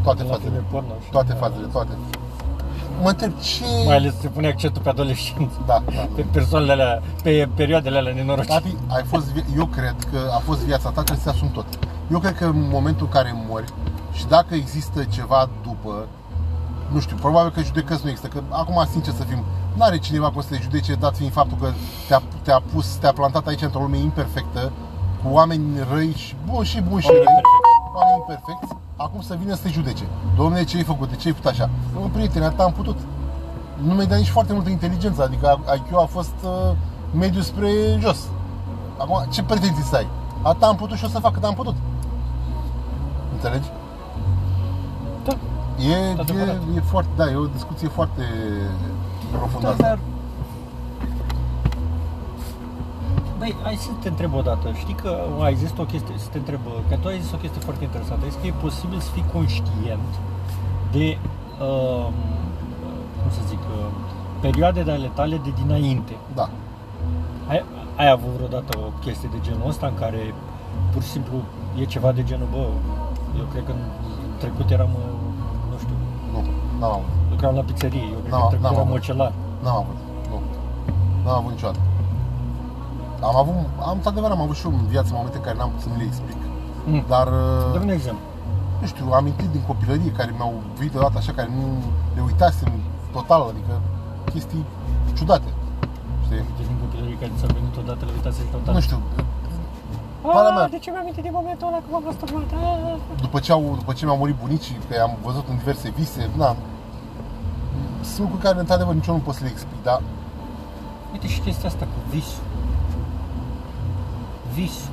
Toate 0.04 0.24
la 0.24 0.30
fazele. 0.30 0.50
filme 0.50 0.66
porno 0.72 0.94
și 1.04 1.10
Toate 1.10 1.34
fazele, 1.34 1.66
toate. 1.66 1.92
Mă 3.02 3.10
întreb, 3.10 3.32
ce... 3.40 3.64
Mai 3.86 3.96
ales 3.96 4.14
se 4.22 4.28
pune 4.28 4.48
accentul 4.48 4.82
pe 4.82 4.90
adolescenți. 4.90 5.56
Da, 5.66 5.84
da. 5.96 6.08
Pe 6.16 6.22
persoanele 6.32 6.72
alea, 6.72 7.02
pe 7.24 7.50
perioadele 7.56 7.98
alea 7.98 8.14
nenorocite. 8.14 8.54
Tati, 8.54 8.76
ai 8.88 9.04
fost, 9.04 9.26
vi- 9.26 9.58
eu 9.58 9.66
cred 9.66 9.96
că 10.12 10.18
a 10.36 10.38
fost 10.40 10.60
viața 10.60 10.90
ta, 10.90 11.02
trebuie 11.04 11.24
să 11.24 11.30
asumi 11.30 11.50
tot. 11.54 11.66
Eu 12.12 12.20
cred 12.20 12.36
că 12.38 12.46
în 12.46 12.68
momentul 12.72 13.06
în 13.06 13.12
care 13.12 13.36
mori 13.50 13.66
și 14.14 14.26
dacă 14.28 14.56
există 14.56 15.04
ceva 15.04 15.50
după, 15.64 16.08
nu 16.92 17.00
știu, 17.00 17.16
probabil 17.16 17.52
că 17.52 17.62
judecăți 17.62 18.02
nu 18.04 18.10
există, 18.10 18.28
că 18.30 18.42
acum, 18.50 18.86
sincer 18.92 19.14
să 19.14 19.24
fim, 19.24 19.44
nu 19.76 19.84
are 19.84 19.98
cineva 19.98 20.30
cum 20.32 20.42
să 20.42 20.48
te 20.50 20.60
judece, 20.62 20.94
dat 20.94 21.16
fiind 21.16 21.32
faptul 21.32 21.58
că 21.62 21.72
te-a, 22.08 22.22
te-a 22.42 22.62
pus, 22.74 22.88
te-a 22.96 23.12
plantat 23.14 23.48
aici 23.48 23.62
într-o 23.62 23.80
lume 23.82 23.98
imperfectă, 23.98 24.72
cu 25.24 25.30
oameni 25.34 25.66
răi 25.92 26.14
și 26.16 26.36
buni 26.46 26.66
și 26.66 26.82
buni 26.82 27.02
și 27.02 27.08
Oameni 27.08 27.26
răi, 27.26 27.36
imperfecți. 27.36 27.96
oameni 27.96 28.18
imperfecți, 28.20 28.72
acum 28.98 29.22
să 29.22 29.36
vină 29.40 29.56
să 29.56 29.62
te 29.62 29.70
judece. 29.70 30.04
Domnule, 30.36 30.64
ce 30.64 30.78
ai 30.78 30.84
făcut? 30.84 31.10
De 31.10 31.16
ce 31.16 31.28
ai 31.28 31.34
făcut 31.34 31.50
așa? 31.52 31.70
Nu, 31.94 32.00
prietene, 32.00 32.46
atât 32.46 32.60
am 32.60 32.72
putut. 32.72 32.98
Nu 33.84 33.94
mi-ai 33.94 34.08
dat 34.08 34.18
nici 34.18 34.30
foarte 34.30 34.54
multă 34.54 34.70
inteligență, 34.70 35.24
adică 35.24 35.60
IQ 35.76 35.98
a 35.98 36.06
fost 36.06 36.34
uh, 36.44 36.76
mediu 37.18 37.42
spre 37.42 37.70
jos. 38.00 38.18
Acum, 38.98 39.26
ce 39.32 39.44
pretenții 39.44 39.84
să 39.84 39.96
ai? 39.96 40.08
Atât 40.42 40.64
am 40.64 40.76
putut 40.76 40.98
și 40.98 41.06
o 41.06 41.08
să 41.08 41.20
fac 41.20 41.34
cât 41.34 41.44
am 41.44 41.54
putut. 41.54 41.76
Înțelegi? 43.34 43.68
Da. 45.26 45.34
E, 45.90 46.20
Adevărat. 46.20 46.56
e, 46.74 46.76
e 46.76 46.80
foarte, 46.82 47.10
da, 47.16 47.30
e 47.32 47.36
o 47.36 47.46
discuție 47.46 47.88
foarte 47.88 48.24
profundă 49.32 49.66
Da, 49.66 49.70
asta. 49.72 49.84
dar... 49.84 50.00
Băi, 53.38 53.56
hai 53.64 53.76
să 53.76 53.90
te 54.02 54.08
întreb 54.08 54.34
o 54.34 54.42
dată. 54.42 54.68
Știi 54.74 54.94
că 54.94 55.18
ai 55.42 55.56
zis 55.56 55.72
o 55.80 55.84
chestie, 55.84 56.14
să 56.18 56.28
te 56.32 56.38
întreb, 56.38 56.60
că 56.90 56.96
tu 57.02 57.08
ai 57.08 57.20
zis 57.20 57.32
o 57.32 57.38
chestie 57.38 57.62
foarte 57.62 57.84
interesantă. 57.84 58.24
Ai 58.24 58.30
zis 58.32 58.40
că 58.42 58.48
e 58.48 58.54
posibil 58.68 59.00
să 59.00 59.10
fii 59.12 59.26
conștient 59.34 60.12
de, 60.92 61.18
um, 61.66 62.14
cum 63.22 63.30
să 63.38 63.42
zic, 63.48 63.60
uh, 63.60 63.86
perioade 64.40 64.82
de 64.84 64.92
ale 64.92 65.10
tale 65.14 65.36
de 65.44 65.52
dinainte. 65.62 66.14
Da. 66.36 66.50
Ai, 67.48 67.64
ai 67.98 68.10
avut 68.10 68.30
vreodată 68.38 68.78
o 68.86 68.88
chestie 69.06 69.30
de 69.32 69.38
genul 69.42 69.68
ăsta 69.68 69.86
în 69.88 69.94
care 70.04 70.34
pur 70.92 71.02
și 71.02 71.10
simplu 71.10 71.36
e 71.80 71.84
ceva 71.86 72.12
de 72.12 72.24
genul, 72.24 72.48
bă, 72.52 72.66
eu 73.40 73.46
cred 73.52 73.64
că 73.66 73.72
în 73.72 73.82
trecut 74.38 74.70
eram, 74.70 74.90
uh, 74.96 75.12
nu 75.72 75.78
știu, 75.78 75.96
Nu, 76.34 76.40
n-am 76.80 76.92
avut. 76.92 77.10
lucram 77.30 77.56
la 77.56 77.62
pizzerie, 77.62 78.02
eu 78.16 78.20
cred 78.20 78.32
Da, 78.32 78.38
că 78.38 78.44
în 78.44 78.48
trecut 78.50 78.64
n-am 78.66 78.74
eram 78.74 78.88
avut. 78.88 78.96
ocelar. 79.02 79.32
N-am 79.64 79.76
avut. 79.76 79.98
Nu. 80.30 80.38
N-am 81.24 81.36
avut 81.42 81.52
niciodată. 81.52 81.80
Am 83.22 83.36
avut, 83.36 83.56
am, 83.88 83.96
într-adevăr, 84.00 84.32
am 84.32 84.42
avut 84.42 84.56
și 84.56 84.66
eu 84.66 84.72
în 84.72 84.88
viață 84.96 85.10
momente 85.14 85.38
în 85.38 85.44
care 85.44 85.58
n-am 85.58 85.70
putut 85.70 85.84
să 85.84 85.90
mi 85.92 85.98
le 86.02 86.08
explic. 86.12 86.40
Mm. 86.86 87.04
Dar, 87.14 87.28
Dă 87.74 87.80
uh, 87.80 87.88
un 87.88 87.90
exemplu. 88.00 88.24
nu 88.82 88.88
știu, 88.88 89.06
amintiri 89.20 89.52
din 89.52 89.64
copilărie 89.72 90.12
care 90.20 90.32
mi-au 90.38 90.54
venit 90.78 90.96
odată 90.96 91.18
așa, 91.18 91.32
care 91.40 91.50
nu 91.60 91.66
le 92.16 92.22
uitasem 92.30 92.72
total, 93.12 93.42
adică 93.52 93.74
chestii 94.34 94.64
ciudate. 95.18 95.50
Știi? 96.26 96.44
din 96.72 96.78
copilărie 96.84 97.18
care 97.22 97.32
ți-a 97.38 97.50
venit 97.60 97.76
odată, 97.82 98.02
le 98.06 98.12
uitați 98.18 98.40
total. 98.56 98.74
Nu 98.74 98.80
știu, 98.88 99.00
Parea 100.22 100.54
mea. 100.58 100.64
Ah, 100.64 100.70
de 100.70 100.80
ce 100.84 100.90
mi-am 100.92 101.02
amintit 101.04 101.24
din 101.28 101.36
momentul 101.40 101.68
ăla 101.68 101.80
când 101.84 101.92
m-am 101.94 102.04
masturbat? 102.10 102.44
Ah. 102.44 103.22
după 103.26 103.40
ce, 103.40 103.52
au, 103.52 103.64
după 103.82 103.94
ce 103.94 104.06
mi-au 104.06 104.18
murit 104.18 104.38
bunicii, 104.44 104.78
că 104.88 104.94
am 105.02 105.14
văzut 105.28 105.46
în 105.52 105.58
diverse 105.58 105.90
vise, 105.98 106.30
na, 106.42 106.56
sunt 108.12 108.20
lucruri 108.20 108.44
care, 108.44 108.60
într-adevăr, 108.60 108.94
nici 108.94 109.08
eu 109.08 109.14
nu 109.14 109.26
pot 109.28 109.34
să 109.34 109.44
le 109.44 109.50
explic, 109.50 109.84
dar 109.84 110.02
Uite 111.12 111.28
și 111.28 111.40
chestia 111.40 111.70
asta 111.70 111.86
cu 111.86 112.00
visul. 112.10 112.44
Visul. 114.58 114.90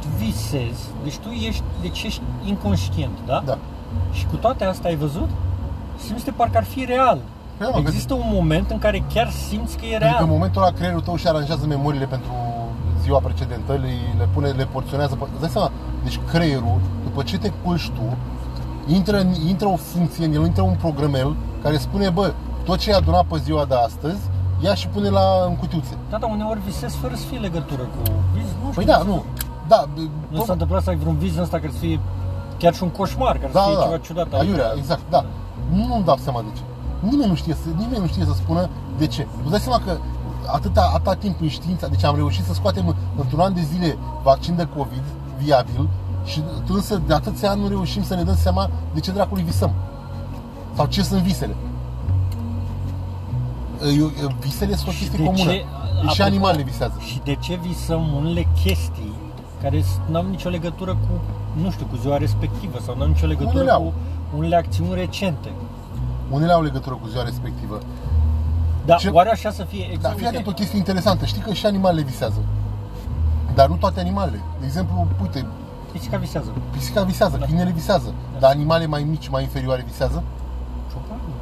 Tu 0.00 0.06
visezi, 0.24 0.82
deci 1.02 1.16
tu 1.18 1.28
ești, 1.28 1.62
deci 1.80 2.02
ești 2.02 2.20
inconștient, 2.44 3.18
da? 3.26 3.42
da. 3.44 3.58
Și 4.12 4.26
cu 4.26 4.36
toate 4.36 4.64
astea 4.64 4.90
ai 4.90 4.96
văzut? 4.96 5.28
Simți 6.06 6.24
de 6.24 6.30
parcă 6.30 6.56
ar 6.56 6.64
fi 6.64 6.84
real. 6.84 7.18
Păi, 7.56 7.68
mă, 7.72 7.78
Există 7.78 8.14
un 8.14 8.28
moment 8.32 8.70
în 8.70 8.78
care 8.78 9.04
chiar 9.14 9.30
simți 9.30 9.76
că 9.76 9.84
e 9.84 9.88
Pentru 9.90 10.08
că 10.08 10.14
în 10.14 10.16
real. 10.26 10.26
momentul 10.36 10.62
ăla 10.62 10.70
creierul 10.70 11.00
tău 11.00 11.16
și 11.16 11.26
aranjează 11.26 11.66
memoriile 11.66 12.06
pentru 12.06 12.30
ziua 13.02 13.18
precedentă, 13.18 13.72
le, 13.72 13.88
le 14.18 14.28
pune, 14.34 14.48
le 14.48 14.64
porționează. 14.64 15.14
pe- 15.14 15.26
Îți 15.32 15.40
dai 15.40 15.48
seama? 15.48 15.70
Deci 16.04 16.20
creierul, 16.30 16.78
după 17.04 17.22
ce 17.22 17.38
te 17.38 17.52
culci 17.64 17.88
tu, 17.88 18.16
intră, 18.94 19.18
în, 19.20 19.34
intră 19.48 19.66
o 19.68 19.76
funcție 19.76 20.24
în 20.24 20.32
el, 20.32 20.44
intră 20.44 20.62
un 20.62 20.74
programel 20.78 21.36
care 21.62 21.76
spune, 21.76 22.10
bă, 22.10 22.32
tot 22.64 22.78
ce 22.78 22.90
ai 22.92 22.98
adunat 22.98 23.24
pe 23.24 23.38
ziua 23.38 23.64
de 23.64 23.74
astăzi, 23.74 24.18
ia 24.60 24.74
și 24.74 24.88
pune 24.88 25.08
la 25.08 25.44
în 25.46 25.56
cutiuțe. 25.56 25.96
Da, 26.10 26.18
dar 26.18 26.30
uneori 26.30 26.60
visezi 26.60 26.96
fără 26.96 27.14
să 27.14 27.24
fie 27.26 27.38
legătură 27.38 27.82
cu 27.82 28.12
vis. 28.34 28.42
Nu 28.42 28.70
știu, 28.70 28.72
Păi 28.74 28.84
da, 28.84 29.02
nu. 29.02 29.24
Da, 29.68 29.84
Nu 29.96 30.38
bă, 30.38 30.44
s-a 30.44 30.52
întâmplat 30.52 30.82
să 30.82 30.90
ai 30.90 30.96
vreun 30.96 31.16
vis 31.16 31.34
în 31.36 31.42
ăsta 31.42 31.58
care 31.58 31.72
să 31.72 31.78
fie 31.78 32.00
chiar 32.58 32.74
și 32.74 32.82
un 32.82 32.88
coșmar, 32.88 33.38
care 33.38 33.52
da, 33.52 33.60
să 33.60 33.66
fie 33.66 33.76
da, 33.76 33.82
ceva 33.82 33.96
da. 33.96 33.98
ciudat. 33.98 34.40
Aiurea, 34.40 34.72
exact, 34.76 35.00
da. 35.10 35.24
Nu-mi 35.70 36.04
dau 36.04 36.16
seama 36.16 36.40
de 36.40 36.48
ce. 36.56 36.62
Nimeni 37.00 37.28
nu 37.28 37.34
știe 37.34 37.54
să, 37.54 37.68
nimeni 37.76 38.00
nu 38.00 38.06
știe 38.06 38.24
să 38.24 38.32
spună 38.32 38.68
de 38.98 39.06
ce. 39.06 39.26
Tu 39.42 39.48
dai 39.48 39.58
seama 39.58 39.82
că 39.84 39.96
atâta, 40.46 40.90
atâta 40.94 41.14
timp 41.14 41.40
în 41.40 41.48
știința, 41.48 41.86
deci 41.86 42.04
am 42.04 42.16
reușit 42.16 42.44
să 42.44 42.52
scoatem 42.54 42.94
într-un 43.16 43.40
an 43.40 43.54
de 43.54 43.60
zile 43.60 43.98
vaccin 44.22 44.56
de 44.56 44.68
COVID 44.76 45.02
viabil 45.38 45.88
și 46.24 46.42
însă 46.68 47.00
de 47.06 47.14
atâția 47.14 47.50
ani 47.50 47.60
nu 47.60 47.68
reușim 47.68 48.02
să 48.02 48.14
ne 48.14 48.22
dăm 48.22 48.36
seama 48.36 48.70
de 48.94 49.00
ce 49.00 49.10
dracului 49.10 49.42
visăm. 49.42 49.70
Sau 50.76 50.86
ce 50.86 51.02
sunt 51.02 51.20
visele. 51.20 51.56
Eu, 53.98 54.10
eu, 54.22 54.28
visele 54.40 54.74
sunt 54.76 54.88
o 54.88 54.90
Și 54.90 54.98
chestie 54.98 55.18
de 55.18 55.24
comună. 55.24 55.50
ce- 55.50 55.64
Deci 56.02 56.10
și 56.12 56.20
apropo, 56.20 56.22
animalele 56.22 56.62
visează. 56.62 56.94
Și 57.06 57.20
de 57.24 57.34
ce 57.34 57.54
visăm 57.54 58.12
unele 58.16 58.46
chestii 58.62 59.12
care 59.62 59.84
nu 60.10 60.16
au 60.16 60.26
nicio 60.28 60.48
legătură 60.48 60.90
cu, 60.92 61.12
nu 61.62 61.70
știu, 61.70 61.86
cu 61.86 61.96
ziua 61.96 62.16
respectivă 62.16 62.78
sau 62.84 62.96
nu 62.96 63.02
au 63.02 63.08
nicio 63.08 63.26
legătură 63.26 63.54
Unele 63.54 63.70
au. 63.70 63.92
cu 64.30 64.36
unele 64.38 64.56
acțiuni 64.56 64.94
recente. 64.94 65.50
Unele 66.30 66.52
au 66.52 66.62
legătură 66.62 66.94
cu 66.94 67.06
ziua 67.08 67.22
respectivă. 67.22 67.78
Dar 68.84 68.98
Ce- 68.98 69.08
oare 69.08 69.30
așa 69.30 69.50
să 69.50 69.62
fie 69.64 69.82
Dar 69.84 69.92
exact? 69.92 70.16
fii 70.16 70.26
atent 70.26 70.46
o 70.46 70.50
chestie 70.50 70.78
interesantă. 70.78 71.24
Știi 71.24 71.40
că 71.42 71.52
și 71.52 71.66
animalele 71.66 72.02
visează. 72.02 72.40
Dar 73.54 73.68
nu 73.68 73.74
toate 73.76 74.00
animalele. 74.00 74.40
De 74.60 74.66
exemplu, 74.66 75.06
uite, 75.22 75.46
Pisica 75.92 76.16
visează. 76.16 76.52
pisica 76.70 77.02
visează, 77.02 77.36
Da. 77.36 77.44
câinele 77.44 77.70
visează. 77.70 78.12
Dar 78.38 78.50
animale 78.50 78.86
mai 78.86 79.02
mici, 79.02 79.28
mai 79.28 79.42
inferioare 79.42 79.84
visează? 79.88 80.22
Ciocanul. 80.90 81.32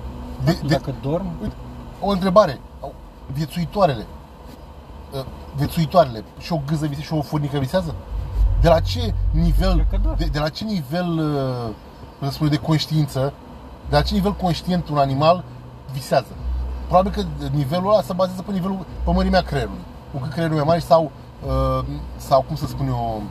De, 0.44 0.50
De, 0.52 0.58
de, 0.66 0.74
Dacă 0.74 0.94
dorm, 1.02 1.26
uite, 1.42 1.54
o 2.00 2.08
întrebare. 2.10 2.60
Au- 2.82 2.94
Viețuitoarele. 3.32 4.06
uh, 5.14 5.24
Viețuitoarele. 5.56 6.24
Și 6.38 6.52
o 6.52 6.60
gâză 6.66 6.86
visează 6.86 7.02
și 7.06 7.12
o 7.12 7.22
furnică 7.22 7.58
visează? 7.58 7.94
De 8.60 8.68
la 8.68 8.80
ce 8.80 9.14
nivel, 9.30 9.74
Cred 9.88 10.00
că 10.02 10.08
da. 10.08 10.14
de, 10.16 10.24
de 10.24 10.38
la 10.38 10.48
ce 10.48 10.64
nivel, 10.64 11.18
uh, 11.18 11.72
cum 12.18 12.28
să 12.28 12.32
spune, 12.34 12.50
de 12.50 12.56
conștiință, 12.56 13.32
de 13.88 13.96
la 13.96 14.02
ce 14.02 14.14
nivel 14.14 14.32
conștient 14.34 14.88
un 14.88 14.98
animal 14.98 15.44
visează? 15.92 16.26
Probabil 16.86 17.10
că 17.12 17.22
nivelul 17.52 17.92
ăla 17.92 18.02
se 18.02 18.12
bazează 18.12 18.42
pe 18.42 18.52
nivelul, 18.52 18.86
pe 19.04 19.10
mărimea 19.12 19.42
creierului. 19.42 19.80
Cu 20.12 20.18
cât 20.18 20.32
creierul 20.32 20.54
e 20.56 20.58
mai 20.58 20.66
mare 20.68 20.78
sau, 20.80 21.10
uh, 21.46 21.84
sau 22.16 22.42
cum 22.42 22.56
să 22.56 22.66
spun 22.66 22.86
eu, 22.86 23.22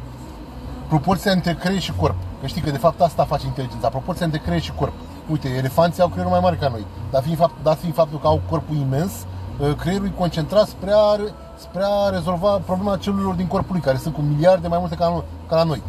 proporția 0.87 1.31
între 1.31 1.53
creier 1.53 1.81
și 1.81 1.93
corp. 1.93 2.15
Că 2.41 2.47
știi 2.47 2.61
că 2.61 2.71
de 2.71 2.77
fapt 2.77 3.01
asta 3.01 3.23
face 3.25 3.45
inteligența, 3.45 3.89
proporția 3.89 4.25
între 4.25 4.39
creier 4.41 4.61
și 4.61 4.71
corp. 4.71 4.93
Uite, 5.31 5.47
elefanții 5.47 6.01
au 6.01 6.07
creierul 6.07 6.31
mai 6.31 6.41
mare 6.41 6.55
ca 6.55 6.67
noi, 6.67 6.85
dar 7.11 7.21
fiind 7.21 7.37
fapt, 7.37 7.53
dat 7.63 7.77
fiind 7.77 7.93
faptul 7.95 8.19
că 8.19 8.27
au 8.27 8.41
corpul 8.49 8.75
imens, 8.75 9.11
uh, 9.59 9.75
creierul 9.75 10.07
e 10.07 10.13
concentrat 10.17 10.67
spre 10.67 10.91
a, 10.93 11.15
re- 11.15 11.33
spre 11.57 11.83
a 11.83 12.09
rezolva 12.09 12.49
problema 12.65 12.97
celulelor 12.97 13.33
din 13.33 13.47
corpul 13.47 13.71
lui, 13.71 13.81
care 13.81 13.97
sunt 13.97 14.13
cu 14.13 14.21
miliarde 14.21 14.67
mai 14.67 14.77
multe 14.79 14.95
ca, 14.95 15.11
no- 15.11 15.47
ca 15.47 15.55
la 15.55 15.63
noi. 15.63 15.81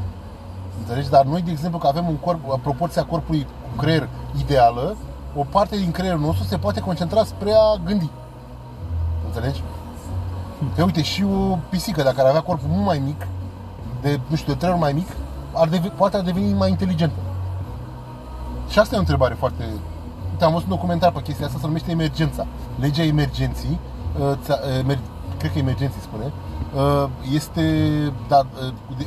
Înțelegi? 0.78 1.10
Dar 1.10 1.24
noi, 1.24 1.42
de 1.42 1.50
exemplu, 1.50 1.78
că 1.78 1.86
avem 1.86 2.08
un 2.08 2.16
corp, 2.16 2.60
proporția 2.62 3.04
corpului 3.04 3.42
cu 3.42 3.76
creier 3.82 4.08
ideală, 4.38 4.96
o 5.36 5.44
parte 5.50 5.76
din 5.76 5.90
creierul 5.90 6.20
nostru 6.20 6.44
se 6.44 6.56
poate 6.56 6.80
concentra 6.80 7.24
spre 7.24 7.52
a 7.52 7.80
gândi. 7.84 8.10
Înțelegi? 9.26 9.62
Că 10.76 10.82
uite, 10.82 11.02
și 11.02 11.24
o 11.24 11.58
pisică, 11.68 12.02
dacă 12.02 12.20
ar 12.20 12.26
avea 12.26 12.40
corpul 12.40 12.68
mult 12.70 12.84
mai 12.84 12.98
mic, 12.98 13.26
de, 14.00 14.20
nu 14.26 14.36
știu, 14.36 14.52
de 14.52 14.58
trei 14.58 14.70
ori 14.70 14.80
mai 14.80 14.92
mic, 14.92 15.08
ar 15.52 15.68
deve, 15.68 15.88
poate 15.88 16.16
ar 16.16 16.22
deveni 16.22 16.52
mai 16.52 16.70
inteligentă. 16.70 17.14
Și 18.68 18.78
asta 18.78 18.94
e 18.94 18.96
o 18.98 19.00
întrebare 19.00 19.34
foarte... 19.34 19.64
Uite, 20.30 20.44
am 20.44 20.52
văzut 20.52 20.68
un 20.68 20.74
documentar 20.74 21.12
pe 21.12 21.22
chestia 21.22 21.46
asta, 21.46 21.58
se 21.58 21.66
numește 21.66 21.90
Emergența. 21.90 22.46
Legea 22.80 23.02
emergenții, 23.02 23.78
uh, 24.20 24.32
ța- 24.42 24.58
uh, 24.62 24.78
emer, 24.78 24.98
cred 25.38 25.52
că 25.52 25.58
emergenții 25.58 26.00
spune, 26.00 26.32
uh, 26.74 27.08
este... 27.32 27.62
Da, 28.28 28.38
uh, 28.38 28.72
de, 28.98 29.06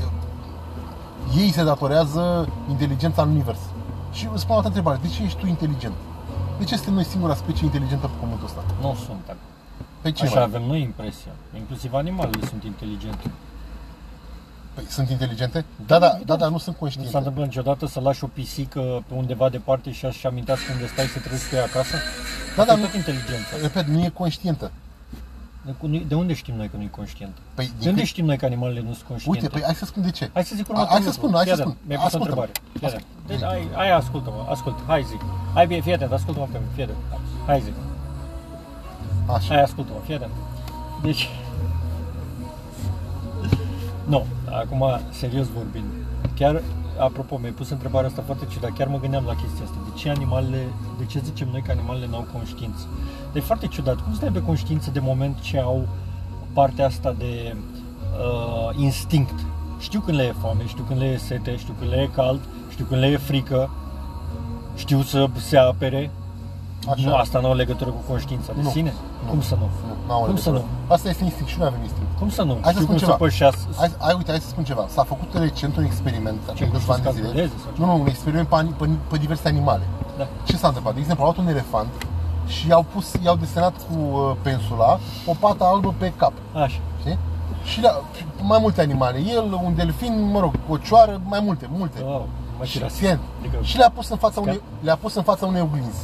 ei 1.38 1.52
se 1.52 1.64
datorează 1.64 2.48
inteligența 2.70 3.22
în 3.22 3.30
univers. 3.30 3.60
Și 4.12 4.30
îți 4.34 4.42
spun 4.42 4.54
o 4.54 4.56
altă 4.56 4.68
întrebare, 4.68 5.00
de 5.02 5.08
ce 5.08 5.24
ești 5.24 5.40
tu 5.40 5.48
inteligent? 5.48 5.94
De 6.58 6.64
ce 6.64 6.76
suntem 6.76 6.94
noi 6.94 7.04
singura 7.04 7.36
specie 7.36 7.66
inteligentă 7.66 8.08
pe 8.08 8.14
pământul 8.20 8.46
ăsta? 8.46 8.64
nu 8.82 8.96
suntem. 9.06 9.38
Pe 10.02 10.12
ce 10.12 10.24
Așa 10.24 10.34
mai? 10.34 10.44
avem 10.44 10.64
noi 10.68 10.82
impresia. 10.82 11.32
Inclusiv 11.58 11.94
animalele 11.94 12.46
sunt 12.48 12.64
inteligente. 12.64 13.32
Păi, 14.80 14.88
sunt 14.90 15.10
inteligente? 15.10 15.66
Da, 15.86 16.00
da, 16.00 16.18
da, 16.26 16.36
dar 16.36 16.50
nu 16.50 16.58
sunt 16.58 16.76
Nu 16.76 16.82
conștiente. 16.82 17.12
s-a 17.12 17.18
întâmplat 17.18 17.46
niciodată 17.46 17.86
să 17.88 18.00
lași 18.00 18.24
o 18.24 18.28
pisică 18.28 19.04
pe 19.08 19.14
undeva 19.14 19.50
departe 19.50 19.92
și 19.92 20.06
așa 20.06 20.30
amintească 20.30 20.72
unde 20.74 20.88
stai 20.88 21.06
să 21.06 21.20
treci 21.20 21.46
cu 21.50 21.56
ea 21.56 21.64
acasă? 21.64 21.96
Da, 22.56 22.62
Asta 22.62 22.66
dar 22.66 22.78
e 22.78 22.80
nu, 22.80 22.86
tot 22.86 22.96
inteligență. 22.96 23.52
repet, 23.62 23.86
nu 23.88 24.00
e 24.04 24.10
conștientă. 24.10 24.72
De 25.66 25.72
cu- 25.80 25.88
De 26.08 26.16
unde 26.16 26.34
știm 26.34 26.56
noi 26.56 26.68
că 26.70 26.76
nu 26.78 26.84
e 26.84 26.88
conștient? 27.00 27.36
Păi, 27.54 27.66
De 27.66 27.72
din 27.80 27.88
unde 27.90 28.00
cât- 28.02 28.10
știm 28.10 28.26
noi 28.26 28.38
că 28.38 28.46
animalele 28.46 28.80
nu 28.88 28.94
sunt 28.94 29.08
conștiente? 29.08 29.40
Uite, 29.42 29.54
păi 29.54 29.62
hai 29.66 29.76
să 29.76 29.86
spun 29.86 30.02
de 30.04 30.12
ce. 30.12 30.30
Hai 30.34 30.44
să 30.44 30.54
zic 30.56 30.66
A- 30.66 30.72
următorul 30.72 30.94
hai 30.96 31.02
să 31.08 31.12
lucru. 31.12 31.20
spun, 31.28 31.32
hai 31.40 31.46
să 31.48 31.54
Fii 31.54 31.62
spun. 31.62 31.72
atent, 31.72 31.88
Mi-ai 31.88 32.00
pus 32.04 32.14
o 32.14 32.16
Ascultă-mă. 32.18 32.42
întrebare. 32.42 32.52
Fii 32.80 32.88
atent. 32.88 33.04
Ascultă. 33.06 33.32
Deci, 33.32 33.44
hai, 33.50 33.62
hai, 33.80 33.90
ascultă-mă, 34.02 34.42
ascultă, 34.56 34.80
hai 34.92 35.02
zic. 35.12 35.22
Hai, 35.58 35.66
fii- 35.70 35.82
fii 35.86 35.94
atent, 35.98 36.12
ascultă-mă 36.20 36.48
pe 36.54 36.58
mine, 36.62 36.72
fii 36.76 36.84
atent. 36.88 37.02
Hai 37.50 37.60
zic. 37.68 37.76
Așa. 39.36 39.50
Hai, 39.54 39.62
ascultă-mă, 39.68 40.00
fii 40.08 40.16
atent. 40.20 40.36
Deci... 41.08 41.24
Nu, 44.10 44.26
acum, 44.62 44.84
serios 45.10 45.48
vorbind. 45.48 45.86
Chiar, 46.36 46.62
apropo, 46.98 47.38
mi-ai 47.38 47.52
pus 47.52 47.70
întrebarea 47.70 48.10
asta 48.10 48.22
foarte 48.26 48.46
ciudat. 48.52 48.72
Chiar 48.78 48.88
mă 48.88 49.00
gândeam 49.00 49.26
la 49.26 49.36
chestia 49.36 49.64
asta. 49.64 49.78
De 49.84 50.00
ce 50.00 50.10
animalele, 50.10 50.68
de 50.98 51.06
ce 51.06 51.22
zicem 51.24 51.48
noi 51.52 51.62
că 51.62 51.72
animalele 51.72 52.08
n-au 52.12 52.28
conștiință? 52.34 52.86
Deci 53.34 53.44
foarte 53.44 53.68
ciudat. 53.68 54.02
Cum 54.02 54.14
să 54.14 54.24
aibă 54.24 54.40
conștiință 54.40 54.90
de 54.92 55.00
moment 55.00 55.40
ce 55.40 55.60
au 55.60 55.88
partea 56.54 56.86
asta 56.86 57.16
de 57.18 57.56
uh, 57.56 58.76
instinct? 58.78 59.40
Știu 59.80 60.00
când 60.00 60.18
le 60.18 60.24
e 60.24 60.34
foame, 60.42 60.68
știu 60.68 60.84
când 60.84 61.00
le 61.00 61.06
e 61.06 61.18
sete, 61.18 61.56
știu 61.58 61.74
când 61.80 61.92
le 61.92 61.98
e 62.02 62.10
cald, 62.16 62.40
știu 62.70 62.80
știu 62.80 62.86
când 62.86 63.02
le 63.02 63.08
e 63.08 63.18
frică, 63.18 63.70
știu 64.76 65.02
să 65.02 65.30
se 65.36 65.58
apere. 65.58 66.12
Așa. 66.92 67.10
Nu, 67.10 67.16
asta 67.16 67.40
nu 67.40 67.46
are 67.46 67.56
legătură 67.56 67.90
cu 67.90 68.02
conștiința 68.08 68.54
de 68.54 68.62
Nu. 68.62 68.70
sine? 68.70 68.94
Nu. 69.26 69.30
Cum 69.30 69.42
să 69.42 69.56
nu? 69.56 69.70
Nu, 69.88 70.08
n-au 70.08 70.22
Cum 70.22 70.36
să 70.36 70.50
legătură. 70.50 70.62
Asta 70.88 71.10
este 71.10 71.24
instinct 71.24 71.50
și 71.52 71.58
noi 71.58 71.68
avem 71.68 71.82
instinct. 71.82 72.09
Cum 72.20 72.30
să 72.30 72.44
nu? 72.44 72.54
Hai 72.54 72.62
să 72.64 72.70
știu 72.70 72.82
spun 72.82 72.86
cum 72.88 72.98
să 72.98 73.06
ceva. 73.06 73.16
pășească. 73.18 73.60
Hai, 73.78 73.92
hai, 74.00 74.14
uite, 74.18 74.32
hai 74.32 74.40
să 74.40 74.48
spun 74.48 74.64
ceva. 74.64 74.86
S-a 74.88 75.04
făcut 75.04 75.30
recent 75.34 75.78
un 75.78 75.84
experiment, 75.84 76.40
acum 76.44 76.56
Ce, 76.56 76.68
câțiva 76.68 76.94
ani 76.94 77.02
de 77.04 77.08
să 77.10 77.14
zile. 77.14 77.26
calculeze 77.26 77.54
sau 77.64 77.72
ce? 77.76 77.80
Nu, 77.82 77.86
nu, 77.86 78.00
un 78.00 78.08
experiment 78.08 78.48
pe, 78.48 78.56
ani- 78.56 78.74
pe, 78.78 78.90
pe 79.10 79.18
diverse 79.18 79.48
animale. 79.48 79.84
Da. 80.18 80.28
Ce 80.44 80.56
s-a 80.58 80.68
întâmplat? 80.68 80.94
De 80.94 81.00
exemplu, 81.00 81.26
au 81.26 81.34
luat 81.34 81.46
un 81.46 81.52
elefant 81.52 81.88
și 82.48 82.68
i-au 82.68 82.86
pus, 82.94 83.14
i-au 83.24 83.36
desenat 83.36 83.74
cu 83.90 83.98
uh, 84.00 84.36
pensula 84.42 85.00
o 85.26 85.34
pată 85.40 85.64
albă 85.64 85.94
pe 85.98 86.14
cap. 86.18 86.34
Așa. 86.54 86.80
Știi? 87.00 87.18
Și 87.64 87.82
le 87.82 87.90
mai 88.42 88.58
multe 88.62 88.82
animale. 88.82 89.18
El, 89.20 89.60
un 89.64 89.76
delfin, 89.76 90.30
mă 90.32 90.40
rog, 90.40 90.54
o 90.70 90.78
cioară, 90.78 91.22
mai 91.24 91.40
multe, 91.44 91.70
multe. 91.72 92.02
Oh, 92.04 92.22
mă 92.58 92.66
și, 92.66 92.78
tirați. 92.78 92.98
fien. 93.00 93.20
Adică- 93.40 93.58
și 93.62 93.78
le-a 93.78 93.90
pus 93.90 94.10
în 94.10 94.18
fața 94.18 94.42
unei, 94.42 94.62
le-a 94.82 94.96
pus 94.96 95.16
în 95.16 95.24
fața 95.24 95.46
unei 95.46 95.62
oglinzi. 95.62 95.98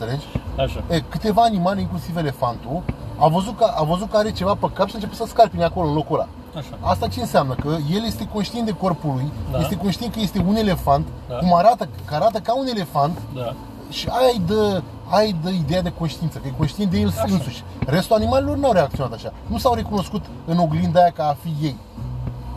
Înțelegi? 0.00 0.26
Așa. 0.58 0.82
E, 0.94 1.00
câteva 1.00 1.42
animale, 1.42 1.80
inclusiv 1.80 2.16
elefantul, 2.16 2.82
a 3.18 3.28
văzut, 3.28 3.56
că, 3.56 3.64
a 3.76 3.82
văzut 3.82 4.10
că 4.10 4.16
are 4.16 4.32
ceva 4.32 4.54
pe 4.54 4.70
cap 4.72 4.86
și 4.86 4.92
a 4.92 4.94
început 4.96 5.16
să 5.16 5.24
scarpine 5.26 5.64
acolo, 5.64 5.88
în 5.88 5.94
locul 5.94 6.16
ăla. 6.18 6.28
Așa. 6.56 6.68
Asta 6.80 7.06
ce 7.08 7.20
înseamnă? 7.20 7.54
Că 7.54 7.68
el 7.68 8.04
este 8.06 8.26
conștient 8.32 8.66
de 8.66 8.72
corpul 8.72 9.10
lui, 9.14 9.32
Da. 9.52 9.58
este 9.58 9.76
conștient 9.76 10.12
că 10.12 10.20
este 10.20 10.44
un 10.48 10.56
elefant, 10.56 11.06
Da. 11.28 11.34
cum 11.34 11.54
arată, 11.54 11.88
că 12.04 12.14
arată 12.14 12.38
ca 12.38 12.56
un 12.58 12.66
elefant 12.66 13.18
Da. 13.34 13.54
și 13.90 14.08
aia 14.08 14.30
îi 14.32 14.42
dă, 14.46 14.82
aia 15.08 15.26
îi 15.26 15.36
dă 15.42 15.48
ideea 15.50 15.82
de 15.82 15.92
conștiință, 15.98 16.38
că 16.38 16.46
e 16.48 16.52
conștient 16.56 16.90
de 16.90 16.98
el 16.98 17.08
Așa. 17.08 17.24
însuși. 17.28 17.64
Restul 17.86 18.16
animalelor 18.16 18.56
nu 18.56 18.66
au 18.66 18.72
reacționat 18.72 19.12
așa. 19.12 19.32
Nu 19.46 19.58
s-au 19.58 19.74
recunoscut 19.74 20.24
în 20.46 20.58
oglinda 20.58 21.00
aia 21.00 21.10
ca 21.10 21.28
a 21.28 21.36
fi 21.42 21.64
ei. 21.64 21.76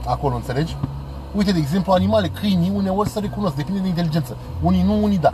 Acolo, 0.06 0.36
înțelegi? 0.36 0.76
Uite, 1.36 1.52
de 1.52 1.58
exemplu, 1.60 1.92
animale, 1.92 2.28
câinii 2.28 2.72
uneori 2.76 3.10
se 3.10 3.20
recunosc, 3.20 3.56
depinde 3.56 3.80
de 3.80 3.88
inteligență. 3.88 4.38
Unii 4.62 4.82
nu, 4.84 5.04
unii 5.04 5.18
da. 5.18 5.30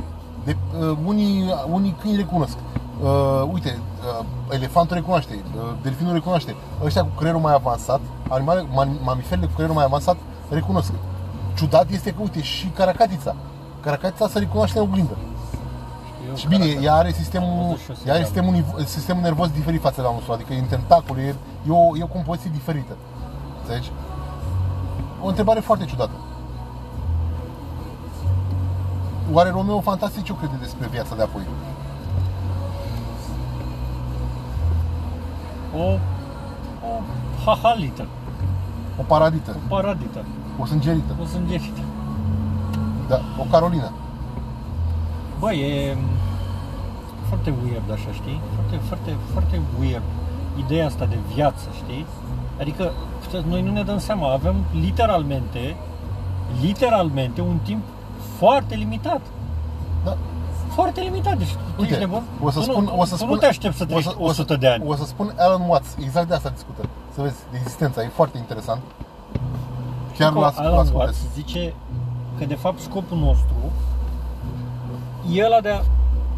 De, 0.47 0.55
uh, 0.79 0.97
unii, 1.05 1.53
unii 1.71 1.95
câini 2.01 2.17
recunosc. 2.17 2.57
Uh, 3.03 3.49
uite, 3.53 3.79
uh, 4.19 4.25
elefantul 4.49 4.95
recunoaște, 4.95 5.33
uh, 5.55 5.61
delfinul 5.81 6.13
recunoaște. 6.13 6.55
Ăștia 6.83 7.01
cu 7.03 7.09
creierul 7.17 7.41
mai 7.41 7.53
avansat, 7.53 7.99
animale, 8.29 8.61
man- 8.61 9.01
mamiferele 9.03 9.45
cu 9.45 9.51
creierul 9.53 9.75
mai 9.75 9.83
avansat 9.83 10.17
recunosc. 10.49 10.91
Ciudat 11.55 11.89
este 11.89 12.09
că, 12.11 12.21
uite, 12.21 12.41
și 12.41 12.67
caracatița. 12.67 13.35
Caracatița 13.81 14.27
se 14.27 14.39
recunoaște 14.39 14.79
în 14.79 14.83
oglindă. 14.89 15.17
Eu, 16.29 16.35
Și 16.35 16.47
bine, 16.47 16.59
caracter. 16.65 16.83
ea 16.85 16.93
are 16.95 17.07
Am 17.07 17.13
sistemul, 17.13 17.63
văzut 17.63 17.77
și 17.79 17.89
eu 17.91 17.95
ea 18.05 18.13
are 18.13 18.23
serialul. 18.23 18.25
sistemul, 18.25 18.53
niv- 18.53 18.87
sistemul 18.87 19.21
nervos 19.21 19.49
diferit 19.49 19.81
față 19.81 20.01
de 20.01 20.07
al 20.07 20.13
nostru, 20.13 20.31
adică 20.33 20.53
în 20.53 20.65
tentacule, 20.65 21.21
e, 21.21 21.35
e, 21.67 21.71
o, 21.71 21.97
e 21.97 22.03
o 22.03 22.07
compoziție 22.07 22.49
diferită. 22.53 22.93
Înțelegi? 23.61 23.91
O 25.23 25.27
întrebare 25.27 25.59
foarte 25.59 25.85
ciudată. 25.85 26.11
Oare 29.31 29.49
Romeo 29.49 29.81
Fantastic 29.81 30.23
ce 30.23 30.33
crede 30.37 30.55
despre 30.59 30.87
viața 30.87 31.15
de 31.15 31.21
apoi? 31.21 31.41
O, 35.75 35.83
o 36.87 37.01
hahalită, 37.45 38.05
O 38.99 39.03
paradită, 39.03 39.55
o 39.65 39.67
paradită, 39.67 40.25
o 40.59 40.65
sângerită, 40.65 41.15
o 41.21 41.25
sângerită. 41.25 41.81
da, 43.07 43.19
o 43.39 43.43
Carolina. 43.51 43.91
Bă, 45.39 45.53
e 45.53 45.97
foarte 47.27 47.53
weird 47.63 47.91
așa, 47.91 48.11
știi? 48.13 48.41
Foarte, 48.53 48.75
foarte, 48.87 49.15
foarte 49.31 49.61
weird 49.79 50.01
ideea 50.57 50.85
asta 50.85 51.05
de 51.05 51.17
viață, 51.33 51.67
știi? 51.75 52.05
Adică 52.59 52.91
noi 53.47 53.61
nu 53.61 53.71
ne 53.71 53.83
dăm 53.83 53.97
seama, 53.97 54.31
avem 54.31 54.55
literalmente, 54.81 55.75
literalmente 56.61 57.41
un 57.41 57.57
timp 57.63 57.83
foarte 58.37 58.75
limitat. 58.75 59.21
Da. 60.05 60.17
Foarte 60.73 61.01
limitat, 61.01 61.37
deci 61.37 61.51
tu 61.53 61.59
Uite, 61.81 61.91
ești 61.91 61.99
nebun? 62.05 62.23
o 62.43 62.49
să 62.49 62.57
tu 62.59 62.63
spun, 62.71 62.83
nu, 62.83 62.99
o 62.99 63.03
să 63.05 63.09
tu 63.11 63.15
spun, 63.17 63.29
nu 63.29 63.35
te 63.35 63.45
aștepți 63.45 63.77
să 63.77 63.83
o 63.83 63.85
trăiești 63.85 64.09
să- 64.11 64.15
o 64.19 64.25
să- 64.31 64.31
100 64.41 64.55
de 64.55 64.67
ani. 64.67 64.83
O 64.87 64.95
să 64.95 65.05
spun 65.05 65.33
Alan 65.37 65.61
Watts, 65.69 65.95
exact 65.99 66.27
de 66.27 66.33
asta 66.33 66.49
discută. 66.49 66.81
Să 67.15 67.21
vezi, 67.21 67.35
de 67.51 67.57
existența, 67.61 68.01
e 68.01 68.07
foarte 68.13 68.37
interesant. 68.37 68.81
Chiar 70.17 70.31
Că 70.33 70.39
la 70.39 70.53
Alan 70.55 70.73
ascultez. 70.73 70.93
Watts 70.93 71.17
zice 71.33 71.73
că 72.37 72.45
de 72.45 72.55
fapt 72.55 72.79
scopul 72.79 73.17
nostru 73.17 73.55
e 75.33 75.45
ăla 75.45 75.59
de 75.61 75.69
a, 75.69 75.81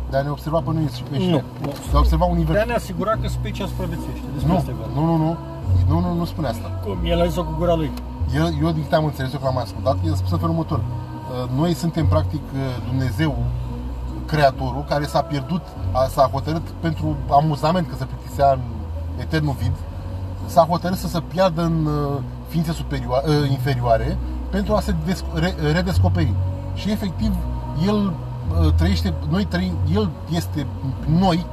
De 0.09 0.17
a 0.17 0.21
ne 0.21 0.29
observa 0.29 0.59
pe 0.59 0.71
noi 0.73 0.81
înșine. 0.81 1.17
Nu, 1.17 1.41
nu. 1.61 1.71
De 1.91 1.95
a 1.95 1.97
observa 1.97 2.25
de 2.25 2.31
a 2.31 2.33
universul. 2.35 2.67
ne 2.67 2.73
asigura 2.75 3.11
că 3.21 3.27
specia 3.27 3.65
supraviețuiește. 3.65 4.25
Despre 4.33 4.51
Nu, 4.51 4.57
asta 4.57 4.71
e 4.71 4.73
vorba. 4.73 4.93
nu, 4.99 5.05
nu, 5.05 5.17
nu, 5.17 5.37
nu, 5.87 5.99
nu, 5.99 6.13
nu 6.13 6.25
spune 6.25 6.47
asta. 6.47 6.67
Cum 6.83 6.97
el 7.03 7.21
a 7.21 7.25
zis-o 7.25 7.43
cu 7.43 7.53
gura 7.57 7.75
lui. 7.75 7.91
El, 8.35 8.53
eu 8.63 8.69
din 8.71 8.83
câte 8.83 8.95
am 8.95 9.05
înțeles, 9.05 9.33
eu 9.33 9.39
că 9.39 9.45
l-am 9.45 9.53
mai 9.53 9.63
ascultat, 9.63 9.97
el 10.05 10.13
a 10.13 10.15
spus 10.15 10.31
în 10.31 10.37
felul 10.37 10.53
următor. 10.53 10.79
Uh, 11.29 11.49
Noi 11.55 11.73
suntem 11.73 12.07
practic 12.07 12.41
uh, 12.53 12.59
Dumnezeu, 12.87 13.45
creatorul, 14.25 14.85
care 14.87 15.05
s-a 15.05 15.21
pierdut, 15.21 15.61
a, 15.91 16.07
s-a 16.07 16.29
hotărât 16.31 16.67
pentru 16.79 17.15
amuzament, 17.29 17.89
că 17.89 17.95
se 17.97 18.05
plictisea 18.05 18.51
în 18.51 18.59
eternul 19.19 19.55
vid, 19.59 19.71
s-a 20.45 20.65
hotărât 20.69 20.97
să 20.97 21.07
se 21.07 21.19
piardă 21.19 21.61
în 21.61 21.85
uh, 21.85 22.21
ființe 22.47 22.71
superioare, 22.71 23.29
uh, 23.29 23.49
inferioare 23.49 24.17
pentru 24.49 24.73
a 24.75 24.79
se 24.79 24.95
desc- 25.07 25.33
re, 25.33 25.55
redescoperi. 25.71 26.33
Și 26.73 26.91
efectiv, 26.91 27.35
el 27.85 28.05
uh, 28.05 28.73
trăiește, 28.75 29.13
noi 29.29 29.45
trăim, 29.45 29.73
el 29.93 30.09
este 30.29 30.65
noi, 31.05 31.45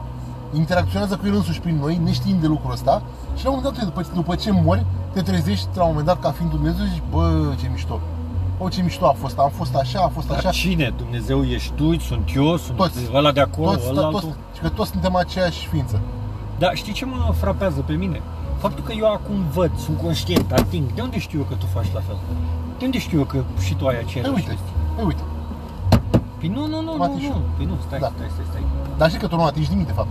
interacționează 0.54 1.16
cu 1.16 1.26
el 1.26 1.34
însuși 1.34 1.60
prin 1.60 1.76
noi, 1.76 2.00
neștiind 2.04 2.40
de 2.40 2.46
lucrul 2.46 2.72
ăsta 2.72 3.02
și 3.34 3.44
la 3.44 3.50
un 3.50 3.56
moment 3.56 3.76
dat, 3.76 3.84
după, 3.84 4.02
după 4.14 4.34
ce 4.34 4.50
mori, 4.50 4.86
te 5.12 5.22
trezești 5.22 5.68
la 5.74 5.82
un 5.82 5.88
moment 5.88 6.06
dat 6.06 6.20
ca 6.20 6.30
fiind 6.30 6.50
Dumnezeu 6.50 6.84
și 6.84 6.90
zici, 6.90 7.02
bă, 7.10 7.54
ce 7.60 7.68
mișto. 7.72 8.00
O, 8.58 8.68
ce 8.68 8.82
mișto 8.82 9.06
a 9.06 9.12
fost, 9.12 9.38
am 9.38 9.50
fost 9.50 9.74
așa, 9.74 10.00
a 10.00 10.08
fost 10.08 10.26
Dar 10.28 10.36
așa. 10.36 10.50
cine? 10.50 10.94
Dumnezeu 10.96 11.44
ești 11.44 11.72
tu, 11.72 11.98
sunt 11.98 12.30
eu, 12.34 12.56
sunt 12.56 12.76
Toți. 12.76 12.98
ăla 13.14 13.32
de 13.32 13.40
acolo, 13.40 13.70
toți, 13.70 13.88
ăla 13.88 14.00
toți, 14.00 14.14
altul. 14.14 14.36
și 14.54 14.60
că 14.60 14.68
toți 14.68 14.90
suntem 14.90 15.14
aceeași 15.16 15.66
ființă. 15.68 16.00
Dar 16.58 16.74
știi 16.74 16.92
ce 16.92 17.04
mă 17.04 17.32
frapează 17.40 17.80
pe 17.80 17.92
mine? 17.92 18.20
Faptul 18.58 18.84
că 18.84 18.92
eu 18.92 19.12
acum 19.12 19.44
văd, 19.54 19.70
sunt 19.78 19.98
conștient, 20.02 20.52
ating. 20.52 20.92
De 20.92 21.00
unde 21.02 21.18
știu 21.18 21.38
eu 21.38 21.44
că 21.44 21.54
tu 21.54 21.66
faci 21.66 21.92
la 21.94 22.00
fel? 22.00 22.16
De 22.78 22.84
unde 22.84 22.98
știu 22.98 23.18
eu 23.18 23.24
că 23.24 23.42
și 23.64 23.74
tu 23.74 23.86
ai 23.86 23.94
Păi 23.94 24.04
aceeași 24.06 24.30
uite, 24.30 24.48
chestii? 24.48 24.72
păi 24.96 25.04
uite. 25.04 25.22
Păi 26.38 26.48
nu, 26.48 26.60
nu, 26.66 26.80
nu, 26.80 26.90
nu, 26.90 26.96
Matișu. 26.96 27.32
nu. 27.32 27.40
Păi 27.56 27.64
nu, 27.64 27.74
stai, 27.86 27.98
Da. 27.98 28.10
stai, 28.16 28.28
stai, 28.32 28.44
stai. 28.50 28.62
Dar 28.96 29.08
știi 29.08 29.20
că 29.20 29.26
tu 29.26 29.36
nu 29.36 29.44
atingi 29.44 29.70
nimic, 29.70 29.86
de 29.86 29.92
fapt. 29.92 30.08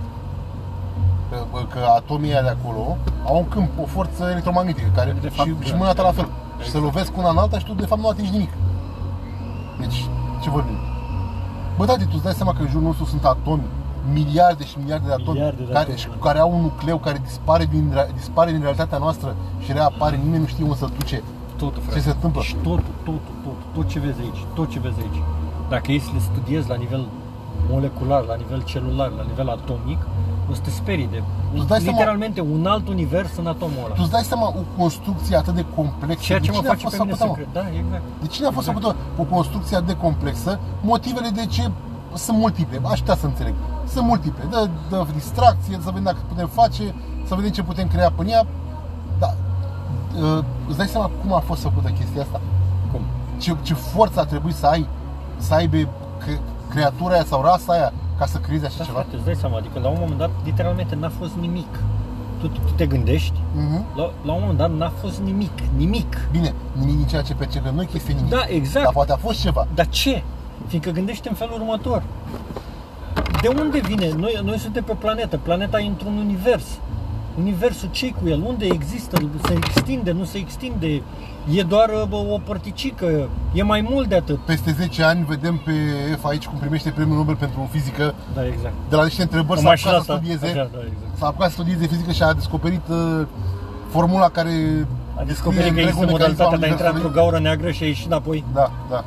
Că, 1.29 1.37
bă, 1.51 1.59
că 1.73 1.79
atomii 1.95 2.29
ăia 2.29 2.41
de 2.41 2.55
acolo 2.59 2.97
au 3.25 3.37
un 3.37 3.47
câmp, 3.47 3.69
o 3.81 3.85
forță 3.85 4.23
electromagnetică 4.31 4.89
care, 4.95 5.15
De 5.21 5.29
fapt, 5.29 5.47
și, 5.49 5.55
da, 5.59 5.65
și 5.65 5.73
mâna 5.75 5.93
ta 5.93 6.01
la 6.03 6.11
fel. 6.11 6.27
Exact. 6.57 6.65
Și 6.65 6.69
se 6.71 6.77
lovesc 6.77 7.11
cu 7.11 7.19
una 7.19 7.29
în 7.29 7.37
alta 7.37 7.59
și 7.59 7.65
tu 7.65 7.73
de 7.73 7.85
fapt 7.85 8.01
nu 8.01 8.07
atingi 8.07 8.31
nimic. 8.31 8.51
Deci, 9.79 10.05
ce 10.41 10.49
vorbim? 10.49 10.77
Bă, 11.77 11.85
tati, 11.85 12.03
tu 12.03 12.11
îți 12.13 12.23
dai 12.23 12.33
seama 12.33 12.53
că 12.53 12.61
în 12.61 12.67
jurul 12.67 12.87
nostru 12.87 13.05
sunt 13.05 13.25
atomi, 13.25 13.63
miliarde 14.13 14.65
și 14.65 14.75
miliarde 14.77 15.07
de 15.07 15.13
atomi, 15.13 15.37
Miliarde 15.37 15.63
de 15.63 15.71
care, 15.71 15.77
atomi, 15.83 15.97
și 15.97 16.07
da. 16.07 16.13
care 16.19 16.39
au 16.39 16.51
un 16.55 16.61
nucleu 16.61 16.97
care 16.97 17.17
dispare 17.23 17.65
din, 17.65 17.91
rea- 17.93 18.09
dispare 18.13 18.51
din 18.51 18.61
realitatea 18.61 18.97
noastră 18.97 19.35
și 19.59 19.71
reapare, 19.71 20.15
nimeni 20.23 20.41
nu 20.41 20.47
știe 20.47 20.63
unde 20.63 20.75
să 20.75 20.87
duce. 20.97 21.23
Totul, 21.57 21.81
frate. 21.81 21.99
se 21.99 22.09
întâmplă? 22.09 22.41
Deci 22.41 22.55
totul, 22.63 22.83
totul, 23.03 23.19
totul, 23.43 23.57
tot 23.73 23.87
ce 23.87 23.99
vezi 23.99 24.19
aici, 24.21 24.41
tot 24.53 24.69
ce 24.69 24.79
vezi 24.79 24.99
aici. 24.99 25.21
Dacă 25.69 25.91
ei 25.91 25.99
să 25.99 26.09
le 26.13 26.19
studiezi 26.19 26.69
la 26.69 26.75
nivel 26.75 27.05
molecular, 27.69 28.23
la 28.23 28.35
nivel 28.35 28.61
celular, 28.63 29.09
la 29.17 29.23
nivel 29.27 29.49
atomic, 29.49 29.97
o 30.49 30.53
să 30.53 30.61
te 30.61 30.69
sperii 30.69 31.07
de 31.11 31.23
îți 31.53 31.67
dai 31.67 31.79
seama- 31.79 31.97
literalmente 31.97 32.41
un 32.41 32.65
alt 32.65 32.87
univers 32.87 33.35
în 33.37 33.47
atomul 33.47 33.81
ăla. 33.85 33.93
Tu 33.93 34.01
îți 34.01 34.11
dai 34.11 34.23
seama 34.23 34.47
o 34.47 34.63
construcție 34.81 35.35
atât 35.35 35.55
de 35.55 35.65
complexă. 35.75 36.23
Ceea 36.23 36.39
de 36.39 36.45
ce 36.45 36.51
mă 36.51 36.57
cine 36.57 36.67
a 36.67 36.71
face 36.71 36.83
fost 36.83 36.95
pe 36.97 37.03
mine 37.03 37.15
făcută, 37.15 37.35
să 37.35 37.41
mă? 37.41 37.45
cred. 37.53 37.63
Da, 37.63 37.77
exact. 37.79 38.03
De 38.21 38.27
cine 38.27 38.47
a 38.47 38.51
fost 38.51 38.67
Exact. 38.67 38.85
făcută 38.85 39.21
o 39.21 39.35
construcție 39.35 39.75
atât 39.75 39.87
de 39.87 39.97
complexă? 39.97 40.59
Motivele 40.81 41.29
de 41.29 41.45
ce 41.45 41.71
sunt 42.13 42.37
multiple, 42.37 42.79
aș 42.83 42.99
putea 42.99 43.15
să 43.15 43.25
înțeleg. 43.25 43.53
Sunt 43.93 44.05
multiple. 44.05 44.43
Dă, 44.49 44.69
dă 44.89 45.05
distracție, 45.13 45.73
să 45.83 45.85
vedem 45.85 46.03
dacă 46.03 46.17
putem 46.27 46.47
face, 46.47 46.83
să 47.27 47.35
vedem 47.35 47.51
ce 47.51 47.63
putem 47.63 47.87
crea 47.87 48.11
până 48.15 48.29
ea. 48.29 48.45
Dar 49.19 49.33
uh, 50.21 50.43
îți 50.67 50.77
dai 50.77 50.87
seama 50.87 51.09
cum 51.21 51.33
a 51.33 51.39
fost 51.39 51.61
făcută 51.61 51.89
chestia 51.89 52.21
asta? 52.21 52.41
Cum? 52.91 53.01
Ce, 53.37 53.55
ce 53.61 53.73
forță 53.73 54.19
a 54.19 54.25
trebuit 54.25 54.55
să 54.55 54.65
ai, 54.65 54.87
să 55.37 55.53
aibă 55.53 55.77
cre, 56.19 56.39
creatura 56.69 57.13
aia 57.13 57.23
sau 57.25 57.41
rasa 57.41 57.73
aia 57.73 57.93
ca 58.17 58.25
să 58.25 58.37
creezi 58.37 58.65
așa 58.65 58.77
Da, 58.77 58.83
ceva? 58.83 58.99
frate, 58.99 59.15
îți 59.15 59.25
dai 59.25 59.35
seama, 59.35 59.57
adică 59.57 59.79
la 59.79 59.87
un 59.87 59.97
moment 59.99 60.17
dat, 60.17 60.29
literalmente 60.43 60.95
n-a 60.95 61.09
fost 61.19 61.33
nimic. 61.39 61.67
Tu, 62.39 62.47
tu, 62.47 62.59
tu 62.65 62.71
te 62.75 62.85
gândești, 62.85 63.39
Mhm. 63.55 63.85
la, 63.95 64.03
la 64.25 64.31
un 64.31 64.39
moment 64.41 64.57
dat 64.57 64.71
n-a 64.71 64.91
fost 65.01 65.19
nimic, 65.19 65.51
nimic. 65.77 66.27
Bine, 66.31 66.53
nimic 66.79 66.95
din 66.95 67.05
ceea 67.05 67.21
ce 67.21 67.33
percepem 67.33 67.75
noi 67.75 67.85
că 67.85 67.91
este 67.95 68.11
nimic. 68.11 68.29
Da, 68.31 68.43
exact. 68.47 68.83
Dar 68.83 68.93
poate 68.93 69.11
a 69.11 69.15
fost 69.17 69.41
ceva. 69.41 69.67
Dar 69.73 69.87
ce? 69.87 70.23
Fiindcă 70.67 70.89
gândește 70.91 71.29
în 71.29 71.35
felul 71.35 71.53
următor. 71.59 72.03
De 73.41 73.47
unde 73.61 73.79
vine? 73.79 74.11
Noi, 74.17 74.39
noi 74.43 74.57
suntem 74.57 74.83
pe 74.83 74.93
planetă. 74.93 75.37
Planeta 75.37 75.79
e 75.79 75.87
într-un 75.87 76.17
univers. 76.17 76.63
Universul 77.39 77.89
ce 77.91 78.11
cu 78.11 78.27
el? 78.27 78.41
Unde 78.45 78.65
există? 78.65 79.17
Se 79.47 79.53
extinde? 79.53 80.11
Nu 80.11 80.23
se 80.23 80.37
extinde? 80.37 81.01
E 81.53 81.61
doar 81.61 81.89
bă, 82.09 82.15
o 82.15 82.37
părticică? 82.45 83.29
E 83.53 83.63
mai 83.63 83.87
mult 83.89 84.07
de 84.07 84.15
atât? 84.15 84.37
Peste 84.39 84.71
10 84.71 85.03
ani 85.03 85.25
vedem 85.27 85.57
pe 85.65 85.71
F 86.19 86.25
aici 86.25 86.45
cum 86.47 86.57
primește 86.59 86.89
premiul 86.89 87.17
Nobel 87.17 87.35
pentru 87.35 87.67
fizică 87.71 88.13
Da, 88.33 88.45
exact. 88.47 88.73
de 88.89 88.95
la 88.95 89.03
niște 89.03 89.21
întrebări 89.21 89.59
O 89.59 89.61
s-a 89.61 89.67
mașină 89.67 89.89
apucat 89.91 90.05
să 90.05 90.11
asta. 90.11 90.23
studieze 90.25 90.59
Așa, 90.59 90.69
da, 90.73 90.79
exact. 90.79 91.17
s-a 91.17 91.25
apucat 91.27 91.47
să 91.47 91.53
studieze 91.53 91.87
fizică 91.87 92.11
și 92.11 92.23
a 92.23 92.33
descoperit 92.33 92.87
uh, 92.89 93.25
formula 93.89 94.29
care 94.29 94.51
A 95.19 95.23
descoperit 95.23 95.63
că 95.67 95.73
descrie 95.73 95.81
există 95.81 96.01
întregul 96.01 96.05
mecanism 96.05 96.11
modalitatea 96.11 96.53
al 96.53 96.59
de 96.59 96.65
a 96.65 96.69
intra 96.69 96.87
într-o 96.89 97.01
universului. 97.01 97.15
gaură 97.21 97.39
neagră 97.39 97.71
și 97.71 97.83
a 97.83 97.87
ieși 97.87 98.05
înapoi. 98.05 98.43
Da, 98.53 98.71
da. 98.89 99.03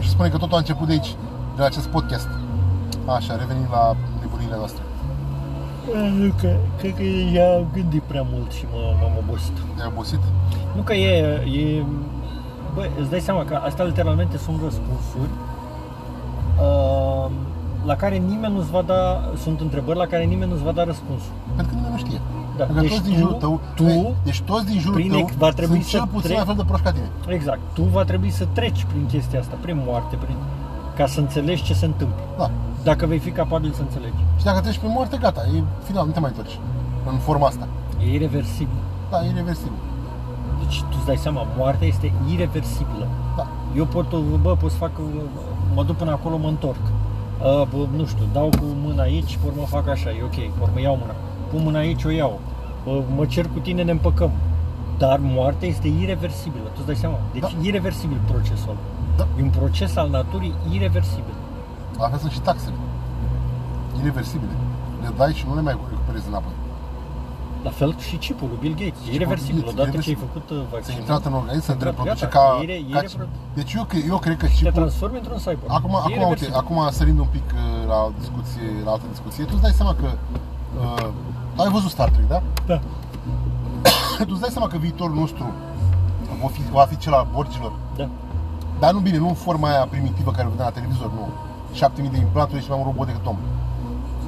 Și 0.00 0.08
spune 0.08 0.28
că 0.28 0.36
totul 0.36 0.54
a 0.54 0.58
început 0.64 0.86
de 0.86 0.92
aici, 0.92 1.10
de 1.56 1.60
la 1.64 1.64
acest 1.64 1.86
podcast. 1.86 2.28
Așa, 3.16 3.36
revenim 3.36 3.66
la 3.70 3.96
nebunile 4.20 4.56
noastre. 4.56 4.82
Nu 6.18 6.32
că, 6.40 6.56
cred 6.78 6.94
că 6.94 7.02
i-a 7.34 7.64
gândit 7.72 8.02
prea 8.02 8.26
mult 8.32 8.50
și 8.52 8.64
mă, 8.72 8.78
m-am 9.00 9.12
obosit. 9.26 9.52
Te-ai 9.76 9.90
obosit? 9.92 10.18
Nu 10.76 10.82
că 10.82 10.94
e, 10.94 11.16
e 11.58 11.82
Bă, 12.74 12.82
îți 13.00 13.10
dai 13.10 13.20
seama 13.20 13.44
că 13.44 13.54
astea 13.64 13.84
literalmente 13.84 14.36
sunt 14.38 14.56
răspunsuri 14.62 15.30
uh, 16.60 17.30
la 17.84 17.96
care 17.96 18.16
nimeni 18.16 18.54
nu-ți 18.54 18.70
va 18.70 18.82
da, 18.82 19.30
sunt 19.42 19.60
întrebări 19.60 19.98
la 19.98 20.06
care 20.06 20.24
nimeni 20.24 20.50
nu-ți 20.50 20.62
va 20.62 20.72
da 20.72 20.84
răspunsul. 20.84 21.32
Pentru 21.56 21.66
că 21.66 21.74
nimeni 21.74 21.92
nu 21.92 21.98
știe. 22.06 22.20
Da. 22.56 22.64
Pentru 22.64 22.74
că 22.74 22.80
Deci 22.88 22.90
toți 22.98 23.02
din 23.08 23.12
tu- 23.14 23.18
jurul 23.20 23.34
tău, 23.38 23.60
tu, 23.74 23.84
ei, 23.84 24.14
deci 24.24 24.40
toți 24.40 24.66
din 24.66 24.78
jurul 24.80 24.94
prin 25.00 25.10
tău 25.10 25.18
ex- 25.18 25.34
va 25.36 25.50
trebui 25.50 25.80
sunt 25.80 25.88
să 25.90 25.96
cel 25.96 26.06
puțin 26.12 26.30
trec- 26.30 26.38
la 26.38 26.44
fel 26.44 26.54
de 26.56 26.62
proști 26.66 26.84
ca 26.84 26.92
tine. 26.92 27.08
Exact. 27.28 27.60
Tu 27.74 27.82
va 27.82 28.02
trebui 28.04 28.30
să 28.30 28.44
treci 28.52 28.84
prin 28.90 29.06
chestia 29.06 29.40
asta, 29.40 29.54
prin 29.60 29.82
moarte, 29.86 30.16
prin 30.16 30.36
ca 30.96 31.06
să 31.06 31.20
înțelegi 31.20 31.62
ce 31.62 31.74
se 31.74 31.84
întâmplă. 31.84 32.22
Da. 32.38 32.50
Dacă 32.82 33.06
vei 33.06 33.18
fi 33.18 33.30
capabil 33.30 33.72
să 33.72 33.80
înțelegi. 33.80 34.24
Și 34.38 34.44
dacă 34.44 34.60
treci 34.60 34.78
pe 34.78 34.86
moarte, 34.86 35.16
gata, 35.16 35.40
e 35.56 35.62
final, 35.82 36.06
nu 36.06 36.12
te 36.12 36.20
mai 36.20 36.30
întorci 36.36 36.58
în 37.10 37.18
forma 37.18 37.46
asta. 37.46 37.68
E 38.04 38.12
irreversibil. 38.14 38.76
Da, 39.10 39.24
e 39.24 39.28
irreversibil. 39.28 39.78
Deci 40.62 40.80
tu 40.80 40.94
îți 40.96 41.06
dai 41.06 41.16
seama, 41.16 41.46
moartea 41.56 41.86
este 41.86 42.12
irreversibilă. 42.32 43.06
Da. 43.36 43.46
Eu 43.76 43.84
pot, 43.84 44.14
bă, 44.42 44.56
pot 44.56 44.70
să 44.70 44.76
fac, 44.76 44.90
mă 45.74 45.82
duc 45.84 45.96
până 45.96 46.10
acolo, 46.10 46.36
mă 46.36 46.48
întorc. 46.48 46.80
Uh, 46.80 47.66
bă, 47.70 47.86
nu 47.96 48.06
știu, 48.06 48.24
dau 48.32 48.48
cu 48.48 48.64
mâna 48.84 49.02
aici, 49.02 49.36
pe 49.36 49.46
urmă 49.46 49.62
fac 49.66 49.88
așa, 49.88 50.10
e 50.10 50.22
ok, 50.22 50.34
pe 50.34 50.60
urmă 50.62 50.80
iau 50.80 50.96
mâna. 51.00 51.14
Pun 51.50 51.62
mâna 51.62 51.78
aici, 51.78 52.04
o 52.04 52.10
iau. 52.10 52.40
Bă, 52.84 53.02
mă 53.16 53.24
cer 53.24 53.46
cu 53.46 53.58
tine, 53.58 53.82
ne 53.82 53.90
împăcăm. 53.90 54.30
Dar 54.98 55.18
moartea 55.22 55.68
este 55.68 55.88
irreversibilă, 55.88 56.64
tu 56.64 56.76
îți 56.76 56.86
dai 56.86 56.94
seama? 56.96 57.18
Deci 57.32 57.42
Da. 57.42 57.48
irreversibil 57.60 58.18
procesul 58.30 58.68
ăla. 58.68 58.78
Da. 59.16 59.26
E 59.38 59.42
un 59.42 59.50
proces 59.50 59.96
al 59.96 60.08
naturii 60.10 60.54
irreversibil. 60.70 61.34
La 61.98 62.08
fel 62.08 62.18
sunt 62.18 62.32
și 62.32 62.40
taxele. 62.40 62.74
Irreversibile. 64.00 64.50
Le 65.02 65.08
dai 65.16 65.32
și 65.32 65.44
nu 65.48 65.54
le 65.54 65.60
mai 65.60 65.76
recuperezi 65.90 66.28
înapoi. 66.28 66.52
La 67.62 67.70
fel 67.70 67.98
și 67.98 68.16
chipul 68.16 68.48
lui 68.48 68.58
Bill 68.60 68.74
Gates. 68.82 69.00
E 69.10 69.14
irreversibil. 69.14 69.60
Gates, 69.64 69.72
Odată 69.72 69.90
ce 69.90 69.96
ai 69.96 70.02
irreversibil. 70.04 70.26
făcut 70.26 70.46
uh, 70.50 70.56
Se 70.62 70.68
vaccinul, 70.74 71.00
intrat 71.00 71.22
în 71.24 71.34
organism, 71.40 71.64
se 71.66 71.72
Intrat, 71.72 71.90
reproduce 71.90 72.24
gata, 72.26 72.38
ca... 72.38 72.62
e 72.62 72.64
re- 72.72 72.82
e 72.90 72.92
ca 72.92 73.00
repro- 73.00 73.28
deci 73.58 73.72
eu, 73.78 73.84
cre- 73.84 74.04
eu 74.12 74.18
cred 74.24 74.36
că 74.42 74.46
te 74.46 74.52
chipul... 74.52 74.72
transformi 74.80 75.16
într-un 75.22 75.38
cyborg. 75.44 75.70
Acum, 75.78 75.90
E 75.92 75.96
acum, 75.96 76.10
uite, 76.12 76.18
irreversibil. 76.20 76.54
acum 76.62 76.78
sărind 76.98 77.18
un 77.18 77.30
pic 77.36 77.46
uh, 77.54 77.60
la 77.92 77.98
discuție, 78.18 78.66
la 78.86 78.90
altă 78.94 79.06
discuție, 79.14 79.42
tu 79.44 79.50
îți 79.56 79.62
dai 79.66 79.74
seama 79.80 79.94
că 80.00 80.06
uh, 80.80 81.62
ai 81.62 81.70
văzut 81.76 81.90
Star 81.96 82.08
Trek, 82.14 82.26
da? 82.34 82.40
Da. 82.70 82.78
tu 84.28 84.32
îți 84.36 84.40
dai 84.44 84.52
seama 84.56 84.68
că 84.72 84.76
viitorul 84.86 85.14
nostru 85.22 85.44
va 86.42 86.48
fi, 86.56 86.60
va 86.78 86.84
fi 86.90 86.96
cel 87.04 87.12
al 87.20 87.26
borgilor. 87.32 87.72
Da. 88.84 88.90
Dar 88.90 88.92
nu 88.92 89.00
bine, 89.00 89.18
nu 89.18 89.28
în 89.28 89.34
forma 89.34 89.68
aia 89.68 89.86
primitivă 89.90 90.30
care 90.30 90.46
o 90.46 90.50
vedem 90.50 90.64
la 90.64 90.70
televizor, 90.70 91.10
nu. 91.18 91.28
7000 91.72 92.10
de 92.10 92.18
implanturi 92.18 92.62
și 92.62 92.68
mai 92.68 92.78
un 92.78 92.84
robot 92.84 93.06
decât 93.06 93.26
om. 93.26 93.36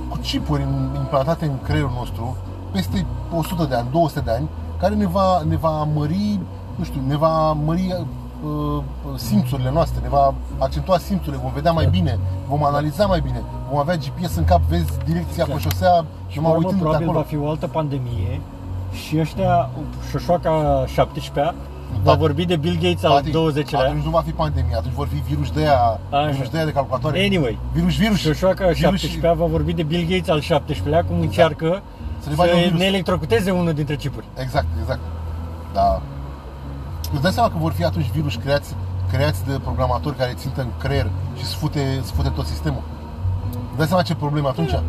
Cu 0.08 0.16
chipuri 0.22 0.62
în- 0.62 0.90
implantate 0.96 1.44
în 1.44 1.58
creierul 1.62 1.92
nostru, 1.94 2.36
peste 2.72 3.06
100 3.36 3.64
de 3.64 3.74
ani, 3.74 3.88
200 3.90 4.20
de 4.20 4.30
ani, 4.30 4.48
care 4.80 4.94
ne 4.94 5.06
va, 5.06 5.42
ne 5.48 5.56
va 5.56 5.82
mări, 5.94 6.40
nu 6.74 6.84
știu, 6.84 7.00
ne 7.06 7.16
va 7.16 7.52
mări 7.52 7.96
uh, 8.44 8.82
simțurile 9.16 9.70
noastre, 9.70 10.00
ne 10.02 10.08
va 10.08 10.34
accentua 10.58 10.98
simțurile, 10.98 11.42
vom 11.42 11.52
vedea 11.52 11.72
mai 11.72 11.84
Da. 11.84 11.90
bine, 11.90 12.18
vom 12.48 12.64
analiza 12.64 13.06
mai 13.06 13.20
bine, 13.20 13.42
vom 13.70 13.78
avea 13.78 13.96
GPS 13.96 14.36
în 14.36 14.44
cap, 14.44 14.60
vezi 14.60 14.90
direcția 15.04 15.44
Exact. 15.46 15.50
pe 15.52 15.58
șosea 15.68 16.04
și 16.26 16.32
Și 16.32 16.40
mă 16.40 16.48
pe 16.50 16.54
urmă, 16.54 16.56
uitând 16.56 16.76
de 16.76 16.82
probabil 16.82 17.06
acolo. 17.08 17.18
va 17.22 17.26
fi 17.28 17.36
o 17.36 17.48
altă 17.48 17.66
pandemie 17.66 18.40
și 18.92 19.18
ăștia, 19.20 19.68
șoșoaca 20.10 20.84
17-a, 20.86 21.32
Da. 21.34 21.54
Va 22.02 22.14
vorbi 22.14 22.44
de 22.44 22.56
Bill 22.56 22.74
Gates 22.82 23.04
al 23.04 23.12
Atunci- 23.16 23.34
20-lea. 23.34 23.78
Atunci 23.80 24.04
nu 24.04 24.10
va 24.10 24.20
fi 24.20 24.30
pandemie, 24.30 24.74
atunci 24.76 24.94
vor 24.94 25.08
fi 25.08 25.22
virus 25.28 25.50
de 25.50 25.60
aia, 25.60 26.00
Așa. 26.10 26.30
virus 26.30 26.48
de 26.48 26.56
aia 26.56 26.66
de 26.66 26.72
calculatoare. 26.72 27.24
Anyway, 27.24 27.58
Virus, 27.72 27.96
virus. 27.96 28.18
șoșoaca 28.18 28.66
virus 28.66 29.00
17-a 29.00 29.32
va 29.32 29.44
vorbi 29.44 29.72
de 29.72 29.82
Bill 29.82 30.06
Gates 30.08 30.28
al 30.28 30.40
17-lea, 30.40 31.04
cum 31.06 31.20
încearcă 31.20 31.82
Să 32.20 32.28
ne 32.28 32.34
bage 32.34 32.52
un 32.52 32.58
să 32.58 32.64
virus. 32.64 32.78
ne 32.78 32.84
electrocuteze 32.84 33.50
unul 33.50 33.72
dintre 33.72 33.96
chipuri. 33.96 34.26
Exact, 34.36 34.66
exact. 34.80 35.00
Da. 35.72 36.02
Îți 37.12 37.22
dai 37.22 37.32
seama 37.32 37.48
că 37.50 37.56
vor 37.58 37.72
fi 37.72 37.84
atunci 37.84 38.10
virus 38.10 38.34
creați, 38.36 38.74
creați 39.12 39.46
de 39.46 39.58
programatori 39.62 40.16
care 40.16 40.32
țintă 40.36 40.60
în 40.60 40.68
creier 40.78 41.10
și 41.36 41.44
sfute, 41.44 42.00
sfute 42.02 42.28
tot 42.28 42.46
sistemul. 42.46 42.82
Îți 43.68 43.76
dai 43.76 43.86
seama 43.86 44.02
ce 44.02 44.14
probleme 44.14 44.48
atunci? 44.48 44.70
Da, 44.70 44.82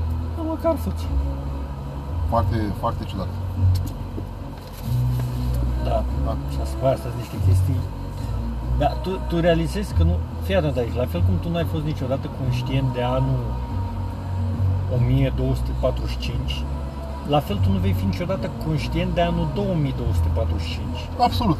măcar 0.47 0.75
fuți. 0.83 1.05
Foarte, 2.29 2.55
foarte 2.79 3.03
ciudat. 3.03 3.27
Da. 5.97 6.03
Da. 6.25 6.33
Și 6.53 6.57
asta, 6.63 6.75
bă, 6.81 6.87
astea 6.95 7.09
sunt 7.11 7.21
niște 7.23 7.37
chestii. 7.47 7.79
Da, 8.81 8.87
tu, 9.03 9.09
tu 9.29 9.35
realizezi 9.47 9.93
că 9.97 10.03
nu... 10.09 10.15
Fii 10.45 10.55
atent 10.55 10.77
aici, 10.77 10.95
la 11.03 11.07
fel 11.13 11.21
cum 11.27 11.35
tu 11.43 11.49
n-ai 11.49 11.67
fost 11.73 11.83
niciodată 11.91 12.25
conștient 12.39 12.93
de 12.97 13.03
anul 13.17 13.43
1245, 14.95 16.63
la 17.27 17.39
fel 17.39 17.57
tu 17.63 17.71
nu 17.71 17.77
vei 17.77 17.91
fi 17.99 18.05
niciodată 18.05 18.49
conștient 18.65 19.13
de 19.13 19.21
anul 19.21 19.47
2245. 19.53 21.09
Absolut. 21.19 21.57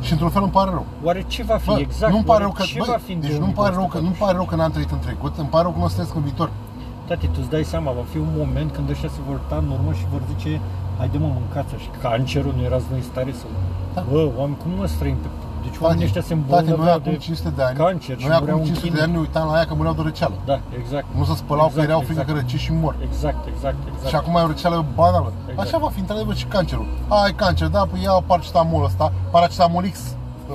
Și 0.00 0.12
într-un 0.12 0.30
fel 0.30 0.42
îmi 0.42 0.50
pare 0.52 0.70
rău. 0.70 0.86
Oare 1.02 1.24
ce 1.26 1.42
va 1.42 1.56
fi 1.56 1.66
Bă, 1.66 1.78
exact? 1.78 2.12
nu-mi 2.12 2.24
pare 2.24 2.42
Oare 2.42 2.44
rău 2.44 2.52
că, 2.52 2.62
ce 2.62 2.78
băi, 2.78 2.88
va 2.90 3.00
fi 3.06 3.12
în 3.12 3.20
deci 3.20 3.36
nu-mi 3.44 3.52
pare 3.52 3.74
rău 3.74 3.86
că, 3.94 3.98
nu 3.98 4.12
2245? 4.14 4.22
pare 4.24 4.36
rău 4.38 4.46
că 4.50 4.54
n-am 4.56 4.72
trăit 4.74 4.90
în 4.96 5.02
trecut, 5.06 5.32
îmi 5.42 5.48
pare 5.54 5.62
rău 5.62 5.72
că 5.72 5.78
nu 5.78 5.84
o 5.84 5.88
să 5.88 5.94
trăiesc 5.94 6.14
în 6.20 6.22
viitor. 6.28 6.50
Tati, 7.06 7.26
tu 7.34 7.38
îți 7.42 7.50
dai 7.54 7.64
seama, 7.72 7.90
va 8.00 8.04
fi 8.12 8.18
un 8.26 8.32
moment 8.40 8.70
când 8.76 8.86
ăștia 8.94 9.10
se 9.16 9.20
vor 9.28 9.38
da 9.50 9.56
în 9.64 9.68
urmă 9.76 9.92
și 9.98 10.04
vor 10.12 10.22
zice 10.32 10.60
Haide 11.00 11.18
mă, 11.18 11.28
mâncați 11.38 11.74
și 11.84 11.90
cancerul, 12.02 12.52
nu 12.56 12.62
erați 12.62 12.86
voi 12.90 12.98
în 12.98 13.04
stare 13.10 13.32
să... 13.40 13.44
Da. 13.94 14.04
Bă, 14.10 14.28
oameni, 14.38 14.56
cum 14.62 14.70
mă 14.78 14.86
străim 14.86 15.16
pe... 15.16 15.28
Deci 15.64 15.78
oamenii 15.80 16.04
ăștia 16.04 16.22
se 16.22 16.34
Tati, 16.34 16.50
noi 16.50 16.58
îmbolnăveau 16.60 16.96
acum 16.96 17.12
de 17.12 17.18
500 17.18 17.48
de 17.56 17.62
ani, 17.62 17.76
cancer 17.76 18.18
și 18.18 18.26
noi 18.26 18.36
mureau 18.40 18.58
acum 18.58 18.68
în 18.68 18.74
500 18.74 18.86
de 18.86 18.88
China. 18.88 19.02
ani 19.02 19.12
ne 19.12 19.18
uitam 19.18 19.46
la 19.48 19.54
aia 19.56 19.66
că 19.66 19.74
mureau 19.74 19.94
de 19.94 20.02
răceală. 20.02 20.36
Da, 20.50 20.58
exact. 20.80 21.06
Nu 21.18 21.24
se 21.24 21.34
spălau 21.34 21.66
Exact, 21.66 21.84
că 21.84 21.90
erau 21.90 22.00
frică 22.08 22.20
exact. 22.20 22.28
că 22.28 22.40
răcești 22.40 22.66
și 22.66 22.72
mor. 22.82 22.94
Exact, 23.08 23.42
exact, 23.52 23.80
exact. 23.90 24.08
Și 24.08 24.16
acum 24.20 24.34
e 24.36 24.40
o 24.40 24.46
răceală 24.46 24.84
banală. 24.94 25.32
Exact. 25.50 25.66
Așa 25.66 25.78
va 25.84 25.88
fi 25.94 26.00
într-adevăr 26.00 26.34
și 26.42 26.46
cancerul. 26.54 26.86
Ai 27.08 27.32
cancer, 27.42 27.68
da, 27.68 27.82
păi 27.90 28.02
ia 28.02 28.12
paracetamol 28.30 28.84
ăsta, 28.84 29.12
paracetamol 29.30 29.84
X 29.94 29.96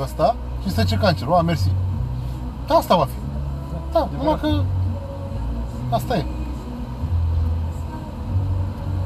ăsta 0.04 0.36
și 0.62 0.68
se 0.70 0.76
trece 0.76 0.96
cancerul. 0.96 1.34
A, 1.34 1.42
mersi. 1.42 1.72
Da, 2.68 2.74
asta 2.76 2.96
va 2.96 3.08
fi. 3.14 3.18
Da, 3.94 4.08
numai 4.18 4.38
că 4.42 4.50
asta 5.90 6.16
e. 6.16 6.26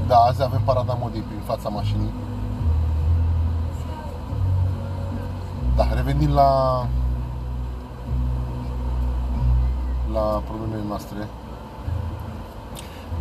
Da, 0.10 0.16
azi 0.18 0.44
avem 0.44 0.62
parada 0.66 0.94
modei 1.00 1.22
prin 1.22 1.40
fața 1.46 1.70
mașinii. 1.70 2.10
Da, 5.76 5.88
revenind 5.94 6.34
la 6.34 6.50
la 10.14 10.42
problemele 10.48 10.84
noastre. 10.88 11.28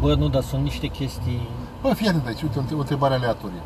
Bă, 0.01 0.15
nu, 0.15 0.29
dar 0.29 0.43
sunt 0.43 0.63
niște 0.63 0.87
chestii... 0.87 1.49
Bă, 1.83 1.93
fii 1.95 2.09
atent 2.09 2.27
aici, 2.27 2.43
uite, 2.43 2.59
o 2.75 2.79
întrebare 2.79 3.15
aleatorie. 3.15 3.63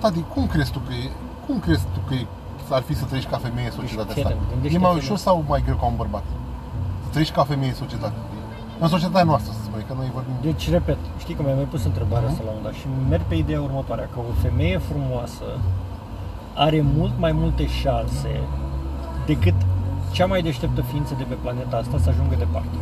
Tati, 0.00 0.20
cum 0.34 0.46
crezi 0.46 0.70
tu 0.70 0.78
că 0.78 0.92
e, 0.92 1.10
cum 1.46 1.58
crezi 1.60 1.84
tu 1.94 2.00
că 2.08 2.14
e, 2.14 2.26
ar 2.70 2.82
fi 2.82 2.94
să 2.96 3.04
trăiești 3.04 3.30
ca 3.30 3.36
femeie 3.36 3.66
în 3.66 3.72
societatea 3.72 4.12
Fii 4.14 4.22
asta? 4.22 4.34
atent, 4.34 4.48
E 4.48 4.52
gândește-te 4.52 4.82
mai 4.84 4.92
la- 4.92 4.96
ușor 4.98 5.16
sau 5.16 5.44
mai 5.48 5.62
greu 5.62 5.76
ca 5.76 5.86
un 5.86 5.96
bărbat? 5.96 6.24
Să 7.04 7.08
trăiești 7.10 7.34
ca 7.34 7.42
femeie 7.44 7.70
în 7.70 7.76
societate. 7.76 8.14
În 8.80 8.88
societatea 8.88 9.30
noastră, 9.32 9.52
să 9.52 9.62
spune, 9.64 9.82
că 9.88 9.94
noi 9.96 10.10
vorbim... 10.14 10.34
Deci, 10.48 10.70
repet, 10.70 10.98
știi 11.22 11.34
că 11.34 11.42
mi-ai 11.42 11.54
mai 11.54 11.68
pus 11.72 11.84
întrebarea 11.84 12.28
asta 12.28 12.42
la 12.46 12.50
un 12.56 12.62
dat 12.62 12.72
și 12.80 12.86
merg 13.08 13.22
pe 13.28 13.34
ideea 13.34 13.60
următoare, 13.60 14.08
că 14.12 14.18
o 14.18 14.32
femeie 14.44 14.78
frumoasă 14.78 15.48
are 16.54 16.80
mult 16.96 17.14
mai 17.24 17.32
multe 17.32 17.64
șanse 17.80 18.34
decât 19.26 19.58
cea 20.16 20.26
mai 20.26 20.42
deșteptă 20.42 20.80
ființă 20.90 21.14
de 21.20 21.24
pe 21.30 21.36
planeta 21.42 21.76
asta 21.76 21.96
să 22.02 22.08
ajungă 22.08 22.34
departe. 22.44 22.76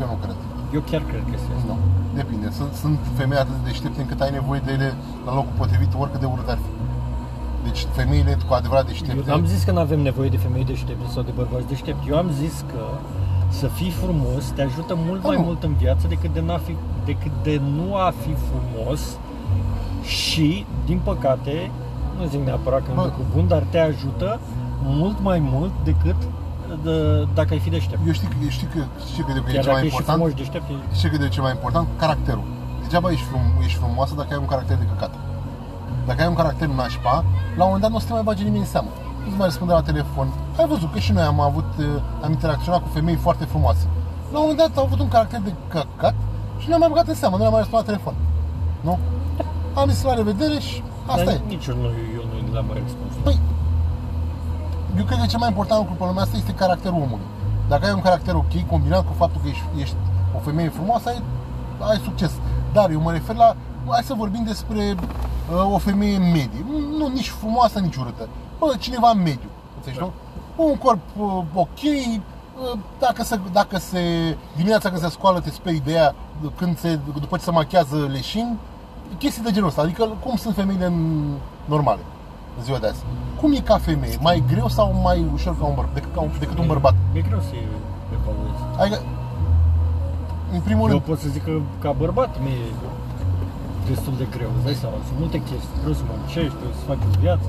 Eu 0.00 0.06
nu 0.12 0.16
cred. 0.22 0.38
Eu 0.76 0.80
chiar 0.90 1.02
cred 1.10 1.22
că 1.28 1.32
este 1.34 1.50
asta. 1.58 1.72
Nu. 1.72 1.78
Depinde. 2.20 2.46
Sunt, 2.58 2.72
sunt 2.82 2.98
femei 3.16 3.38
atât 3.38 3.56
de 3.58 3.64
deștepte 3.70 4.00
încât 4.00 4.20
ai 4.20 4.30
nevoie 4.30 4.60
de 4.64 4.72
ele 4.72 4.94
la 5.26 5.32
locul 5.34 5.54
potrivit, 5.56 5.90
oricât 5.98 6.20
de 6.20 6.26
urât 6.26 6.48
ar 6.48 6.58
fi. 6.64 6.70
Deci 7.66 7.86
femeile 7.98 8.32
cu 8.48 8.52
adevărat 8.54 8.84
Eu 8.84 8.90
deștepte... 8.90 9.30
n-am 9.30 9.46
zis 9.46 9.62
că 9.62 9.72
nu 9.72 9.80
avem 9.86 10.00
nevoie 10.00 10.28
de 10.28 10.36
femei 10.36 10.64
deștepte 10.64 11.06
sau 11.14 11.22
de 11.22 11.32
bărbați 11.40 11.66
deștepti. 11.66 12.08
Eu 12.10 12.16
am 12.16 12.30
zis 12.40 12.64
că 12.72 12.82
să 13.50 13.66
fii 13.66 13.90
frumos 13.90 14.44
te 14.54 14.62
ajută 14.62 14.94
mult 15.06 15.20
Da, 15.22 15.28
mai 15.28 15.36
nu. 15.36 15.42
mult 15.42 15.62
în 15.62 15.74
viață 15.74 16.06
decât 16.08 16.32
de, 16.32 16.40
n-a 16.40 16.58
fi, 16.58 16.76
decât 17.04 17.30
de 17.42 17.60
nu 17.76 17.94
a 17.94 18.12
fi 18.22 18.34
frumos 18.48 19.00
și, 20.02 20.66
din 20.84 21.00
păcate, 21.04 21.70
nu 22.18 22.26
zic 22.26 22.40
neapărat 22.44 22.78
că 22.78 22.86
e 22.88 22.90
un 22.90 22.96
Bă. 22.96 23.02
lucru 23.04 23.22
bun, 23.34 23.48
dar 23.48 23.62
te 23.70 23.78
ajută 23.78 24.40
mult 24.82 25.20
mai 25.22 25.38
mult 25.52 25.72
decât 25.84 26.16
de, 26.84 27.26
dacă 27.34 27.48
ai 27.52 27.58
fi 27.58 27.70
deștept. 27.70 28.00
Eu 28.06 28.12
știu, 28.12 28.28
că- 28.28 28.34
eu 28.42 28.48
știu 28.48 28.68
că, 28.74 28.80
știu 29.12 29.24
că 29.24 29.32
de 29.32 29.38
e 29.38 29.42
Chiar 29.42 29.52
cel 29.52 29.62
dacă 29.62 29.72
mai 29.76 29.84
ești 29.84 29.96
și 29.96 30.00
important. 30.00 30.16
frumos 30.18 30.30
și 30.30 30.36
deștept, 30.42 30.66
e... 30.70 30.94
Știi 30.98 31.10
că 31.10 31.16
de 31.16 31.28
ce 31.28 31.40
mai 31.40 31.50
important? 31.58 31.86
Caracterul. 32.02 32.46
Degeaba 32.82 33.10
ești, 33.10 33.24
frum, 33.30 33.44
ești 33.66 33.78
frumoasă 33.78 34.14
dacă 34.20 34.28
ai 34.34 34.38
un 34.44 34.50
caracter 34.52 34.76
de 34.82 34.86
căcat. 34.92 35.12
Dacă 36.06 36.20
ai 36.22 36.28
un 36.28 36.34
caracter 36.34 36.68
nașpa, 36.68 37.14
la 37.58 37.62
un 37.64 37.70
moment 37.70 37.80
dat 37.82 37.90
nu 37.90 37.96
o 37.96 38.00
să 38.00 38.06
te 38.06 38.12
mai 38.12 38.22
bage 38.28 38.42
nimeni 38.42 38.64
în 38.66 38.70
seamă. 38.74 38.90
Nu-ți 39.24 39.36
mai 39.36 39.46
răspunde 39.46 39.72
la 39.72 39.82
telefon. 39.82 40.28
Ai 40.58 40.66
văzut 40.66 40.92
că 40.92 40.98
și 40.98 41.12
noi 41.12 41.22
am 41.22 41.40
avut, 41.40 41.70
uh, 41.78 41.86
am 42.22 42.30
interacționat 42.30 42.82
cu 42.82 42.88
femei 42.92 43.14
foarte 43.14 43.44
frumoase. 43.44 43.86
La 44.32 44.38
un 44.38 44.44
moment 44.46 44.58
dat 44.58 44.76
au 44.76 44.84
avut 44.84 45.00
un 45.00 45.08
caracter 45.08 45.40
de 45.40 45.54
căcat 45.68 46.14
și 46.58 46.68
nu 46.68 46.74
am 46.74 46.80
mai 46.80 46.88
băgat 46.88 47.08
în 47.08 47.14
seamă, 47.14 47.34
nu 47.36 47.40
le-am 47.40 47.52
mai 47.52 47.60
răspuns 47.60 47.82
la 47.82 47.90
telefon. 47.92 48.14
Nu? 48.80 48.98
Am 49.74 49.88
zis 49.88 50.02
la 50.02 50.14
revedere 50.14 50.58
și 50.58 50.82
asta 51.06 51.24
dar 51.24 51.34
e. 51.34 51.40
nici 51.46 51.66
eu 51.66 51.76
nu, 51.76 51.88
eu 52.16 52.24
nu 52.46 52.52
le-am 52.52 52.66
mai 52.66 52.82
răspuns. 52.82 53.12
Păi, 53.22 53.38
eu 54.98 55.04
cred 55.04 55.18
că 55.18 55.26
cel 55.26 55.38
mai 55.38 55.48
important 55.48 55.80
lucru 55.80 55.94
pe 55.94 56.04
lumea 56.04 56.22
asta 56.22 56.36
este 56.36 56.52
caracterul 56.52 57.02
omului. 57.06 57.26
Dacă 57.68 57.86
ai 57.86 57.92
un 57.92 58.00
caracter 58.00 58.34
ok, 58.34 58.54
combinat 58.66 59.06
cu 59.06 59.12
faptul 59.16 59.40
că 59.42 59.48
ești, 59.48 59.64
ești 59.78 59.96
o 60.36 60.38
femeie 60.38 60.68
frumoasă, 60.68 61.08
ai, 61.08 61.22
ai 61.78 62.00
succes. 62.04 62.32
Dar 62.72 62.90
eu 62.90 63.00
mă 63.00 63.12
refer 63.12 63.36
la, 63.36 63.56
hai 63.88 64.02
să 64.02 64.14
vorbim 64.14 64.44
despre 64.44 64.94
uh, 65.52 65.74
o 65.74 65.78
femeie 65.78 66.18
medie. 66.18 66.64
Nu, 66.98 67.08
nici 67.08 67.28
frumoasă, 67.28 67.78
nici 67.78 67.96
urâtă. 67.96 68.28
Bă, 68.60 68.74
cineva 68.78 69.12
mediu, 69.12 69.48
înțelegi, 69.76 70.00
nu? 70.00 70.12
Un 70.64 70.76
corp 70.76 71.00
uh, 71.18 71.42
ok, 71.54 71.82
uh, 71.82 72.78
dacă 72.98 73.22
se, 73.22 73.38
dacă 73.52 73.78
se, 73.78 74.00
dimineața 74.56 74.88
când 74.88 75.00
se 75.00 75.08
scoală 75.08 75.40
te 75.40 75.50
speri 75.50 75.82
de 75.84 75.92
ea, 75.92 76.14
când 76.56 76.78
se, 76.78 76.98
după 77.20 77.36
ce 77.36 77.42
se 77.42 77.50
machează 77.50 77.96
leșin, 78.12 78.56
chestii 79.18 79.42
de 79.42 79.50
genul 79.50 79.68
ăsta, 79.68 79.82
adică 79.82 80.08
cum 80.24 80.36
sunt 80.36 80.54
femeile 80.54 80.84
în- 80.84 81.34
normale 81.64 82.00
în 82.58 82.64
ziua 82.64 82.78
de 82.78 82.86
azi. 82.86 83.02
Cum 83.40 83.52
e 83.52 83.58
ca 83.60 83.78
femeie? 83.78 84.16
Mai 84.20 84.44
greu 84.52 84.68
sau 84.68 84.92
mai 85.02 85.26
ușor 85.34 85.58
ca 85.58 85.64
un 85.64 85.74
bărbat, 85.74 85.94
decât, 85.94 86.14
ca 86.14 86.20
un, 86.20 86.30
decât 86.38 86.58
un 86.58 86.66
bărbat? 86.66 86.94
E 87.12 87.20
greu 87.20 87.40
să 87.40 87.54
evaluezi. 88.18 88.62
Adică, 88.80 88.98
în 90.52 90.60
primul 90.60 90.86
Eu 90.88 90.92
rând, 90.92 91.00
pot 91.02 91.18
să 91.18 91.28
zic 91.28 91.44
că 91.44 91.52
ca 91.78 91.90
bărbat 91.92 92.40
mi-e 92.42 92.66
destul 93.88 94.12
de 94.16 94.26
greu, 94.34 94.50
îți 94.56 94.64
dai 94.64 94.74
seama, 94.82 94.96
sunt 95.06 95.18
multe 95.18 95.38
chestii, 95.48 95.74
trebuie 95.82 95.94
să 96.00 96.04
muncești, 96.12 96.56
trebuie 96.60 96.78
să 96.80 96.84
faci 96.90 97.02
o 97.08 97.10
viață, 97.24 97.46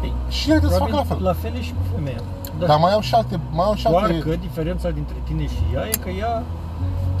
trebuie 0.00 0.20
să... 0.20 0.26
exact. 0.26 0.28
Ei, 0.28 0.32
Și 0.36 0.44
ele 0.50 0.58
trebuie 0.62 0.78
să 0.78 0.84
facă 0.84 0.96
probabil 0.96 1.24
la 1.30 1.32
fel. 1.32 1.32
La 1.32 1.34
fel 1.42 1.52
e 1.60 1.62
și 1.68 1.74
cu 1.78 1.84
femeia. 1.94 2.22
Da. 2.58 2.66
Dar 2.70 2.78
mai 2.84 2.92
au 2.96 3.02
și 3.08 3.14
alte, 3.14 3.34
mai 3.58 3.66
au 3.70 3.74
și 3.80 3.86
Doar 3.94 4.02
alte... 4.02 4.18
că 4.18 4.32
diferența 4.48 4.88
dintre 4.98 5.18
tine 5.28 5.44
și 5.54 5.62
ea 5.74 5.84
e 5.92 5.94
că 6.04 6.10
ea 6.24 6.34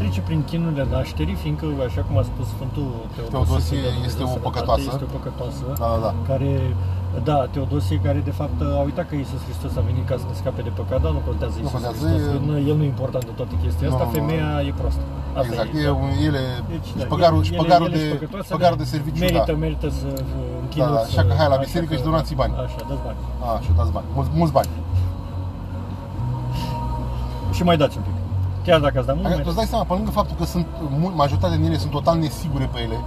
trece 0.00 0.20
prin 0.28 0.40
chinurile 0.50 0.86
nașterii, 0.90 1.34
fiindcă, 1.44 1.66
așa 1.88 2.02
cum 2.06 2.14
a 2.22 2.24
spus 2.32 2.46
Sfântul 2.54 2.88
Teodosie, 3.14 3.30
Teodosie 3.30 3.76
de 3.84 3.90
Dumnezeu 3.96 4.08
este 4.10 4.22
o 4.22 4.26
Sănătate, 4.26 4.46
păcătoasă. 4.48 4.88
Este 4.92 5.06
o 5.08 5.12
păcătoasă. 5.18 5.64
Da, 5.82 5.88
da, 5.94 5.98
da. 6.06 6.12
Care, 6.30 6.52
da, 7.28 7.46
Teodosie, 7.54 7.98
care 8.06 8.20
de 8.24 8.30
fapt 8.40 8.58
a 8.62 8.80
uitat 8.88 9.06
că 9.08 9.14
Iisus 9.14 9.42
Hristos 9.46 9.72
a 9.76 9.82
venit 9.90 10.04
ca 10.08 10.16
să 10.20 10.24
ne 10.28 10.34
scape 10.40 10.62
de 10.68 10.72
păcat, 10.80 10.98
dar 11.04 11.12
nu 11.16 11.22
contează 11.28 11.54
Iisus 11.58 11.72
contează, 11.72 12.06
Hristos, 12.06 12.34
e- 12.34 12.46
nu, 12.48 12.52
el 12.70 12.76
nu 12.78 12.82
e 12.88 12.90
important 12.94 13.24
de 13.30 13.32
toată 13.40 13.54
chestia 13.62 13.86
Nu, 13.88 13.94
asta, 13.94 14.04
nu, 14.06 14.10
nu. 14.12 14.16
femeia 14.18 14.48
e 14.68 14.72
proastă. 14.80 15.02
Asta 15.40 15.52
Exact, 15.52 15.72
e, 15.78 15.80
e, 15.88 15.90
un, 16.04 16.10
ele, 16.28 16.42
Deci, 16.72 16.86
și 16.90 16.94
da, 17.00 17.04
păgarul, 17.14 17.38
ele- 17.40 17.48
și 17.48 17.52
păgarul, 17.62 17.86
ele 17.88 17.96
de, 17.96 18.02
sunt 18.08 18.18
păcătoase, 18.18 18.50
păgarul 18.56 18.78
de 18.84 18.88
serviciu, 18.94 19.20
merită, 19.26 19.52
da. 19.54 19.62
merită 19.64 19.88
să 20.00 20.06
închină. 20.64 20.84
Da, 20.86 20.92
da, 20.96 21.00
așa 21.10 21.22
că 21.28 21.32
hai 21.40 21.48
la 21.54 21.58
biserică 21.66 21.92
și 21.98 22.04
donați 22.08 22.30
bani. 22.40 22.52
Așa, 22.66 22.80
dați 22.90 23.02
bani. 23.06 23.18
A, 23.46 23.50
și 23.64 23.70
dați 23.78 23.92
bani, 23.96 24.06
mulți, 24.16 24.30
mulți 24.40 24.54
bani. 24.58 24.70
Și 27.56 27.62
mai 27.68 27.76
dați 27.82 27.96
un 27.98 28.02
pic. 28.08 28.14
Chiar 28.66 28.80
dacă 28.86 28.96
ați 28.98 29.06
dat 29.10 29.16
mult, 29.18 29.26
Adică, 29.26 29.40
mai 29.42 29.46
tu 29.46 29.52
îți 29.52 29.60
dai 29.60 29.70
seama, 29.72 29.84
pe 29.88 29.92
lângă 29.98 30.10
faptul 30.20 30.36
că 30.40 30.44
sunt, 30.44 30.66
mul- 31.00 31.16
majoritatea 31.22 31.56
din 31.56 31.66
ele 31.66 31.78
sunt 31.84 31.92
total 31.98 32.16
nesigure 32.18 32.68
pe 32.72 32.78
ele, 32.86 32.98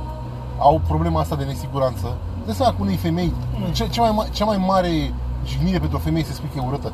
au 0.57 0.81
problema 0.87 1.19
asta 1.19 1.35
de 1.35 1.43
nesiguranță, 1.43 2.07
îți 2.49 2.57
dai 2.57 2.65
seama 2.67 2.71
că 2.73 2.81
unei 2.81 2.95
femei, 2.95 3.33
Mm. 3.57 3.71
ce, 3.71 3.87
ce 3.87 3.99
mai, 3.99 4.13
ma- 4.19 4.31
cea 4.31 4.45
mai 4.45 4.57
mare 4.57 5.13
jignire 5.45 5.79
pentru 5.79 5.97
o 5.97 6.01
femeie 6.07 6.25
să 6.25 6.33
spui 6.33 6.49
că 6.53 6.59
e 6.63 6.67
urâtă. 6.67 6.91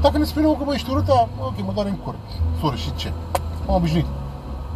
Dacă 0.00 0.18
ne 0.18 0.24
spune 0.24 0.46
că 0.46 0.64
bă, 0.64 0.74
ești 0.74 0.90
urâtă, 0.90 1.28
ok, 1.40 1.56
mă 1.66 1.72
doare 1.74 1.88
în 1.88 1.96
cur. 1.96 2.14
Soră, 2.60 2.76
și 2.76 2.94
ce? 2.94 3.12
Am 3.68 3.74
obișnuit. 3.74 4.06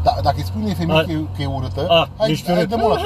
Da, 0.03 0.13
dacă 0.23 0.37
îi 0.39 0.45
spui 0.45 0.63
unei 0.63 0.75
femei 0.75 0.97
A- 0.99 1.03
că, 1.03 1.11
e, 1.11 1.25
că 1.37 1.43
e 1.43 1.47
urâtă, 1.47 1.87
A, 1.89 2.09
ai, 2.17 2.31
ești 2.31 2.51
ai 2.51 2.57
urât. 2.57 2.69
demolat-o. 2.69 3.05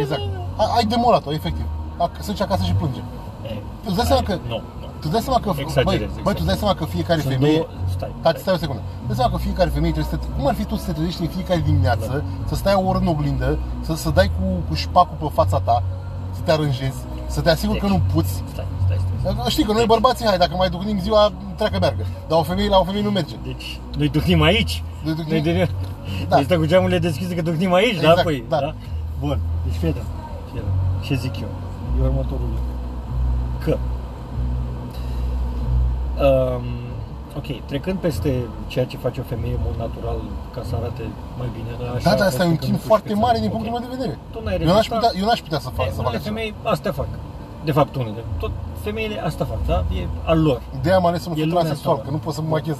Exact. 0.00 0.20
Ai, 0.56 0.66
ai 0.76 0.84
demolat-o, 0.84 1.32
efectiv. 1.32 1.64
Ac- 2.04 2.20
Se 2.20 2.30
duce 2.30 2.42
acasă 2.42 2.64
și 2.64 2.72
plânge. 2.72 2.98
E, 3.46 3.48
Tu 3.82 3.86
îți 3.86 3.96
dai 3.96 4.06
seama 4.06 4.22
că, 4.22 4.32
Nu, 4.48 4.54
nu. 4.54 4.86
tu 4.86 5.06
îți 5.06 5.10
dai 5.10 5.20
seama 5.20 5.40
că, 5.40 5.50
Exagerezi, 5.56 6.14
băi, 6.14 6.22
băi, 6.26 6.34
tu 6.34 6.42
îți 6.42 6.50
dai 6.50 6.56
exagerezi. 6.56 6.58
seama 6.58 6.74
că 6.74 6.84
fiecare 6.84 7.20
Sunt 7.20 7.32
femeie, 7.32 7.56
două... 7.56 7.66
Stai, 8.02 8.14
Tati, 8.22 8.40
stai 8.40 8.54
o 8.54 8.56
secundă. 8.56 8.82
Dă 9.08 9.14
seama 9.14 9.30
că 9.32 9.38
fiecare 9.38 9.70
femeie 9.70 9.92
trebuie 9.92 10.12
să 10.12 10.18
te... 10.18 10.26
Cum 10.36 10.46
ar 10.46 10.54
fi 10.54 10.64
tu 10.64 10.76
să 10.76 10.86
te 10.86 10.92
trezești 10.92 11.20
în 11.22 11.28
fiecare 11.28 11.60
dimineață, 11.64 12.24
să 12.48 12.54
stai 12.54 12.74
o 12.74 12.86
oră 12.88 12.98
în 12.98 13.06
oglindă, 13.06 13.58
să, 13.80 13.94
să 13.94 14.10
dai 14.10 14.30
cu, 14.38 14.44
cu 14.68 14.74
șpacul 14.74 15.16
pe 15.20 15.34
fața 15.34 15.58
ta, 15.60 15.82
să 16.34 16.40
te 16.44 16.50
aranjezi, 16.50 17.00
să 17.26 17.40
te 17.40 17.50
asiguri 17.50 17.78
că 17.78 17.86
Deci. 17.86 17.94
nu 17.96 18.02
puți. 18.12 18.32
Stai, 18.52 18.66
stai, 18.84 18.98
stai. 19.20 19.34
Dar 19.36 19.48
Știi 19.48 19.64
că 19.64 19.72
noi 19.72 19.84
bărbații, 19.86 20.26
hai, 20.26 20.38
dacă 20.38 20.54
mai 20.56 20.68
ducnim 20.68 20.98
ziua, 21.00 21.32
treacă 21.56 21.76
meargă. 21.80 22.06
Dar 22.28 22.38
o 22.38 22.42
femeie 22.42 22.68
la 22.68 22.78
o 22.78 22.84
femeie 22.84 23.04
nu 23.04 23.10
merge. 23.10 23.34
Deci, 23.44 23.80
noi 23.98 24.08
ducnim 24.08 24.42
aici. 24.42 24.82
Noi 25.04 25.14
ducnim- 25.14 25.30
Noi 25.30 25.40
de... 25.52 25.68
Da. 26.28 26.36
Deci 26.36 26.44
stă 26.44 26.56
cu 26.56 26.66
geamurile 26.66 26.98
deschise 26.98 27.34
că 27.34 27.42
ducnim 27.42 27.72
aici, 27.72 27.94
da? 28.00 28.08
Exact, 28.08 28.22
Păi, 28.22 28.44
da. 28.48 28.58
da? 28.60 28.74
Bun, 29.20 29.38
deci 29.64 29.74
fii 29.74 29.88
atent, 29.88 30.04
fii 30.50 30.58
atent. 30.58 30.74
Ce 31.04 31.14
zic 31.14 31.40
eu? 31.40 31.48
E 31.98 32.02
următorul 32.06 32.48
lucru. 32.54 32.64
Că 33.64 33.76
um, 36.24 36.62
ok, 37.36 37.48
trecând 37.70 37.98
peste 37.98 38.30
ceea 38.66 38.86
ce 38.86 38.96
face 38.96 39.20
o 39.20 39.22
femeie 39.22 39.54
în 39.54 39.60
mod 39.68 39.76
natural 39.84 40.18
ca 40.54 40.62
să 40.68 40.74
arate 40.80 41.04
mai 41.38 41.48
bine, 41.56 41.70
așa 41.96 42.10
Da, 42.10 42.14
dar 42.16 42.26
asta 42.26 42.42
e 42.44 42.46
un 42.46 42.50
faptul 42.50 42.58
că 42.58 42.64
timp 42.64 42.78
nu 42.80 42.86
foarte 42.90 43.08
puși 43.08 43.20
mare 43.24 43.36
pe 43.38 43.40
din 43.44 43.50
țară. 43.50 43.56
punctul 43.56 43.72
Ok. 43.74 43.80
meu 43.80 43.88
de 43.88 43.94
vedere. 43.96 44.14
Tu 44.32 44.38
n-ai 44.44 44.56
Eu 44.60 44.66
n-aș 44.74 44.86
rezultat. 44.86 44.98
putea, 45.00 45.20
eu 45.20 45.26
n-aș 45.28 45.40
putea 45.46 45.60
să 45.66 45.68
fac, 45.78 45.86
E, 45.86 45.88
să 45.90 45.94
fac 45.96 46.04
unele 46.06 46.16
așa. 46.22 46.28
femei 46.30 46.50
asta 46.74 46.90
fac. 47.00 47.10
De 47.68 47.72
fapt, 47.78 47.92
unele. 48.02 48.22
Tot 48.42 48.52
femeile 48.86 49.16
asta 49.28 49.42
fac, 49.52 49.60
da? 49.72 49.78
E 49.98 50.02
al 50.32 50.38
lor. 50.46 50.58
De 50.82 50.88
aia 50.88 50.98
am 51.02 51.06
ales 51.10 51.20
să 51.24 51.28
mă 51.28 51.34
E 51.34 51.38
sunt 51.38 51.48
lumea 51.52 51.64
transexual, 51.64 51.94
asta. 51.96 52.06
că 52.06 52.12
nu 52.16 52.20
pot 52.24 52.34
să 52.36 52.40
mă 52.44 52.48
machez. 52.56 52.78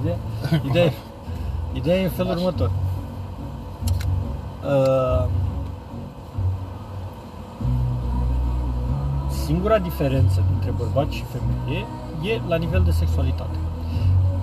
Ideea, 0.00 0.18
ideea, 0.68 0.90
ideea 1.80 1.96
e 2.00 2.04
în 2.10 2.10
felul 2.20 2.32
următor. 2.38 2.70
Uh, 4.72 5.24
singura 9.44 9.78
diferență 9.78 10.42
dintre 10.50 10.70
bărbat 10.70 11.10
și 11.10 11.24
femeie 11.34 11.84
e 12.34 12.40
la 12.48 12.56
nivel 12.56 12.82
de 12.82 12.90
sexualitate. 12.90 13.56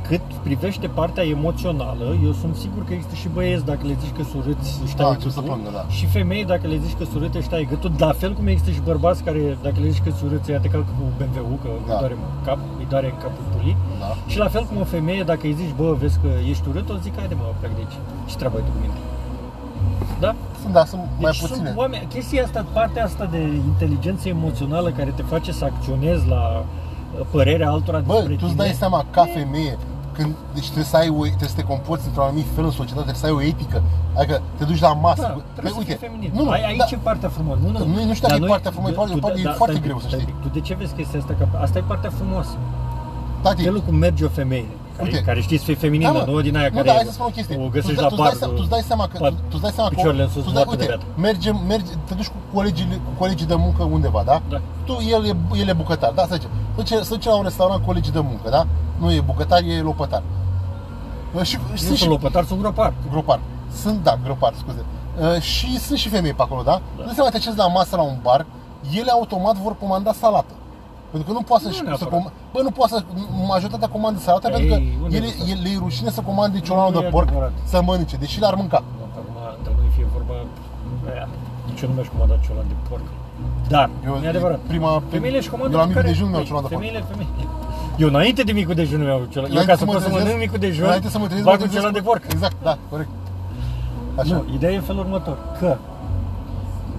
Cât 0.09 0.21
privește 0.47 0.87
partea 0.87 1.23
emoțională, 1.35 2.05
eu 2.27 2.31
sunt 2.41 2.55
sigur 2.63 2.81
că 2.87 2.93
există 2.93 3.15
și 3.21 3.27
băieți 3.35 3.65
dacă 3.65 3.79
le 3.89 3.95
zici 4.03 4.15
că 4.17 4.23
surâți 4.33 4.69
își 4.85 4.95
Da, 4.95 5.01
taie 5.03 5.13
încep 5.15 5.31
să 5.31 5.39
gâtul, 5.39 5.53
plângă, 5.53 5.69
da. 5.77 5.83
și 5.97 6.05
femei 6.05 6.45
dacă 6.53 6.65
le 6.67 6.77
zici 6.85 6.97
că 6.99 7.03
surâți 7.11 7.37
își 7.37 7.49
taie 7.51 7.63
gâtul, 7.71 7.91
la 7.97 8.11
fel 8.21 8.31
cum 8.33 8.47
există 8.47 8.71
și 8.71 8.81
bărbați 8.89 9.23
care 9.23 9.57
dacă 9.65 9.75
le 9.83 9.89
zici 9.89 10.03
că 10.05 10.11
surâți 10.21 10.51
ea 10.51 10.59
te 10.59 10.67
calcă 10.67 10.91
cu 10.97 11.03
BMW-ul, 11.17 11.59
că 11.63 11.69
Da. 11.87 11.93
îi 11.93 11.99
doare 11.99 12.13
în 12.13 12.23
cap, 12.47 12.59
îi 12.81 12.87
doare 12.89 13.07
în 13.13 13.17
capul 13.23 13.43
pulii. 13.53 13.75
Da. 13.99 14.11
Și 14.31 14.37
la 14.43 14.47
fel 14.47 14.63
cum 14.69 14.77
o 14.79 14.87
femeie, 14.95 15.23
dacă 15.31 15.43
îi 15.43 15.53
zici, 15.61 15.73
bă, 15.79 15.87
vezi 16.01 16.17
că 16.23 16.29
ești 16.51 16.65
urât, 16.69 16.89
o 16.89 16.95
zic, 17.05 17.13
haide 17.19 17.35
mă, 17.41 17.45
plec 17.59 17.71
de 17.77 17.81
aici. 17.83 17.97
Ce 18.29 18.35
treabă 18.39 18.55
ai 18.57 18.63
tu 18.67 18.71
cu 18.75 18.79
mine? 18.81 18.93
Da? 20.19 20.31
Sunt, 20.61 20.73
da, 20.73 20.83
sunt 20.85 21.01
mai 21.19 21.31
Deci 21.31 21.39
puține. 21.41 21.65
sunt 21.65 21.77
oameni, 21.77 22.05
chestia 22.13 22.43
asta, 22.43 22.65
partea 22.73 23.03
asta 23.03 23.25
de 23.35 23.41
inteligență 23.71 24.27
emoțională 24.27 24.89
care 24.89 25.11
te 25.15 25.21
face 25.33 25.51
să 25.51 25.63
acționezi 25.65 26.27
la 26.27 26.43
uh, 26.63 27.25
părerea 27.31 27.69
altora 27.69 27.99
Bă, 27.99 28.13
despre 28.13 28.33
tu 28.35 28.39
îți 28.43 28.51
tine. 28.53 28.63
dai 28.65 28.73
seama, 28.73 29.05
ca 29.11 29.23
femeie, 29.33 29.77
când, 30.19 30.31
deci 30.57 30.65
trebuie 30.73 30.91
să 30.93 30.97
ai 31.01 31.09
o, 31.19 31.21
trebuie 31.39 31.53
să 31.55 31.59
te 31.61 31.67
comporți 31.73 32.05
într-un 32.07 32.23
anumit 32.27 32.47
fel 32.55 32.65
în 32.69 32.75
societate, 32.79 33.07
trebuie 33.09 33.23
să 33.23 33.29
ai 33.29 33.35
o 33.39 33.41
etică. 33.51 33.77
Adică 34.17 34.35
te 34.57 34.63
duci 34.69 34.81
la 34.87 34.93
masă. 35.05 35.21
Da, 35.21 35.31
Bă, 35.37 35.41
trebuie 35.55 35.73
să 35.75 35.79
uite, 35.81 35.93
fii 35.95 36.03
feminin. 36.07 36.31
Nu, 36.37 36.43
nu, 36.43 36.49
Ai, 36.55 36.63
aici 36.71 36.77
da, 36.77 36.85
e 36.97 36.99
partea 37.09 37.29
frumoasă. 37.37 37.59
Nu, 37.63 37.69
nu, 37.75 37.79
Nu- 37.93 38.05
nu 38.09 38.13
știu 38.17 38.27
dacă 38.27 38.39
Dar 38.41 38.49
e 38.49 38.53
partea 38.55 38.71
frumoasă, 38.75 38.95
e 39.11 39.13
tu- 39.15 39.19
parte- 39.25 39.39
e 39.43 39.43
da, 39.49 39.53
foarte 39.61 39.75
stai 39.75 39.85
greu 39.87 39.97
un 39.99 40.03
să 40.03 40.07
pic, 40.07 40.15
stai 40.15 40.23
știi. 40.25 40.33
un 40.35 40.41
pic. 40.41 40.51
Tu 40.51 40.57
de 40.57 40.61
ce 40.67 40.73
vezi 40.81 40.93
chestia 40.99 41.19
asta? 41.21 41.33
Că 41.39 41.43
asta 41.65 41.75
e 41.81 41.83
partea 41.93 42.11
frumoasă. 42.19 42.55
tati, 43.45 43.61
Felul 43.69 43.81
cum 43.87 43.95
merge 44.05 44.23
o 44.25 44.31
femeie, 44.41 44.69
care, 44.97 45.09
Uite. 45.09 45.23
care 45.29 45.39
știi 45.47 45.57
să 45.61 45.65
fie 45.69 45.75
feminină, 45.85 46.11
Da, 46.11 46.17
mă. 46.19 46.31
nu 46.31 46.41
din 46.47 46.55
aia 46.59 46.69
nu, 46.71 46.75
care 46.77 46.87
dar 46.89 46.95
hai 46.95 47.05
să 47.05 47.11
spun 47.17 47.25
o 47.31 47.35
chestie. 47.37 47.55
o 47.57 47.63
Tu, 47.63 47.69
găsești 47.77 47.95
tu, 47.95 48.01
la 48.07 48.07
tu, 48.13 48.15
bar. 48.21 48.29
îți 48.31 48.39
dai, 48.39 48.49
se- 48.49 48.55
tu 48.55 48.61
îți 48.65 48.69
dai 48.75 48.83
seama 48.89 49.05
că 49.11 49.17
pat, 49.23 49.29
tu, 49.29 49.35
tu 49.49 49.55
îți 49.57 49.61
dai 49.65 49.71
seama 49.77 49.89
că 49.89 49.95
picioarele 49.95 50.23
în 50.27 50.29
sus, 50.35 50.43
tu, 50.43 50.51
dai, 50.57 50.63
moarte 50.65 50.83
de 50.85 50.91
uite, 50.91 51.03
beat. 51.15 51.19
mergem, 51.27 51.55
mergi, 51.73 51.89
te 52.07 52.13
duci 52.19 52.27
cu 52.35 52.39
colegii, 52.55 52.85
cu 53.07 53.11
colegii 53.21 53.47
de 53.53 53.55
muncă 53.65 53.81
undeva, 53.95 54.21
da? 54.29 54.35
Da. 54.53 54.59
Tu, 54.87 54.93
el 55.13 55.21
e, 55.31 55.33
el 55.61 55.67
e 55.67 55.73
bucătar, 55.83 56.11
da, 56.17 56.21
să 56.29 56.33
zicem. 56.37 56.49
Se 56.75 56.81
duce, 56.81 57.01
se 57.03 57.09
duce 57.13 57.29
la 57.29 57.35
un 57.35 57.43
restaurant 57.43 57.79
cu 57.79 57.85
colegii 57.85 58.11
de 58.11 58.19
muncă, 58.19 58.49
da? 58.49 58.65
Nu 58.99 59.11
e 59.11 59.21
bucătar, 59.21 59.59
e 59.63 59.81
lopătar. 59.81 60.21
Uh, 61.35 61.41
Și, 61.41 61.55
Nu 61.57 61.61
sunt 61.67 61.79
sunt 61.79 61.97
și 61.97 62.07
lopătar, 62.07 62.43
sunt 62.45 62.59
gropar. 62.59 62.93
gropar. 63.11 63.39
Sunt, 63.81 64.03
da, 64.03 64.17
gropar, 64.23 64.53
scuze. 64.57 64.83
Uh, 65.35 65.41
și 65.41 65.79
sunt 65.79 65.97
și 65.97 66.09
femei 66.09 66.33
pe 66.33 66.41
acolo, 66.41 66.61
da? 66.61 66.81
Da. 66.97 67.03
da. 67.05 67.11
seama, 67.13 67.29
te 67.29 67.37
așezi 67.37 67.57
la 67.57 67.67
masă 67.67 67.95
la 67.95 68.01
un 68.01 68.17
bar, 68.21 68.45
ele 68.99 69.11
automat 69.11 69.55
vor 69.55 69.75
comanda 69.77 70.13
salată. 70.13 70.53
Pentru 71.11 71.27
că 71.31 71.37
nu 71.39 71.43
poate 71.45 71.63
să, 71.63 71.69
Nu 71.69 71.75
să 71.75 71.83
neapărat. 71.83 72.09
com- 72.13 72.33
Bă, 72.53 72.59
nu 72.61 72.71
poate 72.71 72.93
să, 72.93 73.03
majoritatea 73.47 73.87
comandă 73.87 74.19
salată 74.19 74.47
Ei, 74.47 74.53
pentru 74.53 74.69
că 74.75 75.03
unde 75.03 75.15
ele, 75.17 75.25
e 75.27 75.51
ele, 75.51 75.61
le 75.61 75.69
e 75.69 75.77
rușine 75.77 76.09
să 76.09 76.21
comande 76.21 76.59
ciolanul 76.59 76.93
Nu 76.93 76.99
de 76.99 77.05
e 77.05 77.09
porc 77.09 77.27
adevărat. 77.27 77.51
să 77.63 77.81
mănânce, 77.81 78.15
deși 78.15 78.39
l-ar 78.39 78.55
mânca. 78.55 78.83
Nu, 78.97 79.03
acum, 79.19 79.35
între 79.57 79.73
noi 79.77 79.89
fie 79.95 80.05
vorba, 80.13 80.33
aia, 81.13 81.27
nici 81.67 81.81
eu 81.81 81.87
nu 81.89 81.93
mi-aș 81.95 82.07
comanda 82.07 82.35
ciolan 82.45 82.65
de 82.67 82.73
porc. 82.89 83.03
Dar, 83.69 83.89
Eu- 84.05 84.19
e 84.23 84.27
adevărat. 84.27 84.59
prima- 84.67 85.01
femeile 85.09 85.37
își 85.37 85.49
comandă 85.49 85.71
eu 85.73 85.79
la 85.79 85.85
micul 85.85 86.01
mâncare- 86.01 86.07
dejun 86.13 86.29
mi-au 86.29 86.41
Păi, 86.41 86.47
ciolan 86.49 86.63
de 86.63 86.67
porc. 86.73 86.81
Femeile, 86.81 87.05
femeile. 87.11 87.43
Eu 87.97 88.07
înainte 88.07 88.41
de 88.43 88.51
micul 88.51 88.73
dejun 88.73 88.99
mi-au 89.03 89.21
ciolan. 89.31 89.49
Eu 89.49 89.51
Înainte 89.55 89.71
ca 89.71 89.77
să 89.77 89.85
mă 89.85 89.91
pot 89.91 90.01
să 90.01 90.07
trezesc- 90.07 90.25
mănânc 90.25 90.41
micul 90.45 90.59
dejun, 90.67 90.83
Înainte 90.85 91.09
să 91.09 91.17
mă 91.19 91.25
trezesc, 91.25 91.45
bag 91.49 91.57
mă 91.59 91.63
un 91.63 91.69
trezesc 91.69 91.85
ciolan 91.85 91.93
de 91.93 91.99
cu- 91.99 92.09
porc. 92.09 92.23
Exact, 92.35 92.55
da, 92.63 92.77
corect. 92.89 93.09
Așa. 94.21 94.33
Nu, 94.35 94.43
ideea 94.57 94.71
e 94.71 94.75
în 94.75 94.81
felul 94.91 95.01
următor, 95.05 95.37
că 95.59 95.77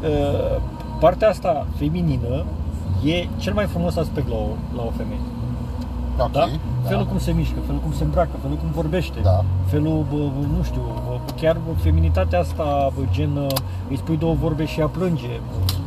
uh, 0.02 0.56
partea 1.00 1.28
asta 1.28 1.66
feminină 1.78 2.44
e 3.04 3.26
cel 3.36 3.54
mai 3.54 3.66
frumos 3.66 3.96
aspect 3.96 4.28
la 4.28 4.34
o, 4.34 4.48
la 4.76 4.82
o 4.82 4.90
femeie. 4.96 5.20
Ok, 6.22 6.32
Da? 6.32 6.46
Felul 6.88 7.06
cum 7.06 7.18
se 7.18 7.30
mișcă, 7.32 7.54
felul 7.66 7.80
cum 7.80 7.92
se 7.92 8.04
îmbracă, 8.04 8.30
felul 8.42 8.56
cum 8.56 8.68
vorbește, 8.74 9.18
Da. 9.22 9.44
felul, 9.66 10.04
bă, 10.10 10.16
bă, 10.16 10.46
nu 10.56 10.62
știu, 10.62 10.80
bă, 11.06 11.18
chiar 11.40 11.56
bă, 11.66 11.72
feminitatea 11.82 12.38
asta, 12.40 12.90
bă, 12.94 13.00
gen, 13.10 13.36
uh, 13.36 13.46
îi 13.88 13.96
spui 13.96 14.16
două 14.16 14.34
vorbe 14.40 14.64
și 14.66 14.80
ea 14.80 14.86
plânge, 14.86 15.40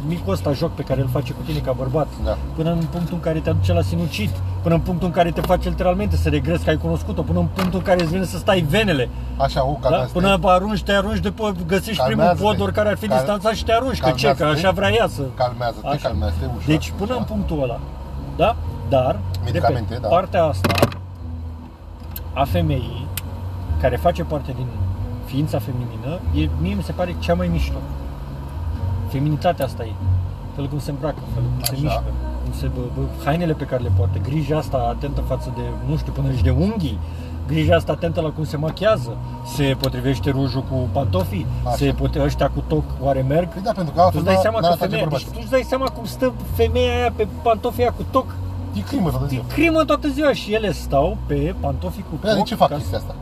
micul 0.07 0.34
ăsta 0.34 0.51
joc 0.51 0.71
pe 0.71 0.81
care 0.84 1.01
îl 1.01 1.07
face 1.07 1.34
cu 1.34 1.41
tine 1.45 1.59
ca 1.59 1.71
bărbat, 1.71 2.07
Da. 2.23 2.38
până 2.55 2.69
în 2.71 2.77
punctul 2.91 3.13
în 3.13 3.19
care 3.19 3.39
te 3.39 3.49
aduce 3.49 3.73
la 3.73 3.81
sinucit, 3.81 4.29
până 4.61 4.75
în 4.75 4.81
punctul 4.81 5.07
în 5.07 5.13
care 5.13 5.31
te 5.31 5.41
face 5.41 5.69
literalmente 5.69 6.15
să 6.15 6.29
regrezi 6.29 6.63
că 6.63 6.69
ai 6.69 6.77
cunoscut-o, 6.77 7.21
până 7.21 7.39
în 7.39 7.47
punctul 7.53 7.79
în 7.79 7.86
care 7.86 8.01
îți 8.01 8.11
vine 8.11 8.25
să 8.25 8.38
stai 8.38 8.59
venele, 8.69 9.09
Așa, 9.38 9.65
o, 9.65 9.77
da? 9.81 9.88
calmează 9.89 10.09
până 10.13 10.38
arunci, 10.43 10.84
te 10.84 10.91
arunci, 10.91 11.19
după 11.19 11.53
găsești 11.67 12.03
primul 12.03 12.23
Calmează-te. 12.23 12.43
pod 12.43 12.61
oricare 12.61 12.89
ar 12.89 12.97
fi 12.97 13.07
Cal- 13.07 13.17
distanța 13.17 13.51
și 13.53 13.63
te 13.63 13.71
arunci, 13.73 13.99
că 13.99 14.09
ce, 14.15 14.27
că 14.27 14.34
calmează-te. 14.34 14.67
așa 14.67 14.75
vrea 14.75 14.91
ea 14.91 15.07
să... 15.07 15.21
Calmează-te, 15.36 15.88
Așa. 15.88 16.07
calmează-te, 16.07 16.45
ușor. 16.45 16.65
Deci 16.65 16.93
până 16.97 17.11
așa. 17.11 17.19
în 17.19 17.25
punctul 17.25 17.61
ăla, 17.63 17.79
Da? 18.36 18.55
Dar, 18.95 19.19
Medicamente, 19.43 19.93
repet, 19.93 20.01
da. 20.01 20.07
partea 20.07 20.43
asta 20.43 20.73
a 22.33 22.43
femeii, 22.43 23.05
care 23.81 23.95
face 23.95 24.23
parte 24.23 24.51
din 24.55 24.65
ființa 25.25 25.59
feminină, 25.59 26.19
e, 26.35 26.49
mie 26.61 26.73
mi 26.73 26.83
se 26.83 26.91
pare 26.91 27.15
cea 27.19 27.33
mai 27.33 27.47
mișto. 27.47 27.77
Feminitatea 29.07 29.65
asta 29.65 29.83
e. 29.83 29.91
Felul 30.55 30.69
cum 30.69 30.79
se 30.79 30.89
îmbracă, 30.91 31.19
felul 31.33 31.49
cum 31.49 31.63
se 31.63 31.71
Așa. 31.73 31.81
mișcă, 31.81 32.03
cum 32.43 32.53
se, 32.59 32.67
bă, 32.75 32.81
bă, 32.95 33.01
hainele 33.25 33.53
pe 33.53 33.63
care 33.63 33.81
le 33.83 33.91
poartă, 33.97 34.17
grija 34.23 34.57
asta 34.57 34.77
atentă 34.77 35.21
față 35.21 35.51
de, 35.55 35.61
nu 35.89 35.97
știu, 35.97 36.11
până 36.11 36.31
și 36.31 36.43
de 36.43 36.49
unghii, 36.49 36.99
grija 37.47 37.75
asta 37.75 37.91
atentă 37.91 38.21
la 38.21 38.29
cum 38.29 38.43
se 38.45 38.57
machează, 38.57 39.17
se 39.55 39.75
potrivește 39.79 40.29
rujul 40.29 40.63
cu 40.63 40.75
pantofii, 40.91 41.45
Așa. 41.63 41.75
se 41.75 41.93
poate 41.97 42.21
ăștia 42.21 42.49
cu 42.49 42.63
toc, 42.67 42.83
oare 43.01 43.21
merg? 43.27 43.47
Păi 43.49 43.61
da, 43.63 43.71
pentru 43.71 43.93
că 43.93 43.99
Tu 43.99 44.03
altfel 44.05 44.19
îți 44.21 44.25
dai 44.29 44.35
n-a- 44.35 44.41
seama 44.41 44.59
n-ar 44.59 44.69
că 44.69 44.73
atrage 44.75 44.95
femeia, 44.95 45.09
deci 45.09 45.23
bărbați. 45.23 45.33
tu 45.37 45.39
îți 45.41 45.51
dai 45.51 45.63
seama 45.67 45.85
cum 45.85 46.05
stă 46.05 46.33
femeia 46.53 46.93
aia 46.95 47.11
pe 47.15 47.27
pantofii 47.41 47.81
aia 47.81 47.93
cu 47.97 48.03
toc? 48.11 48.35
E 48.74 48.80
crimă 48.82 49.09
toată 49.09 49.26
E 49.26 49.28
ziua. 49.28 49.43
crimă 49.47 49.84
toată 49.86 50.07
ziua 50.07 50.34
și 50.34 50.53
ele 50.53 50.71
stau 50.71 51.17
pe 51.26 51.55
pantofii 51.59 52.03
cu 52.09 52.15
Păi 52.15 52.30
dar 52.30 52.34
toc. 52.38 52.43
de 52.43 52.49
ce 52.49 52.55
fac 52.55 52.69
ca, 52.69 52.76
chestia 52.76 52.97
asta? 52.97 53.15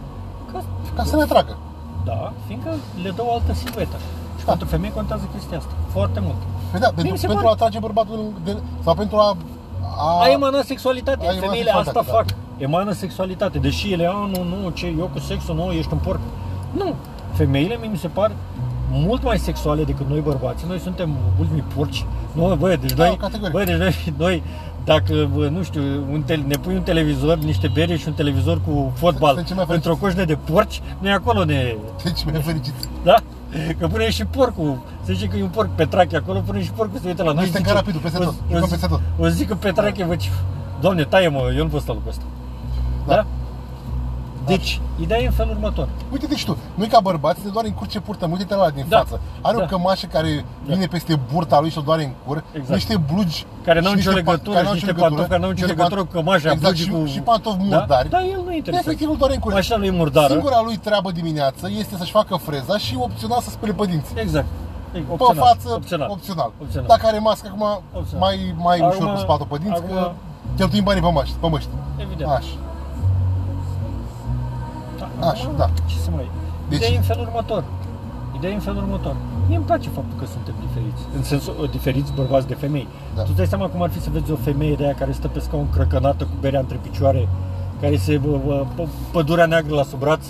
ca, 0.52 0.64
Ca 0.96 1.04
să 1.04 1.16
ne 1.16 1.22
atragă. 1.22 1.58
Da, 2.06 2.34
fiindcă 2.48 2.70
le 3.04 3.10
dă 3.16 3.24
o 3.26 3.34
altă 3.34 3.54
siluetă. 3.54 3.96
Și 4.40 4.46
Da. 4.46 4.52
pentru 4.52 4.68
femei 4.68 4.92
contează 4.92 5.24
chestia 5.36 5.58
asta. 5.58 5.72
Foarte 5.92 6.20
mult. 6.20 6.36
Păi 6.72 6.80
da, 6.80 6.88
mi 6.88 6.94
pentru, 6.96 7.16
se 7.16 7.28
pentru 7.28 7.36
pare- 7.36 7.48
a 7.48 7.52
atrage 7.52 7.80
bărbatul 7.80 8.20
de, 8.44 8.58
sau 8.84 8.94
pentru 8.94 9.18
a... 9.18 9.38
a 9.98 10.22
A 10.22 10.30
emana 10.30 10.62
sexualitate. 10.62 11.28
a 11.28 11.32
emana 11.32 11.40
Femeile 11.48 11.70
asta 11.70 11.84
sexualitate, 11.84 12.34
fac. 12.34 12.38
Emană 12.58 12.92
sexualitate. 12.92 13.58
Deși 13.58 13.92
ele, 13.94 14.06
a, 14.08 14.12
nu, 14.34 14.44
nu, 14.44 14.70
ce, 14.70 14.86
eu 14.98 15.10
cu 15.14 15.20
sexul, 15.20 15.56
nu, 15.56 15.72
ești 15.72 15.94
un 15.94 16.00
porc. 16.00 16.20
Nu. 16.72 16.94
Femeile 17.34 17.78
mie 17.80 17.90
mi 17.90 17.98
se 17.98 18.08
par 18.08 18.32
mult 18.92 19.24
mai 19.24 19.38
sexuale 19.38 19.84
decât 19.84 20.08
noi 20.10 20.20
bărbații. 20.20 20.68
Noi 20.68 20.80
suntem 20.80 21.10
ultimii 21.40 21.64
porci. 21.76 22.06
Nu, 22.32 22.56
băi, 22.56 22.78
deci 22.78 22.94
Da, 22.94 23.06
noi, 23.06 23.16
categoric. 23.18 23.54
băi, 23.54 23.66
deci 23.66 23.78
noi, 23.78 24.14
noi 24.18 24.44
dacă, 24.84 25.30
bă, 25.36 25.48
nu 25.48 25.64
știu, 25.64 25.82
un 26.12 26.22
tel- 26.22 26.44
ne 26.48 26.56
pui 26.56 26.76
un 26.76 26.82
televizor, 26.82 27.38
niște 27.38 27.72
bere 27.74 27.96
și 27.98 28.08
un 28.08 28.14
televizor 28.14 28.62
cu 28.68 28.92
fotbal 28.96 29.28
Suntem 29.36 29.46
cei 29.46 29.56
mai 29.56 29.66
fericiți. 29.66 29.90
într-o 29.90 30.06
coșnă 30.06 30.24
de 30.26 30.36
porci, 30.36 30.82
noi 31.00 31.12
acolo 31.12 31.44
ne... 31.44 31.76
Deci 32.04 32.24
mi-e 32.26 32.40
fericit. 32.40 32.74
Da? 33.04 33.16
Că 33.80 33.88
pune 33.88 34.10
și 34.10 34.26
porcul. 34.26 34.82
Se 35.04 35.14
zice 35.14 35.26
că 35.28 35.38
e 35.38 35.44
un 35.44 35.50
porc 35.50 35.70
Petrache 35.70 36.16
acolo, 36.16 36.40
pune 36.40 36.64
și 36.64 36.72
porcul 36.72 37.00
se 37.00 37.08
uită 37.08 37.24
la 37.24 37.32
noi. 37.32 37.44
Este 37.44 37.58
zice- 37.58 37.70
ca 37.70 37.76
rapidul, 37.76 38.00
peste 38.02 38.18
o- 38.18 38.24
tot. 38.24 38.34
O, 38.34 38.44
Jucăm 38.48 38.64
zi- 38.64 38.70
peste 38.70 38.88
tot. 38.88 39.02
o 39.20 39.28
zic 39.28 39.48
că 39.48 39.56
Petrache, 39.56 40.04
vă 40.06 40.16
ce... 40.16 40.30
Doamne, 40.82 41.04
taie-mă, 41.04 41.40
eu 41.58 41.64
nu 41.64 41.70
pot 41.70 41.82
sta 41.82 41.94
lucrul 41.94 42.10
ăsta. 42.12 42.24
Da? 43.08 43.16
Da. 43.16 43.26
Deci, 44.46 44.82
ideea 45.00 45.20
e 45.20 45.26
în 45.26 45.32
felul 45.32 45.52
următor. 45.54 45.88
Uite 46.12 46.26
deci 46.28 46.46
tu, 46.46 46.58
noi 46.76 46.88
ca 46.88 47.00
bărbați 47.00 47.40
ne 47.46 47.50
doare 47.52 47.68
în 47.68 47.74
cur 47.74 47.88
ce 47.88 48.00
purtăm, 48.00 48.32
uite-te 48.32 48.56
la 48.56 48.62
ăla 48.62 48.70
din 48.70 48.86
Da. 48.90 48.98
față. 48.98 49.20
Are 49.42 49.58
Da. 49.58 49.64
o 49.64 49.66
cămașă 49.66 50.06
care 50.06 50.46
vine 50.66 50.86
peste 50.86 51.20
burta 51.34 51.60
lui 51.60 51.70
și 51.70 51.78
o 51.78 51.82
doare 51.82 52.04
în 52.04 52.12
cur, 52.26 52.44
Exact. 52.52 52.74
niște 52.74 52.98
blugi 53.14 53.46
Care 53.64 53.80
n-au 53.80 53.90
și 53.92 53.98
nicio 53.98 54.10
niște 54.12 54.24
pa- 54.24 54.26
legătură, 54.26 54.52
care 54.54 54.66
n-au 54.66 54.76
și 54.76 54.84
niște 54.86 55.00
pantofi 55.02 55.28
care 55.30 55.40
n-au 55.42 55.50
nicio 55.50 55.66
niște 55.66 55.78
legătură 55.78 56.02
pan- 56.04 56.08
cu 56.08 56.14
cămașa, 56.18 56.52
exact, 56.52 56.60
blugii 56.62 56.86
și, 56.86 56.92
cu... 56.92 57.06
și 57.06 57.20
pantofi 57.20 57.58
Da? 57.58 57.64
murdari. 57.78 58.10
Da, 58.10 58.22
el 58.26 58.42
nu 58.46 58.54
interesează. 58.54 58.88
Efectiv 58.90 59.10
îl 59.10 59.18
doare 59.18 59.34
în 59.34 59.40
cur. 59.40 59.54
Așa 59.54 59.76
lui 59.78 59.88
e 59.88 59.92
murdară. 59.92 60.32
Singura 60.34 60.62
lui 60.64 60.78
treabă 60.78 61.12
dimineață 61.12 61.70
este 61.80 61.96
să-și 61.98 62.12
facă 62.12 62.36
freza 62.36 62.78
și 62.78 62.96
opțional 63.00 63.40
să 63.42 63.50
spele 63.50 63.74
pe 63.74 63.86
dinți. 63.86 64.12
Exact. 64.16 64.46
E, 64.96 65.00
Pe 65.00 65.04
Opțional. 65.10 65.44
față, 65.48 65.68
Opțional. 65.76 66.10
opțional. 66.10 66.52
Opțional. 66.62 66.88
Dacă 66.88 67.08
are 67.08 67.20
mască 67.20 67.48
acum, 67.52 67.66
Opțional. 67.94 68.20
mai, 68.28 68.56
mai 68.58 68.78
Acum- 68.80 68.90
ușor 68.90 69.14
cu 69.14 69.20
spatul 69.20 69.46
pe 69.52 69.58
dinți, 69.64 69.80
acum- 69.82 69.94
că 69.96 70.12
cheltuim 70.58 70.84
banii 70.84 71.02
pe 71.02 71.12
măști. 71.12 71.36
Pe 71.40 71.48
măști. 71.48 71.70
Evident. 71.98 72.30
Așa. 72.30 72.54
Da, 75.22 75.28
Așa, 75.30 75.44
acum, 75.44 75.58
da. 75.58 75.68
Ce 75.86 75.98
să 76.06 76.10
mai... 76.16 76.28
Deci- 76.70 76.78
Ideea 76.80 76.94
e 76.94 76.98
în 77.04 77.08
felul 77.12 77.26
următor. 77.30 77.64
Ideea 78.38 78.52
e 78.52 78.56
în 78.56 78.62
felul 78.70 78.82
următor. 78.86 79.16
Mie 79.48 79.56
îmi 79.62 79.66
place 79.66 79.90
faptul 79.90 80.16
că 80.20 80.26
suntem 80.26 80.54
diferiți. 80.66 81.02
În 81.18 81.24
sensul 81.24 81.56
uh, 81.62 81.70
diferiți 81.70 82.12
bărbați 82.20 82.48
de 82.48 82.54
femei. 82.54 82.88
Da. 83.16 83.22
Tu 83.22 83.28
îți 83.28 83.38
dai 83.42 83.48
seama 83.54 83.68
cum 83.68 83.82
ar 83.82 83.90
fi 83.90 84.02
să 84.02 84.10
vezi 84.12 84.32
o 84.32 84.36
femeie 84.36 84.76
de 84.76 84.84
aia 84.84 84.94
care 85.02 85.12
stă 85.12 85.28
pe 85.28 85.40
scaun 85.40 85.70
crăcănată 85.70 86.24
cu 86.24 86.36
berea 86.40 86.60
între 86.60 86.78
picioare, 86.86 87.28
care 87.82 87.98
se 87.98 88.18
bă, 88.18 88.40
bă, 88.46 88.66
pă- 88.78 89.12
pădurea 89.12 89.46
neagră 89.46 89.76
la 89.76 89.84
sub 89.84 90.00
braț, 90.00 90.24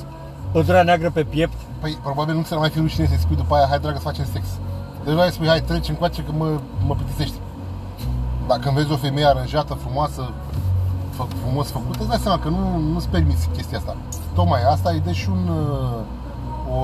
pădurea 0.52 0.84
neagră 0.84 1.10
pe 1.10 1.24
piept. 1.24 1.58
Păi 1.82 1.98
probabil 2.04 2.36
nu 2.36 2.42
ți 2.42 2.54
mai 2.54 2.70
fi 2.70 2.80
rușine 2.80 3.06
să-i 3.06 3.18
spui 3.18 3.36
după 3.36 3.56
aia, 3.56 3.66
hai 3.70 3.80
dragă 3.80 3.98
să 3.98 4.04
facem 4.04 4.26
sex. 4.34 4.46
Deja 5.06 5.24
îi 5.24 5.32
spui, 5.32 5.48
hai 5.48 5.62
treci 5.62 5.90
încoace 5.90 6.22
că 6.24 6.32
mă, 6.38 6.48
mă 6.88 6.94
plictisești. 6.96 7.36
Dacă 8.48 8.68
îmi 8.68 8.78
vezi 8.78 8.92
o 8.92 8.96
femeie 8.96 9.26
aranjată, 9.26 9.74
frumoasă, 9.74 10.30
fă, 11.10 11.24
frumos 11.44 11.70
făcută, 11.72 11.98
îți 12.00 12.08
dai 12.10 12.18
seama 12.22 12.40
că 12.40 12.50
nu, 12.50 12.78
nu-ți 12.94 13.08
permiți 13.10 13.50
chestia 13.56 13.78
asta. 13.78 13.96
Tocmai 14.34 14.60
asta 14.70 14.90
îi 14.94 15.02
dă 15.06 15.12
și 15.12 15.30
un, 15.30 15.44
uh, 15.48 16.76
o 16.78 16.80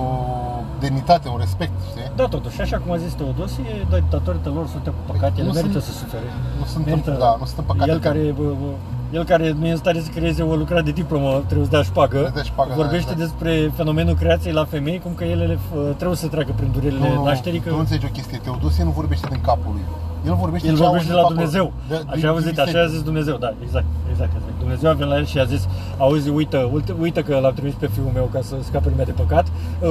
demnitate, 0.79 1.27
un 1.29 1.37
respect, 1.39 1.71
știi? 1.89 2.11
Da, 2.15 2.25
totuși, 2.25 2.61
așa 2.61 2.77
cum 2.77 2.91
a 2.91 2.97
zis 2.97 3.13
Teodosie, 3.13 3.63
da, 3.89 3.97
datorită 4.09 4.49
lor 4.55 4.67
suntem 4.67 4.93
cu 4.93 5.11
păcate, 5.11 5.33
ele 5.37 5.47
Nu 5.47 5.53
merită 5.53 5.79
sunt- 5.79 5.83
să 5.83 5.91
sufere. 6.03 6.27
Nu 6.59 6.65
suntem, 6.65 7.01
da, 7.19 7.35
nu 7.39 7.45
suntem 7.45 7.63
păcate. 7.65 7.89
El 7.91 7.99
care, 7.99 8.19
bă, 8.37 8.43
bă, 8.43 8.69
el 9.11 9.23
care 9.23 9.51
nu 9.59 9.65
e 9.67 9.71
în 9.71 9.77
stare 9.77 9.99
să 9.99 10.09
creeze 10.09 10.41
o 10.43 10.55
lucrare 10.55 10.81
de 10.81 10.91
diplomă, 10.91 11.29
trebuie 11.45 11.65
să 11.65 11.71
dea 11.71 11.81
șpagă. 11.81 12.07
Trebuie 12.17 12.27
să 12.29 12.33
dea 12.41 12.43
șpagă, 12.53 12.69
da, 12.69 12.75
Vorbește 12.75 13.11
exact. 13.11 13.19
despre 13.19 13.71
fenomenul 13.75 14.15
creației 14.15 14.53
la 14.53 14.65
femei, 14.65 14.99
cum 14.99 15.11
că 15.15 15.23
ele 15.23 15.45
le, 15.45 15.55
f- 15.55 15.95
trebuie 15.95 16.17
să 16.17 16.27
treacă 16.27 16.51
prin 16.55 16.69
durerile 16.71 17.07
nu, 17.09 17.13
nu, 17.15 17.23
nașterii. 17.23 17.59
tu 17.59 17.67
Că 17.67 17.73
nu 17.73 17.79
înțelegi 17.79 18.05
o 18.05 18.09
chestie. 18.09 18.37
Teodosie 18.43 18.83
nu 18.83 18.89
vorbește 18.89 19.27
din 19.31 19.41
capul 19.41 19.71
lui. 19.73 19.83
El 20.25 20.33
vorbește, 20.33 20.67
el 20.67 20.75
ce 20.77 20.83
a 20.83 20.85
vorbește 20.85 21.11
de 21.11 21.13
auzit 21.13 21.13
la 21.13 21.15
pe 21.15 21.21
acolo. 21.21 21.35
Dumnezeu. 21.35 21.73
De- 21.87 21.95
Așa 21.95 22.15
din- 22.15 22.25
a 22.25 22.29
auzit, 22.29 22.49
din 22.51 22.59
așa 22.59 22.61
a 22.61 22.65
biserică. 22.71 22.91
zis 22.93 23.01
Dumnezeu, 23.03 23.35
da, 23.37 23.53
exact, 23.63 23.85
exact, 24.11 24.31
exact. 24.35 24.59
Dumnezeu 24.59 24.89
a 24.89 24.93
venit 24.93 25.11
la 25.11 25.17
el 25.17 25.25
și 25.25 25.39
a 25.39 25.43
zis, 25.43 25.67
auzi, 25.97 26.29
uită, 26.29 26.69
uită, 26.73 26.95
uită 26.99 27.21
că 27.21 27.39
l-am 27.39 27.53
trimis 27.53 27.73
pe 27.73 27.87
fiul 27.87 28.11
meu 28.13 28.29
ca 28.33 28.41
să 28.41 28.55
scape 28.61 28.89
lumea 28.89 29.05
de 29.05 29.11
păcat. 29.11 29.45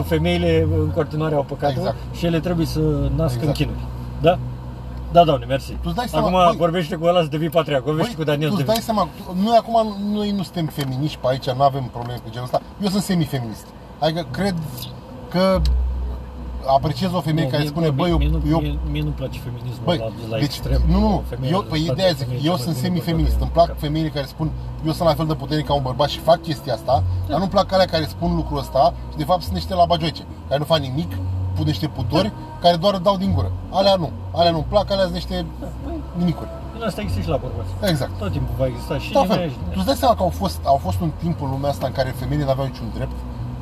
Femeile 0.04 0.66
în 0.80 0.90
continuare 0.90 1.34
au 1.34 1.42
păcatul 1.42 1.76
Exact. 1.78 1.96
și 2.12 2.26
ele 2.26 2.40
trebuie 2.40 2.66
să 2.66 2.80
nască 3.16 3.42
în 3.42 3.48
Exact. 3.48 3.56
chinuri. 3.56 3.78
Da? 4.20 4.38
Da, 5.12 5.24
doamne, 5.24 5.44
mersi. 5.44 5.70
Tu 5.72 5.78
îți 5.84 5.94
dai 5.94 6.06
seama, 6.08 6.26
Acum 6.26 6.54
băi- 6.54 6.58
vorbește 6.58 6.94
cu 6.96 7.04
ăla 7.04 7.20
să 7.22 7.26
devii 7.28 7.48
patriarh, 7.48 7.84
vorbește 7.84 8.14
cu 8.16 8.24
Daniel 8.24 8.48
tu 8.50 8.54
să 8.54 8.60
îți 8.60 8.66
dai 8.72 8.76
devii. 8.76 8.92
seama, 8.94 9.08
tu- 9.26 9.36
noi 9.44 9.56
acum, 9.58 9.96
noi 10.12 10.30
nu 10.30 10.42
suntem 10.42 10.66
feminiști 10.66 11.18
pe 11.20 11.26
aici, 11.30 11.50
nu 11.50 11.62
avem 11.62 11.82
probleme 11.92 12.18
cu 12.24 12.30
genul 12.30 12.44
ăsta. 12.44 12.60
Eu 12.82 12.88
sunt 12.88 13.02
semifeminist. 13.02 13.66
Adică 13.98 14.26
cred 14.30 14.54
că 15.30 15.60
apreciez 16.66 17.12
o 17.12 17.20
femeie 17.20 17.44
Nu, 17.44 17.50
care 17.50 17.62
mie- 17.62 17.70
spune, 17.72 17.86
mie- 17.86 17.94
băi, 18.00 18.10
eu, 18.10 18.16
mie, 18.16 18.28
nu, 18.28 18.40
eu 18.48 18.58
mie, 18.60 18.78
mie 18.90 19.02
nu 19.02 19.10
place 19.10 19.38
feminismul 19.38 19.84
Băi, 19.84 19.98
la, 19.98 20.08
la 20.30 20.36
deci, 20.36 20.44
extrem. 20.44 20.80
nu, 20.86 20.98
nu, 21.00 21.22
Femeia 21.28 21.50
eu, 21.52 21.58
în 21.58 21.64
păi 21.68 21.78
spate, 21.80 21.92
ideea 22.00 22.12
zic, 22.12 22.26
femeie 22.26 22.40
eu 22.44 22.44
cea 22.44 22.50
mai 22.56 22.58
sunt 22.64 22.74
bună 22.74 22.86
semifeminist, 22.86 23.36
bărbat 23.38 23.42
îmi 23.46 23.50
de 23.50 23.56
plac 23.56 23.66
cap. 23.66 23.78
femeile 23.84 24.08
care 24.08 24.26
spun 24.26 24.50
eu 24.86 24.92
sunt 24.92 25.08
la 25.08 25.14
fel 25.14 25.26
de 25.26 25.34
puternic 25.34 25.66
ca 25.66 25.74
un 25.74 25.82
bărbat 25.82 26.08
și 26.08 26.18
fac 26.18 26.38
chestia 26.42 26.72
asta, 26.74 26.94
dar 27.28 27.38
nu-mi 27.38 27.50
plac 27.50 27.72
alea 27.72 27.86
care 27.94 28.04
spun 28.14 28.30
lucrul 28.40 28.58
ăsta 28.58 28.94
și 29.10 29.16
de 29.16 29.24
fapt 29.24 29.42
sunt 29.42 29.54
niște 29.54 29.74
labagioice, 29.74 30.22
care 30.48 30.58
nu 30.58 30.64
fac 30.64 30.78
nimic, 30.78 31.10
pun 31.56 31.64
niște 31.64 31.86
putori, 31.88 32.32
care 32.60 32.76
doar 32.76 32.96
dau 32.96 33.16
din 33.16 33.32
gură. 33.34 33.50
Alea 33.70 33.94
nu, 33.94 34.10
alea 34.38 34.50
nu-mi 34.50 34.66
plac, 34.68 34.90
alea 34.90 35.02
sunt 35.02 35.14
niște 35.14 35.46
Păi, 35.84 35.98
nimicuri. 36.18 36.48
din 36.74 36.82
asta 36.84 37.00
există 37.00 37.20
și 37.22 37.28
la 37.28 37.36
bărbați. 37.36 37.90
Exact. 37.90 38.10
Tot 38.18 38.32
timpul 38.32 38.54
va 38.58 38.66
exista 38.66 38.98
și 38.98 39.12
Da, 39.12 39.20
din 39.20 39.28
fel. 39.28 39.38
aia 39.38 39.48
și 39.48 39.54
din 39.54 39.62
Tu 39.64 39.68
aia. 39.70 39.78
îți 39.78 39.86
dai 39.86 39.96
seama 39.96 40.14
că 40.14 40.22
au 40.22 40.28
fost, 40.28 40.60
au 40.64 40.76
fost 40.86 41.00
un 41.00 41.10
timp 41.22 41.42
în 41.42 41.50
lumea 41.50 41.70
asta 41.70 41.86
în 41.86 41.92
care 41.92 42.14
femeile 42.20 42.44
nu 42.44 42.50
aveau 42.50 42.66
niciun 42.66 42.90
drept? 42.94 43.16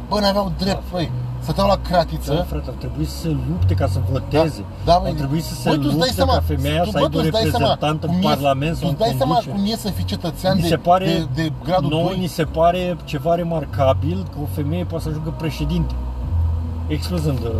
Bă, 0.08 0.20
nu 0.20 0.26
aveau 0.26 0.52
drept, 0.58 0.82
Da. 0.90 0.96
băi. 0.96 1.10
Stăteau 1.46 1.66
la 1.74 1.78
cratiță. 1.88 2.34
Da, 2.34 2.42
frate, 2.42 2.68
ar 2.68 2.74
trebui 2.78 3.04
să 3.04 3.16
se 3.16 3.28
lupte 3.48 3.74
ca 3.74 3.86
să 3.86 3.98
voteze. 4.10 4.64
Da, 4.84 4.94
ar 4.94 5.10
trebui 5.20 5.40
să 5.40 5.54
se 5.54 5.68
băi, 5.68 5.78
tu 5.78 5.86
îți 5.86 5.98
dai 5.98 6.08
lupte 6.08 6.12
seama, 6.14 6.32
ca 6.32 6.40
femeia 6.46 6.82
tu, 6.82 6.90
să 6.90 6.96
bă, 6.98 6.98
aibă 7.04 7.16
tu 7.16 7.20
îți 7.22 7.30
dai 7.30 7.40
seama 7.50 7.68
reprezentant 7.68 8.02
în 8.02 8.08
cum 8.10 8.18
e- 8.18 8.22
Parlament 8.34 8.76
sau 8.76 8.82
Tu 8.82 8.86
în 8.88 8.94
îți 8.98 9.02
dai 9.04 9.14
seama 9.20 9.34
conducere. 9.34 9.56
cum 9.56 9.72
e 9.72 9.76
să 9.76 9.88
fii 9.96 10.04
cetățean 10.04 10.54
Mi 10.56 10.62
de, 10.62 10.68
se 10.68 10.76
pare, 10.76 11.06
de, 11.06 11.42
de 11.42 11.52
gradul 11.64 11.88
nouă 11.90 12.08
2? 12.08 12.18
ni 12.18 12.26
se 12.26 12.44
pare 12.44 12.96
ceva 13.04 13.34
remarcabil 13.34 14.18
că 14.32 14.36
o 14.42 14.46
femeie 14.54 14.84
poate 14.84 15.04
să 15.04 15.10
ajungă 15.10 15.32
președinte. 15.38 15.94
Excluzând 16.86 17.38
uh, 17.38 17.50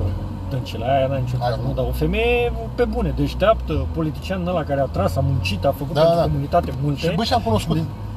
dâncile, 0.51 0.85
aia 0.91 1.07
n-a 1.07 1.17
nicio 1.17 1.37
Hai, 1.39 1.47
treabă, 1.47 1.63
nu. 1.63 1.69
nu, 1.69 1.75
dar 1.75 1.85
o 1.89 1.93
femeie 1.93 2.53
pe 2.75 2.85
bune, 2.85 3.13
deșteaptă, 3.17 3.87
politician 3.95 4.47
ăla 4.47 4.63
care 4.65 4.81
a 4.81 4.85
tras, 4.85 5.17
a 5.17 5.21
muncit, 5.21 5.65
a 5.65 5.75
făcut 5.77 5.95
Da, 5.95 6.01
pentru 6.01 6.19
da. 6.19 6.25
comunitate 6.27 6.73
multe. 6.83 6.99
Și 7.01 7.13
băi, 7.17 7.25
și 7.25 7.33
am 7.33 7.41
cunoscut. 7.45 7.77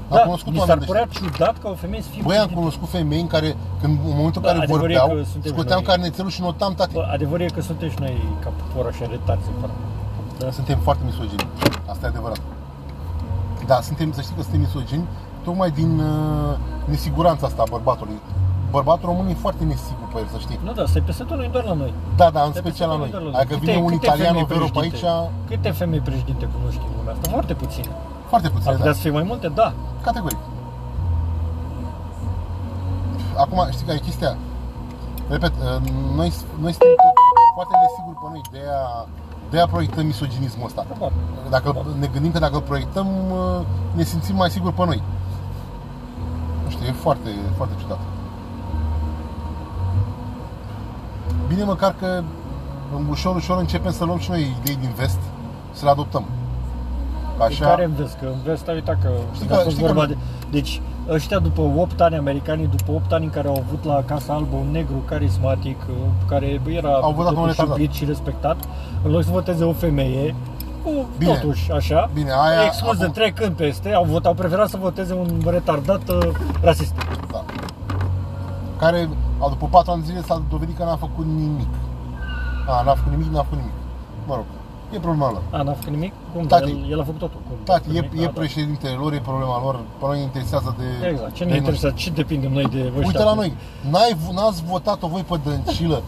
Da, 0.10 0.16
am 0.18 0.24
cunoscut 0.24 0.51
mi 0.53 0.60
s-ar 0.60 0.68
oameni 0.70 0.88
părea 0.91 1.05
ciudat 1.18 1.55
ca 1.62 1.68
o 1.70 1.74
femeie 1.84 2.01
să 2.01 2.10
fie 2.12 2.22
Băi, 2.22 2.38
am 2.38 2.47
președinte. 2.47 2.60
cunoscut 2.60 2.88
femei 2.97 3.22
în 3.26 3.28
care, 3.36 3.49
când, 3.82 3.93
în 4.10 4.16
momentul 4.20 4.39
în 4.41 4.45
Da, 4.47 4.47
care 4.47 4.58
adevărul 4.64 4.89
e 4.91 4.97
vorbeau, 4.97 5.18
că 5.18 5.24
suntem 5.34 5.51
scoteam 5.53 5.80
noi- 5.82 5.88
carnețelul 5.89 6.32
și 6.36 6.41
notam 6.41 6.74
tati. 6.80 6.93
Bă, 6.93 7.03
adevărul 7.18 7.45
e 7.45 7.55
că 7.58 7.62
suntem 7.70 7.89
și 7.93 7.99
noi 7.99 8.14
ca 8.43 8.49
popor 8.60 8.86
așa 8.91 9.05
retarzi 9.14 9.47
în 9.53 9.58
parte. 9.62 9.80
Da? 10.39 10.51
Suntem 10.51 10.78
foarte 10.88 11.03
misogini. 11.05 11.47
Asta 11.91 12.05
e 12.05 12.10
adevărat. 12.14 12.41
Da, 13.72 13.78
suntem, 13.82 14.08
să 14.12 14.22
știi 14.22 14.36
că 14.36 14.41
suntem 14.41 14.60
misogini, 14.60 15.05
tocmai 15.43 15.70
din 15.72 15.91
uh, 15.99 16.55
nesiguranța 16.86 17.45
asta 17.47 17.62
a 17.66 17.70
bărbatului. 17.70 18.20
Bărbatul 18.72 19.08
român 19.10 19.28
e 19.28 19.34
foarte 19.34 19.64
nesigur 19.64 20.08
pe 20.14 20.18
el, 20.20 20.28
să 20.34 20.38
știi. 20.39 20.60
Nu, 20.64 20.72
da, 20.74 20.84
stai 20.86 21.01
peste 21.01 21.24
tot, 21.24 21.38
nu 21.38 21.47
doar 21.55 21.64
la 21.64 21.74
noi. 21.74 21.93
Da, 22.16 22.30
da, 22.30 22.41
în 22.47 22.51
Stai 22.53 22.62
special 22.66 22.89
la 22.89 22.95
peste 22.95 23.12
noi. 23.16 23.16
tot, 23.16 23.22
nu 23.26 23.30
doar 23.30 23.34
la 23.34 23.39
Adică 23.39 23.53
noi. 23.55 23.62
vine 23.64 23.74
Câte- 23.74 23.84
un 23.88 23.91
câte 23.99 24.05
italian, 24.05 24.28
femei 24.34 24.45
o 24.45 24.49
vero 24.53 24.66
pe 24.74 24.80
aici, 24.84 24.89
președinte? 24.89 25.32
Câte 25.49 25.70
femei 25.82 25.99
președinte 26.10 26.45
cunoști 26.55 26.82
în 26.88 26.91
lumea 26.97 27.14
asta? 27.16 27.26
Foarte 27.36 27.53
puține. 27.64 27.91
Foarte 28.28 28.49
puțin, 28.49 28.67
Ar 28.67 28.73
da. 28.73 28.80
putea 28.80 28.93
să 28.93 28.99
fie 28.99 29.11
mai 29.11 29.23
multe? 29.23 29.47
Da. 29.47 29.73
Categoric. 30.03 30.38
Acum, 33.38 33.67
știi 33.71 33.86
care 33.86 33.97
e 33.97 34.07
chestia? 34.09 34.38
Repet, 35.30 35.51
uh, 35.51 35.89
noi, 36.15 36.34
noi 36.63 36.71
suntem 36.71 36.95
tot 37.03 37.17
foarte 37.53 37.73
nesiguri 37.82 38.17
pe 38.21 38.28
noi, 38.30 38.41
de 38.51 38.57
aia, 38.57 39.07
de 39.49 39.57
aia 39.57 39.67
proiectăm 39.67 40.05
misoginismul 40.05 40.65
ăsta. 40.65 40.82
Probabil. 40.82 41.17
Dacă 41.49 41.86
ne 41.99 42.07
gândim 42.07 42.32
că 42.32 42.39
dacă 42.39 42.55
îl 42.55 42.61
proiectăm, 42.61 43.07
uh, 43.32 43.65
ne 43.95 44.03
simțim 44.03 44.36
mai 44.36 44.49
siguri 44.49 44.73
pe 44.73 44.86
noi. 44.86 45.03
Nu 46.63 46.69
știu, 46.69 46.86
e 46.86 46.91
foarte, 46.91 47.30
foarte 47.55 47.75
ciudat. 47.80 47.99
Bine 51.47 51.63
măcar 51.63 51.95
că 51.99 52.23
ușor, 53.09 53.36
ușor 53.36 53.57
începem 53.57 53.91
să 53.91 54.03
luăm 54.05 54.17
și 54.17 54.30
noi 54.30 54.55
idei 54.61 54.75
din 54.75 54.93
vest, 54.95 55.19
să 55.71 55.84
le 55.84 55.89
adoptăm. 55.89 56.23
Așa. 57.38 57.64
Pe 57.64 57.70
care 57.70 57.84
în 57.84 57.94
vest, 57.94 58.18
că 58.20 58.26
în 58.26 58.42
vest, 58.44 58.68
uita 58.68 58.98
că, 59.02 59.10
Știi 59.34 59.48
că 59.48 59.54
a 59.54 59.58
că- 59.58 59.64
fost 59.64 59.76
știi 59.76 59.88
că 59.88 59.94
vorba 59.94 60.08
nu- 60.08 60.14
de... 60.14 60.18
Deci, 60.52 60.82
ăștia 61.10 61.40
după 61.40 61.62
8 61.62 62.02
ani, 62.02 62.16
americanii, 62.16 62.68
după 62.68 62.92
8 62.92 63.12
ani 63.14 63.24
în 63.24 63.30
care 63.30 63.48
au 63.48 63.64
avut 63.68 63.84
la 63.84 64.04
Casa 64.06 64.34
Albă 64.34 64.56
un 64.56 64.72
negru 64.72 65.04
carismatic, 65.06 65.78
uh, 65.90 65.96
care 66.28 66.62
era 66.66 66.94
Au 66.94 67.12
votat 67.14 67.32
un 67.32 67.38
totuși 67.38 67.56
retardat. 67.56 67.78
iubit 67.78 67.94
și 67.96 68.06
respectat, 68.06 68.58
în 69.04 69.12
loc 69.12 69.24
să 69.24 69.30
voteze 69.32 69.64
o 69.64 69.74
femeie, 69.74 70.36
cu, 70.84 70.90
Bine. 71.18 71.34
totuși, 71.38 71.72
așa, 71.72 72.10
Bine, 72.14 72.30
aia- 72.32 72.66
excluzând, 72.66 73.02
acum- 73.10 73.14
trecând 73.14 73.56
peste, 73.56 73.94
au, 73.94 74.04
votat, 74.04 74.26
au 74.26 74.34
preferat 74.34 74.68
să 74.70 74.78
voteze 74.82 75.14
un 75.14 75.42
retardat 75.46 76.10
uh, 76.10 76.30
rasist. 76.62 76.94
Da. 77.32 77.44
Care, 78.80 79.10
a, 79.40 79.50
după 79.50 79.68
4 79.72 79.92
ani 79.92 80.02
de 80.02 80.08
zile, 80.08 80.22
s-a 80.22 80.42
dovedit 80.50 80.78
că 80.78 80.84
n-a 80.84 80.96
făcut 80.96 81.26
nimic. 81.26 81.68
A, 82.68 82.82
n-a 82.86 82.94
făcut 82.94 83.12
nimic, 83.12 83.28
n-a 83.32 83.44
făcut 83.44 83.58
nimic. 83.58 83.74
Mă 84.28 84.34
rog, 84.36 84.46
e 84.96 85.00
problema 85.00 85.32
lor. 85.32 85.42
A, 85.52 85.62
n-a 85.62 85.74
făcut 85.74 85.90
nimic? 85.98 86.14
Cum? 86.34 86.46
Tati. 86.46 86.70
el, 86.70 86.92
el 86.92 87.00
a 87.00 87.04
făcut 87.04 87.20
totul. 87.20 87.40
Cum? 87.48 87.58
Tati, 87.64 87.88
e, 87.88 87.92
Nimic? 88.00 88.20
e 88.20 88.24
A, 88.24 88.26
da. 88.26 88.40
președintele 88.40 88.94
lor, 88.94 89.14
e 89.14 89.20
problema 89.20 89.62
lor, 89.62 89.76
pe 90.00 90.06
noi 90.06 90.18
ne 90.18 90.24
interesează 90.24 90.76
de... 90.78 91.08
Exact, 91.08 91.34
ce 91.34 91.40
de 91.40 91.44
ne 91.44 91.50
noi. 91.50 91.58
interesează? 91.58 91.96
Ce 91.98 92.10
depindem 92.10 92.52
noi 92.52 92.64
de 92.64 92.80
ăștia? 92.88 93.06
Uite 93.06 93.24
la 93.24 93.34
noi, 93.34 93.54
N-ai, 93.92 94.16
n-ați 94.34 94.64
votat-o 94.64 95.08
voi 95.08 95.22
pe 95.30 95.40
dăncilă. 95.44 96.02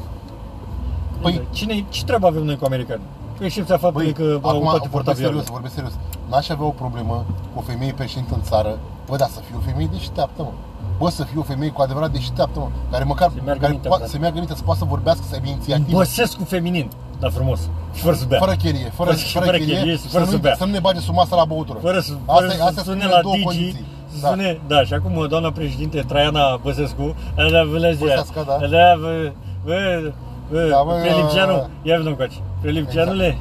Păi, 1.21 1.41
Cine, 1.51 1.85
ce 1.89 2.03
treabă 2.03 2.27
avem 2.27 2.43
noi 2.43 2.57
cu 2.57 2.65
americani? 2.65 3.01
Cu 3.37 3.43
excepția 3.43 3.77
faptului 3.77 4.11
Băi, 4.11 4.25
că 4.25 4.39
au 4.41 4.49
acum 4.49 4.61
toate 4.61 4.77
vorbesc 4.77 4.91
portavioane. 4.91 5.27
serios, 5.35 5.49
vorbesc 5.49 5.73
serios. 5.73 5.93
N-aș 6.29 6.49
avea 6.49 6.65
o 6.65 6.69
problemă 6.69 7.25
cu 7.53 7.59
o 7.59 7.61
femeie 7.61 7.93
președintă 7.93 8.33
în 8.35 8.41
țară. 8.41 8.79
Bă, 9.07 9.15
da, 9.15 9.25
să 9.25 9.39
fie 9.47 9.55
o 9.57 9.59
femeie 9.59 9.89
deșteaptă, 9.91 10.41
mă. 10.41 10.51
Bă, 10.97 11.09
să 11.09 11.23
fie 11.23 11.39
o 11.39 11.43
femeie 11.43 11.71
cu 11.71 11.81
adevărat 11.81 12.11
deșteaptă, 12.11 12.59
mă. 12.59 12.67
Care 12.91 13.03
măcar, 13.03 13.29
Să 13.35 13.41
meargă 13.43 13.59
care 13.61 13.71
mintea, 13.71 13.89
poate, 13.89 14.03
frate. 14.03 14.15
să 14.17 14.21
meargă 14.21 14.37
minte, 14.37 14.55
să 14.55 14.63
poată 14.63 14.79
să 14.79 14.85
vorbească, 14.85 15.23
să 15.29 15.33
aibă 15.35 15.47
inițiativă. 15.47 15.97
Băsescu 15.97 16.43
feminin, 16.43 16.89
dar 17.19 17.31
frumos. 17.31 17.59
Și 17.95 18.01
fără 18.01 18.15
să 18.15 18.25
bea. 18.27 18.39
Fără 18.39 18.51
chelie, 18.63 18.91
fără, 18.93 19.09
Fără- 19.09 19.21
fără, 19.33 19.45
fără 19.45 19.57
chelie, 19.57 19.77
chelie 19.77 19.95
și 19.95 20.07
fără 20.07 20.23
să, 20.23 20.29
să 20.29 20.35
nu, 20.35 20.41
bea. 20.41 20.55
să 20.55 20.65
nu 20.65 20.71
ne 20.71 20.79
bage 20.79 20.99
sub 20.99 21.15
masă 21.15 21.35
la 21.35 21.45
băutură. 21.45 21.79
Fără 21.81 21.99
să, 21.99 22.11
Asta, 22.25 22.33
fără 22.33 22.45
e- 22.53 22.55
să 22.55 22.63
astea 22.63 22.83
sune 22.83 22.99
sunt 23.01 23.11
la 23.13 23.21
două 23.21 23.33
Digi, 23.33 23.45
condiții. 23.45 23.85
să 24.13 24.19
Da. 24.21 24.27
sune, 24.29 24.59
da, 24.67 24.83
și 24.83 24.93
acum 24.93 25.27
doamna 25.27 25.51
președinte 25.51 25.99
Traiana 26.07 26.59
Băsescu, 26.63 27.15
alea 27.37 27.63
vă 27.71 27.77
le 27.77 27.93
zicea, 27.93 28.15
Băsescu, 28.15 28.43
da. 28.47 28.53
alea 28.53 28.95
vă, 28.99 29.31
bă, 29.65 30.11
bă, 30.51 30.67
Da, 30.71 30.81
bă, 30.85 30.93
Felipceanu, 31.01 31.53
da, 31.53 31.67
ia 31.89 31.97
vină 31.97 32.09
încoace, 32.09 32.37
Felipceanule, 32.61 33.37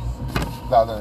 Da, 0.70 0.84
da. 0.86 0.92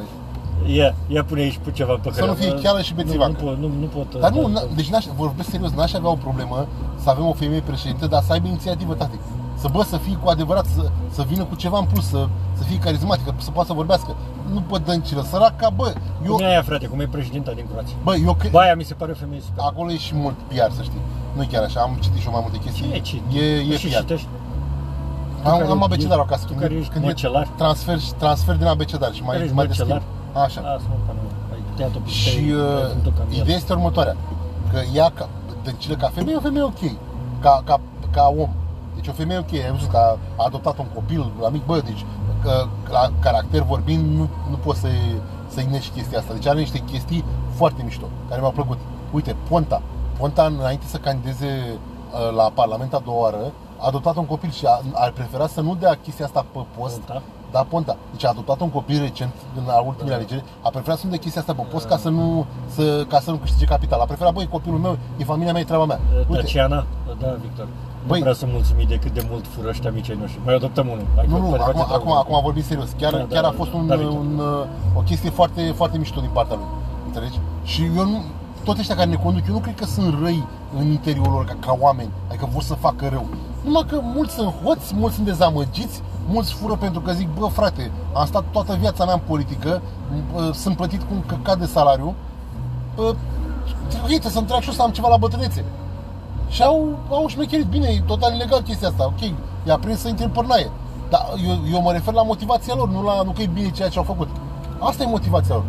ia, 0.74 0.96
ia 1.08 1.24
pune 1.24 1.42
aici 1.42 1.60
pe 1.64 1.72
ceva 1.72 1.94
pe 2.04 2.10
Să 2.14 2.26
nu 2.26 2.34
fie 2.34 2.54
chiară 2.54 2.82
și 2.82 2.94
bețivacă. 2.94 3.32
Nu, 3.40 3.50
nu, 3.50 3.50
pot, 3.50 3.58
nu, 3.60 3.68
nu 3.80 3.86
pot. 3.96 4.20
Dar 4.22 4.32
nu, 4.32 4.42
da, 4.42 4.48
na, 4.50 4.62
deci 4.76 4.88
n-aș, 4.90 5.06
vorbesc 5.16 5.50
serios, 5.50 5.72
n-aș 5.72 5.94
avea 5.94 6.10
o 6.10 6.16
problemă 6.16 6.68
să 7.04 7.10
avem 7.10 7.26
o 7.28 7.34
femeie 7.34 7.62
președintă, 7.66 8.06
dar 8.08 8.22
să 8.26 8.32
aibă 8.32 8.48
inițiativă, 8.48 8.94
tati. 8.94 9.18
Să 9.62 9.68
bă, 9.72 9.84
să 9.84 9.98
fie 9.98 10.16
cu 10.24 10.30
adevărat, 10.30 10.66
să, 10.66 10.90
să 11.10 11.24
vină 11.28 11.44
cu 11.44 11.56
ceva 11.56 11.78
în 11.78 11.86
plus, 11.86 12.08
să, 12.08 12.28
să 12.58 12.64
fie 12.64 12.78
carismatică, 12.78 13.34
să 13.38 13.52
poată 13.52 13.68
să 13.68 13.74
vorbească. 13.74 14.16
Nu 14.54 14.62
pe 14.62 14.78
dăncilă, 14.86 15.22
săraca, 15.30 15.70
bă, 15.70 15.94
eu, 16.26 16.34
Cum 16.36 16.44
e 16.44 16.48
aia, 16.48 16.62
frate, 16.62 16.86
cum 16.88 17.00
e 17.00 17.08
președinta 17.08 17.52
din 17.52 17.66
Croația? 17.72 17.96
bă, 18.04 18.16
eu 18.26 18.34
cred, 18.34 18.52
Bă, 18.52 18.60
aia 18.60 18.76
mi 18.76 18.84
se 18.84 18.94
pare 18.94 19.12
o 19.12 19.16
femeie 19.16 19.42
super. 19.42 19.64
acolo 19.68 19.92
e 19.92 19.98
și 19.98 20.16
mult 20.16 20.36
PR, 20.48 20.72
să 20.76 20.82
știi. 20.82 21.02
Nu 21.36 21.42
e 21.42 21.46
chiar 21.52 21.64
așa, 21.64 21.80
am 21.82 21.98
citit 22.02 22.20
și 22.20 22.26
eu 22.26 22.32
mai 22.32 22.42
multe 22.44 22.58
chestii. 22.58 22.84
Cine 22.84 23.00
ci? 23.00 23.22
E, 23.34 23.44
e 23.74 23.78
și 23.78 23.88
PR. 23.88 23.94
citești? 23.96 24.28
Am, 25.44 25.58
care- 25.58 25.70
am 25.70 25.84
abecedarul 25.84 26.24
acasă. 26.24 26.42
tu 26.42 26.48
Când, 26.48 26.60
care 26.62 26.74
e- 26.74 26.78
ești 26.78 26.92
când 26.92 27.04
e 27.04 27.08
măcelar? 27.08 27.48
transfer, 27.58 28.00
transfer 28.18 28.56
din 28.56 28.66
abecedar 28.66 29.14
și 29.14 29.22
mai, 29.22 29.32
Care 29.32 29.44
ești 29.44 29.56
mai 29.56 29.68
deschid. 29.68 29.88
măcelar? 29.88 30.04
Așa. 30.46 30.62
Lasă-mă, 30.62 30.96
că 31.06 31.12
nu. 31.14 31.20
Ai 31.54 31.60
tăiat-o 31.76 32.00
pe 32.04 32.10
Și 32.10 32.34
tăi, 32.36 32.52
uh, 32.52 32.60
ai 32.76 32.88
făcut-o 32.88 33.10
cam 33.18 33.28
el. 33.32 33.42
ideea 33.42 33.58
este 33.58 33.74
următoarea. 33.74 34.16
Că 34.72 34.80
ea, 34.94 35.12
ca, 35.14 35.30
dăncilă, 35.64 35.96
ca 35.96 36.08
femeie, 36.14 36.34
e 36.34 36.38
o 36.38 36.42
femeie 36.42 36.64
ok. 36.64 36.82
Ca, 37.40 37.62
ca, 37.66 37.80
ca 38.12 38.34
om. 38.38 38.50
Deci 39.08 39.16
o 39.16 39.20
femeie 39.20 39.40
ok. 39.40 39.54
Ai 39.54 39.72
văzut 39.72 39.90
că 39.90 39.98
a, 39.98 40.18
a 40.36 40.44
adoptat 40.46 40.78
un 40.78 40.86
copil 40.94 41.32
la 41.42 41.50
mic, 41.50 41.66
bă, 41.66 41.80
deci 41.80 42.06
că, 42.44 42.68
la 42.92 43.12
caracter 43.20 43.62
vorbind, 43.62 44.18
nu, 44.18 44.30
nu 44.50 44.56
poți 44.56 44.80
să-i, 44.80 45.22
să-i 45.48 45.68
negi 45.72 45.90
chestia 45.90 46.20
asta. 46.20 46.34
Deci 46.34 46.48
are 46.48 46.60
niște 46.60 46.78
chestii 46.78 47.24
foarte 47.54 47.82
mișto, 47.84 48.06
care 48.28 48.40
mi-au 48.40 48.52
plăcut. 48.52 48.78
Uite, 49.12 49.36
Ponta. 49.50 49.82
Ponta, 50.18 50.46
înainte 50.46 50.86
să 50.86 50.98
candideze 50.98 51.64
uh, 51.68 52.36
la 52.36 52.52
Parlament 52.54 52.94
a 52.94 53.02
doua 53.06 53.22
oară, 53.22 53.52
a 53.78 53.88
adoptat 53.88 54.16
un 54.16 54.26
copil 54.26 54.52
și 54.52 54.66
a, 54.66 54.82
ar 54.94 55.12
prefera 55.12 55.48
să 55.48 55.62
nu 55.62 55.76
dea 55.76 55.98
chestia 56.04 56.26
asta 56.26 56.46
pe 56.52 56.60
post, 56.78 57.00
Ponta? 57.00 57.22
da, 57.52 57.66
Ponta. 57.70 57.98
Deci 58.12 58.26
a 58.26 58.30
adoptat 58.30 58.60
un 58.60 58.70
copil 58.70 59.02
recent 59.02 59.34
în 59.58 59.64
la 59.66 59.80
ultimele 59.80 60.16
alegeri, 60.16 60.44
a 60.62 60.70
preferat 60.70 60.98
să 60.98 61.04
nu 61.04 61.10
dea 61.10 61.20
chestia 61.20 61.42
asta 61.42 61.54
pe 61.54 61.62
post 61.72 61.88
ca 61.88 61.98
să 61.98 62.10
nu, 62.10 62.46
să, 62.68 63.06
ca 63.08 63.20
să 63.20 63.32
nu 63.32 63.38
câștige 63.38 63.66
capital. 63.66 64.00
A 64.00 64.06
preferat, 64.06 64.34
băi, 64.34 64.48
copilul 64.48 64.80
meu, 64.80 64.98
e 65.18 65.24
familia 65.24 65.52
mea, 65.52 65.62
e 65.62 65.66
treaba 65.66 65.86
mea. 65.86 66.00
Uite, 66.18 66.42
Tatiana? 66.42 66.86
Da, 67.20 67.38
Victor. 67.42 67.68
Nu 68.06 68.08
Băi- 68.14 68.20
vreau 68.20 68.34
să 68.42 68.46
mulțumit 68.50 68.88
de 68.88 68.98
cât 69.04 69.14
de 69.14 69.28
mult 69.30 69.46
fură 69.54 69.68
ăștia 69.70 69.92
micii 69.92 70.14
ai 70.14 70.20
noștri. 70.20 70.40
Mai 70.46 70.56
adoptăm 70.56 70.88
unul. 70.88 71.06
Hai 71.16 71.26
nu, 71.30 71.36
că 71.36 71.42
nu, 71.42 71.48
poate 71.48 71.64
acum, 71.64 71.74
face 71.82 71.94
acum, 71.94 72.06
treabă. 72.12 72.20
acum 72.30 72.40
vorbim 72.44 72.64
serios. 72.64 72.90
Chiar, 73.02 73.12
Da, 73.12 73.18
da, 73.18 73.26
chiar 73.34 73.44
a 73.44 73.50
da, 73.52 73.54
fost 73.60 73.72
da, 73.72 73.78
un, 73.78 73.88
da, 73.88 73.96
Victor. 73.96 74.18
un, 74.20 74.32
uh, 74.40 75.00
o 75.00 75.02
chestie 75.10 75.30
foarte, 75.30 75.62
foarte 75.80 75.98
mișto 75.98 76.20
din 76.20 76.30
partea 76.34 76.56
lui. 76.56 76.66
Înțelegi? 77.08 77.40
Și 77.64 77.82
eu 77.98 78.06
nu, 78.14 78.18
toți 78.64 78.80
ăștia 78.80 78.96
care 78.96 79.10
ne 79.10 79.16
conduc, 79.16 79.44
eu 79.48 79.54
nu 79.54 79.60
cred 79.60 79.76
că 79.76 79.86
sunt 79.86 80.10
răi 80.24 80.44
în 80.80 80.86
interiorul 80.98 81.32
lor, 81.32 81.46
ca, 81.46 81.56
ca 81.60 81.78
oameni, 81.80 82.10
adică 82.28 82.48
vor 82.54 82.62
să 82.62 82.74
facă 82.74 83.08
rău. 83.12 83.26
Numai 83.66 83.86
că 83.90 84.00
mulți 84.16 84.34
sunt 84.34 84.54
hoți, 84.64 84.94
mulți 84.96 85.16
sunt 85.16 85.28
dezamăgiți, 85.28 86.02
mulți 86.30 86.54
fură 86.54 86.76
pentru 86.76 87.02
că 87.02 87.12
zic, 87.12 87.28
bă 87.40 87.46
frate, 87.46 87.92
am 88.14 88.26
stat 88.26 88.44
toată 88.52 88.78
viața 88.80 89.06
mea 89.06 89.14
în 89.14 89.22
politică, 89.28 89.82
m- 89.82 90.52
sunt 90.54 90.76
plătit 90.76 91.00
cu 91.02 91.08
un 91.14 91.24
căcat 91.26 91.58
de 91.60 91.66
salariu, 91.66 92.14
uh, 92.96 93.04
ok, 94.04 94.06
trebuie 94.06 94.32
să-mi 94.32 94.46
trag 94.48 94.62
și 94.62 94.68
eu 94.68 94.74
să 94.74 94.82
am 94.82 94.92
ceva 94.92 95.08
la 95.08 95.18
bătrânețe. 95.18 95.64
Și 96.50 96.64
au, 96.64 96.98
au 97.10 97.28
șmecherit. 97.28 97.66
Bine, 97.66 97.88
e 97.88 98.02
total 98.06 98.34
ilegal 98.34 98.62
chestia 98.62 98.88
asta, 98.88 99.06
ok, 99.06 99.32
i-a 99.68 99.78
prins 99.78 100.00
să 100.00 100.08
intre 100.08 100.26
în 100.26 100.32
părnaie. 100.32 100.70
Dar 101.10 101.22
eu, 101.48 101.56
eu 101.74 101.82
mă 101.82 101.92
refer 101.92 102.14
la 102.14 102.24
motivația 102.24 102.74
lor, 102.76 102.90
nu, 102.90 103.04
la, 103.04 103.22
nu 103.22 103.32
că 103.32 103.42
e 103.42 103.48
bine 103.48 103.70
ceea 103.70 103.90
ce 103.90 103.98
au 103.98 104.04
făcut. 104.04 104.28
Asta 104.80 105.04
e 105.04 105.08
motivația 105.08 105.56
lor. 105.56 105.64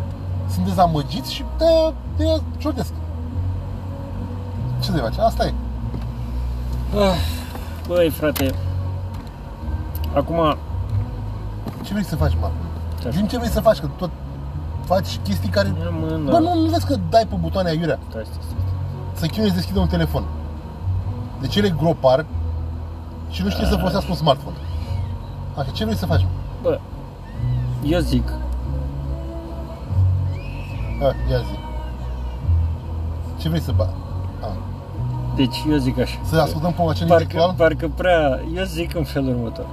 Sunt 0.53 0.65
dezamăgiți 0.65 1.33
și 1.33 1.43
de 1.57 1.93
de 2.17 2.41
ciordesc. 2.57 2.91
Ce 4.79 4.91
de 4.91 4.97
face? 4.97 5.21
Asta 5.21 5.45
e. 5.45 5.53
Ah, 6.95 7.15
Băi, 7.87 8.09
frate. 8.09 8.53
Acum, 10.15 10.55
Ce 11.83 11.91
vrei 11.93 12.05
să 12.05 12.15
faci, 12.15 12.33
mă? 12.39 12.49
Ce? 13.01 13.09
Din 13.09 13.27
ce 13.27 13.37
vrei 13.37 13.49
să 13.49 13.59
faci? 13.59 13.79
Că 13.79 13.87
tot 13.97 14.09
faci 14.85 15.19
chestii 15.23 15.49
care... 15.49 15.67
ia 15.67 15.89
mâna. 15.89 16.31
Bă, 16.31 16.37
nu, 16.39 16.61
nu 16.61 16.69
vezi 16.69 16.85
că 16.85 16.95
dai 17.09 17.25
pe 17.29 17.35
butoane 17.39 17.69
aiurea 17.69 17.99
Stai, 18.09 18.21
stai, 18.25 18.41
stai. 18.41 18.57
să 19.13 19.25
chinuie 19.25 19.49
să 19.49 19.55
deschidă 19.55 19.79
un 19.79 19.87
telefon. 19.87 20.23
Deci 21.41 21.55
el 21.55 21.63
e 21.65 21.73
gropar 21.77 22.25
și 23.29 23.43
nu 23.43 23.49
știe 23.49 23.65
să 23.65 23.75
folosească 23.75 24.09
un 24.09 24.15
smartphone. 24.15 24.55
Așa, 25.57 25.69
ce 25.71 25.83
vrei 25.83 25.97
să 25.97 26.05
faci? 26.05 26.25
Bă, 26.61 26.79
eu 27.83 27.99
zic, 27.99 28.27
A, 31.01 31.05
ia 31.31 31.37
zi. 31.37 31.57
Ce 33.37 33.49
vrei 33.49 33.61
să 33.61 33.71
ba? 33.75 33.89
A, 34.41 34.47
deci 35.35 35.55
eu 35.69 35.77
zic 35.77 35.99
așa. 35.99 36.19
să 36.23 36.35
ascultăm 36.39 36.71
pe 36.71 36.81
acel 36.89 37.07
Parcă, 37.07 37.23
intelectual? 37.23 37.53
parcă 37.57 37.91
prea, 37.95 38.39
eu 38.55 38.63
zic 38.63 38.95
în 38.95 39.03
felul 39.03 39.29
următor. 39.29 39.65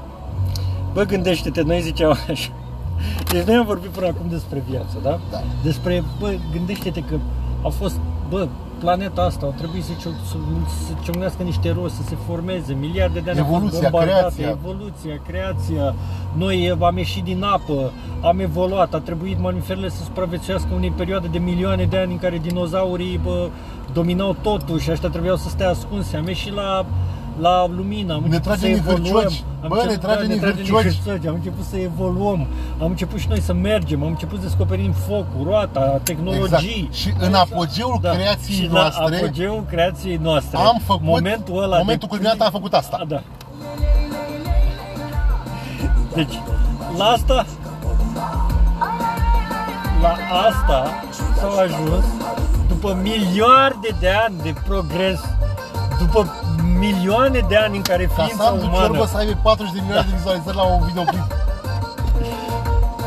Bă, 0.92 1.02
gândește-te, 1.02 1.62
noi 1.62 1.80
ziceam 1.80 2.10
așa. 2.30 2.50
Deci 3.32 3.42
noi 3.46 3.56
am 3.56 3.64
vorbit 3.64 3.90
până 3.90 4.06
acum 4.06 4.26
despre 4.28 4.62
viață, 4.68 4.96
da? 5.02 5.18
Da. 5.30 5.42
Despre, 5.62 6.04
bă, 6.18 6.34
gândește-te 6.52 7.00
că 7.00 7.16
au 7.62 7.70
fost, 7.70 7.96
bă, 8.28 8.48
planeta 8.78 9.22
asta, 9.22 9.46
au 9.46 9.54
trebuit 9.56 9.84
să, 9.84 9.92
cio- 9.92 10.26
să, 10.28 10.36
să 10.86 10.92
ciocnească 11.02 11.42
niște 11.42 11.72
roți, 11.72 11.94
să 11.94 12.02
se 12.02 12.16
formeze, 12.26 12.72
miliarde 12.80 13.20
de 13.20 13.30
ani 13.30 13.38
au 13.38 13.44
fost 13.44 13.56
Evoluția, 13.56 13.88
bombardate, 13.88 14.34
creația. 14.34 14.58
evoluția, 14.62 15.20
creația. 15.26 15.94
Noi 16.36 16.76
am 16.80 16.96
ieșit 16.96 17.24
din 17.24 17.42
apă, 17.42 17.92
am 18.22 18.38
evoluat, 18.40 18.94
a 18.94 18.98
trebuit 19.00 19.40
mamiferele 19.40 19.88
să 19.88 20.02
supraviețuiască 20.02 20.68
unei 20.74 20.90
perioade 20.90 21.26
de 21.28 21.38
milioane 21.38 21.84
de 21.84 21.96
ani 21.96 22.12
în 22.12 22.18
care 22.18 22.38
dinozaurii 22.38 23.20
bă, 23.24 23.48
dominau 23.92 24.36
totul 24.42 24.78
și 24.78 24.90
ăștia 24.90 25.08
trebuiau 25.08 25.36
să 25.36 25.48
stea 25.48 25.68
ascunse. 25.68 26.16
Am 26.16 26.26
ieșit 26.26 26.54
la 26.54 26.86
la 27.40 27.66
lumină, 27.76 28.12
am 28.14 28.20
Ne 28.20 28.24
început 28.26 28.42
trage 28.46 28.60
să 28.60 28.66
din 28.66 28.76
evoluăm. 28.76 29.12
hârciogi. 29.22 29.44
Am 29.62 29.68
Bă, 29.68 29.74
început- 29.74 29.90
ne 29.90 30.06
trage 30.06 30.22
da, 30.22 30.28
din 30.32 30.38
trage 30.40 30.56
hârciogi. 30.56 30.84
hârciogi. 31.04 31.26
Am 31.28 31.34
început 31.34 31.64
să 31.70 31.76
evoluăm, 31.76 32.46
am 32.82 32.86
început 32.90 33.18
și 33.18 33.28
noi 33.28 33.40
să 33.40 33.52
mergem, 33.52 34.02
am 34.02 34.08
început 34.08 34.38
să 34.40 34.44
descoperim 34.46 34.92
focul, 34.92 35.44
roata, 35.44 36.00
tehnologii. 36.02 36.42
Exact. 36.44 36.94
Și 36.94 37.12
în 37.18 37.34
apogeul 37.34 37.98
creației 38.00 38.56
și 38.56 38.66
noastre- 38.72 39.08
la 39.10 39.16
apogeul 39.16 39.64
creației 39.68 40.16
noastre. 40.22 40.58
Am 40.58 40.80
făcut, 40.84 41.02
momentul 41.06 41.62
ăla 41.62 41.76
momentul 41.76 42.08
de... 42.08 42.14
culminant 42.14 42.40
am 42.40 42.50
făcut 42.50 42.74
asta. 42.74 42.96
A, 43.00 43.04
da. 43.04 43.22
Deci, 46.14 46.40
la 46.98 47.04
asta 47.04 47.46
la 50.02 50.14
asta 50.48 50.90
s-au 51.40 51.58
ajuns 51.58 52.04
după 52.68 52.98
milioane 53.02 53.74
de 54.00 54.08
ani 54.26 54.34
de 54.42 54.54
progres, 54.66 55.20
după 55.98 56.34
milioane 56.78 57.40
de 57.48 57.56
ani 57.56 57.76
în 57.76 57.82
care 57.82 58.04
Ca 58.04 58.12
ființa 58.22 58.44
Sandu 58.44 58.64
umană 58.66 58.86
Ciorbă 58.86 59.06
să 59.06 59.16
aibă 59.16 59.38
40 59.42 59.72
de 59.74 59.80
milioane 59.82 60.06
de 60.10 60.16
vizualizări 60.16 60.56
la 60.56 60.62
un 60.62 60.82
videoclip. 60.86 61.22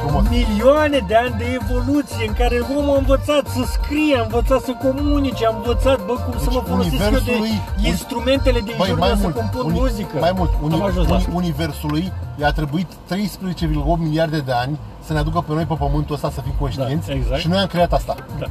frumos. 0.01 0.23
milioane 0.29 0.99
de 1.07 1.15
ani 1.15 1.35
de 1.37 1.59
evoluție 1.61 2.23
în 2.27 2.33
care 2.33 2.57
omul 2.77 2.95
a 2.95 2.97
învățat 2.97 3.43
să 3.55 3.61
scrie, 3.75 4.17
a 4.17 4.21
învățat 4.21 4.61
să 4.61 4.71
comunice, 4.85 5.45
a 5.45 5.53
învățat, 5.55 5.97
bă, 6.05 6.13
cum 6.13 6.33
să 6.37 6.43
Deci 6.45 6.53
mă 6.53 6.63
folosesc 6.67 6.93
eu 6.93 6.99
de 6.99 7.05
universului- 7.05 7.61
instrumentele 7.83 8.59
din 8.59 8.73
Băi, 8.77 8.87
jur 8.87 8.97
mai 8.97 9.09
ca 9.09 9.15
să 9.15 9.21
mult, 9.21 9.35
compun 9.35 9.63
uni- 9.65 9.79
muzică. 9.79 10.17
mai 10.19 10.33
mult 10.35 10.51
uni, 10.63 10.73
Am 10.73 10.81
ajuns 10.83 11.07
la 11.07 11.13
uni, 11.13 11.21
asta. 11.23 11.31
universului 11.41 12.11
i-a 12.39 12.51
trebuit 12.51 12.87
13,8 13.05 13.99
miliarde 13.99 14.39
de 14.39 14.51
ani 14.51 14.79
să 15.05 15.13
ne 15.13 15.19
aducă 15.19 15.39
pe 15.47 15.53
noi 15.53 15.63
pe 15.65 15.73
pământul 15.73 16.15
ăsta 16.15 16.29
să 16.33 16.41
fim 16.41 16.53
conștienți 16.59 17.07
Da, 17.07 17.13
exact. 17.13 17.39
și 17.39 17.47
noi 17.47 17.59
am 17.59 17.67
creat 17.67 17.91
asta. 17.93 18.15
Da. 18.39 18.45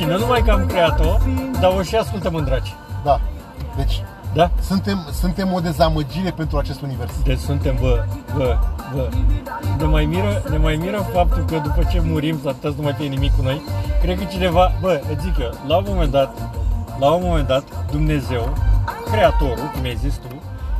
Și 0.00 0.06
nu 0.06 0.18
numai 0.18 0.42
că 0.42 0.50
am 0.50 0.66
creat-o, 0.66 1.16
dar 1.60 1.74
o 1.78 1.82
și 1.82 1.96
ascultăm 1.96 2.34
în 2.34 2.44
draci. 2.44 2.74
Da. 3.04 3.20
Deci 3.76 4.02
Da? 4.34 4.50
suntem, 4.60 5.06
suntem 5.12 5.52
o 5.52 5.60
dezamăgire 5.60 6.30
pentru 6.30 6.58
acest 6.58 6.80
univers. 6.80 7.12
Deci 7.24 7.38
suntem, 7.38 7.76
bă, 7.80 8.04
bă, 8.36 8.58
bă. 8.94 9.08
Ne 9.78 9.84
mai 9.84 10.04
miră, 10.04 10.42
ne 10.50 10.56
mai 10.56 10.76
miră 10.76 11.08
faptul 11.12 11.44
că 11.44 11.56
după 11.56 11.88
ce 11.90 12.00
murim 12.04 12.40
s-ar 12.42 12.52
putea 12.52 12.70
să 12.70 12.76
nu 12.76 12.82
mai 12.82 12.92
fie 12.92 13.06
nimic 13.06 13.36
cu 13.36 13.42
noi. 13.42 13.62
Cred 14.02 14.18
că 14.18 14.24
cineva, 14.24 14.72
bă, 14.80 15.00
îți 15.12 15.24
zic 15.24 15.38
eu, 15.40 15.50
la 15.66 15.76
un 15.76 15.84
moment 15.86 16.10
dat, 16.10 16.34
la 16.98 17.10
un 17.10 17.22
moment 17.24 17.46
dat, 17.46 17.64
Dumnezeu, 17.90 18.56
Creatorul, 19.10 19.70
cum 19.74 19.82
ai 19.82 19.96
zis 19.96 20.14
tu, 20.14 20.34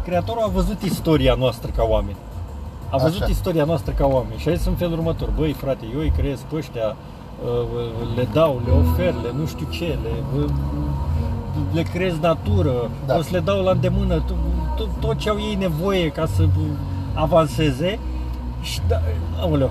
Creatorul 0.05 0.43
a 0.43 0.47
văzut 0.47 0.83
istoria 0.83 1.35
noastră 1.39 1.71
ca 1.77 1.83
oameni. 1.83 2.17
A 2.91 2.97
văzut 2.97 3.23
Așa. 3.23 3.31
istoria 3.31 3.65
noastră 3.65 3.93
ca 3.93 4.07
oameni 4.07 4.39
și 4.39 4.49
a 4.49 4.55
zis 4.55 4.67
în 4.67 4.75
felul 4.75 4.93
următor, 4.93 5.29
băi 5.37 5.53
frate, 5.53 5.85
eu 5.95 6.01
îi 6.01 6.13
creez 6.17 6.41
pe 6.49 6.57
ăștia, 6.57 6.87
uh, 6.87 6.95
le 8.17 8.29
dau, 8.33 8.61
le 8.67 8.73
ofer, 8.73 9.15
le 9.23 9.31
nu 9.39 9.47
știu 9.47 9.67
ce, 9.71 9.99
le, 10.03 10.11
le 11.73 11.83
creez 11.83 12.15
natură, 12.21 12.91
Da. 13.07 13.17
o 13.17 13.23
să 13.23 13.29
le 13.33 13.39
dau 13.41 13.63
la 13.63 13.71
îndemână 13.71 14.15
tot, 14.15 14.37
tot, 14.77 14.89
tot 15.01 15.19
ce 15.19 15.29
au 15.29 15.37
ei 15.39 15.55
nevoie 15.55 16.09
ca 16.09 16.27
să 16.27 16.47
avanseze 17.15 17.99
și 18.63 18.81
da, 18.89 19.01
aoleu, 19.41 19.71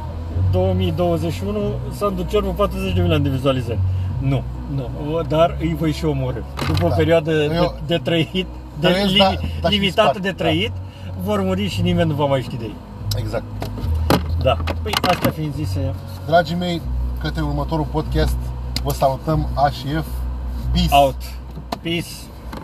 2021 0.52 1.60
s-a 1.92 2.06
în 2.06 2.26
cer 2.30 2.42
pe 2.42 2.48
40 2.56 2.94
de 2.94 3.00
milioane 3.02 3.24
de 3.24 3.30
vizualizări. 3.30 3.80
Nu, 4.20 4.44
nu, 4.76 5.22
dar 5.28 5.58
îi 5.60 5.76
voi 5.80 5.92
și 5.92 6.06
omorâ. 6.06 6.40
După 6.68 6.86
o 6.86 6.90
Da. 6.90 6.96
perioadă 6.96 7.32
de, 7.32 7.52
Eu- 7.56 7.76
de 7.86 7.98
trăit, 8.04 8.46
de 8.80 8.88
Trăiesc, 8.88 9.12
li, 9.12 9.18
da, 9.18 9.34
da, 9.62 9.70
și 9.70 9.76
limitată 9.78 10.20
dispar, 10.20 10.22
de 10.22 10.30
da. 10.30 10.44
trăit, 10.44 10.72
vor 11.24 11.42
muri 11.42 11.68
și 11.68 11.82
nimeni 11.82 12.10
nu 12.10 12.16
va 12.16 12.26
mai 12.26 12.42
ști 12.42 12.58
de 12.58 12.64
ei. 12.66 12.76
Exact. 13.18 13.44
Da. 14.42 14.58
Păi 14.82 14.92
astea 15.10 15.32
fiind 15.32 15.54
zise, 15.56 15.94
Dragii 16.26 16.56
mei, 16.56 16.82
către 17.22 17.42
următorul 17.42 17.86
podcast 17.86 18.38
vă 18.84 18.94
salutăm 18.94 19.48
A 19.54 19.70
și 19.70 19.86
F. 19.86 20.06
Peace. 20.72 20.96
out. 20.96 21.16
Peace. 21.82 22.08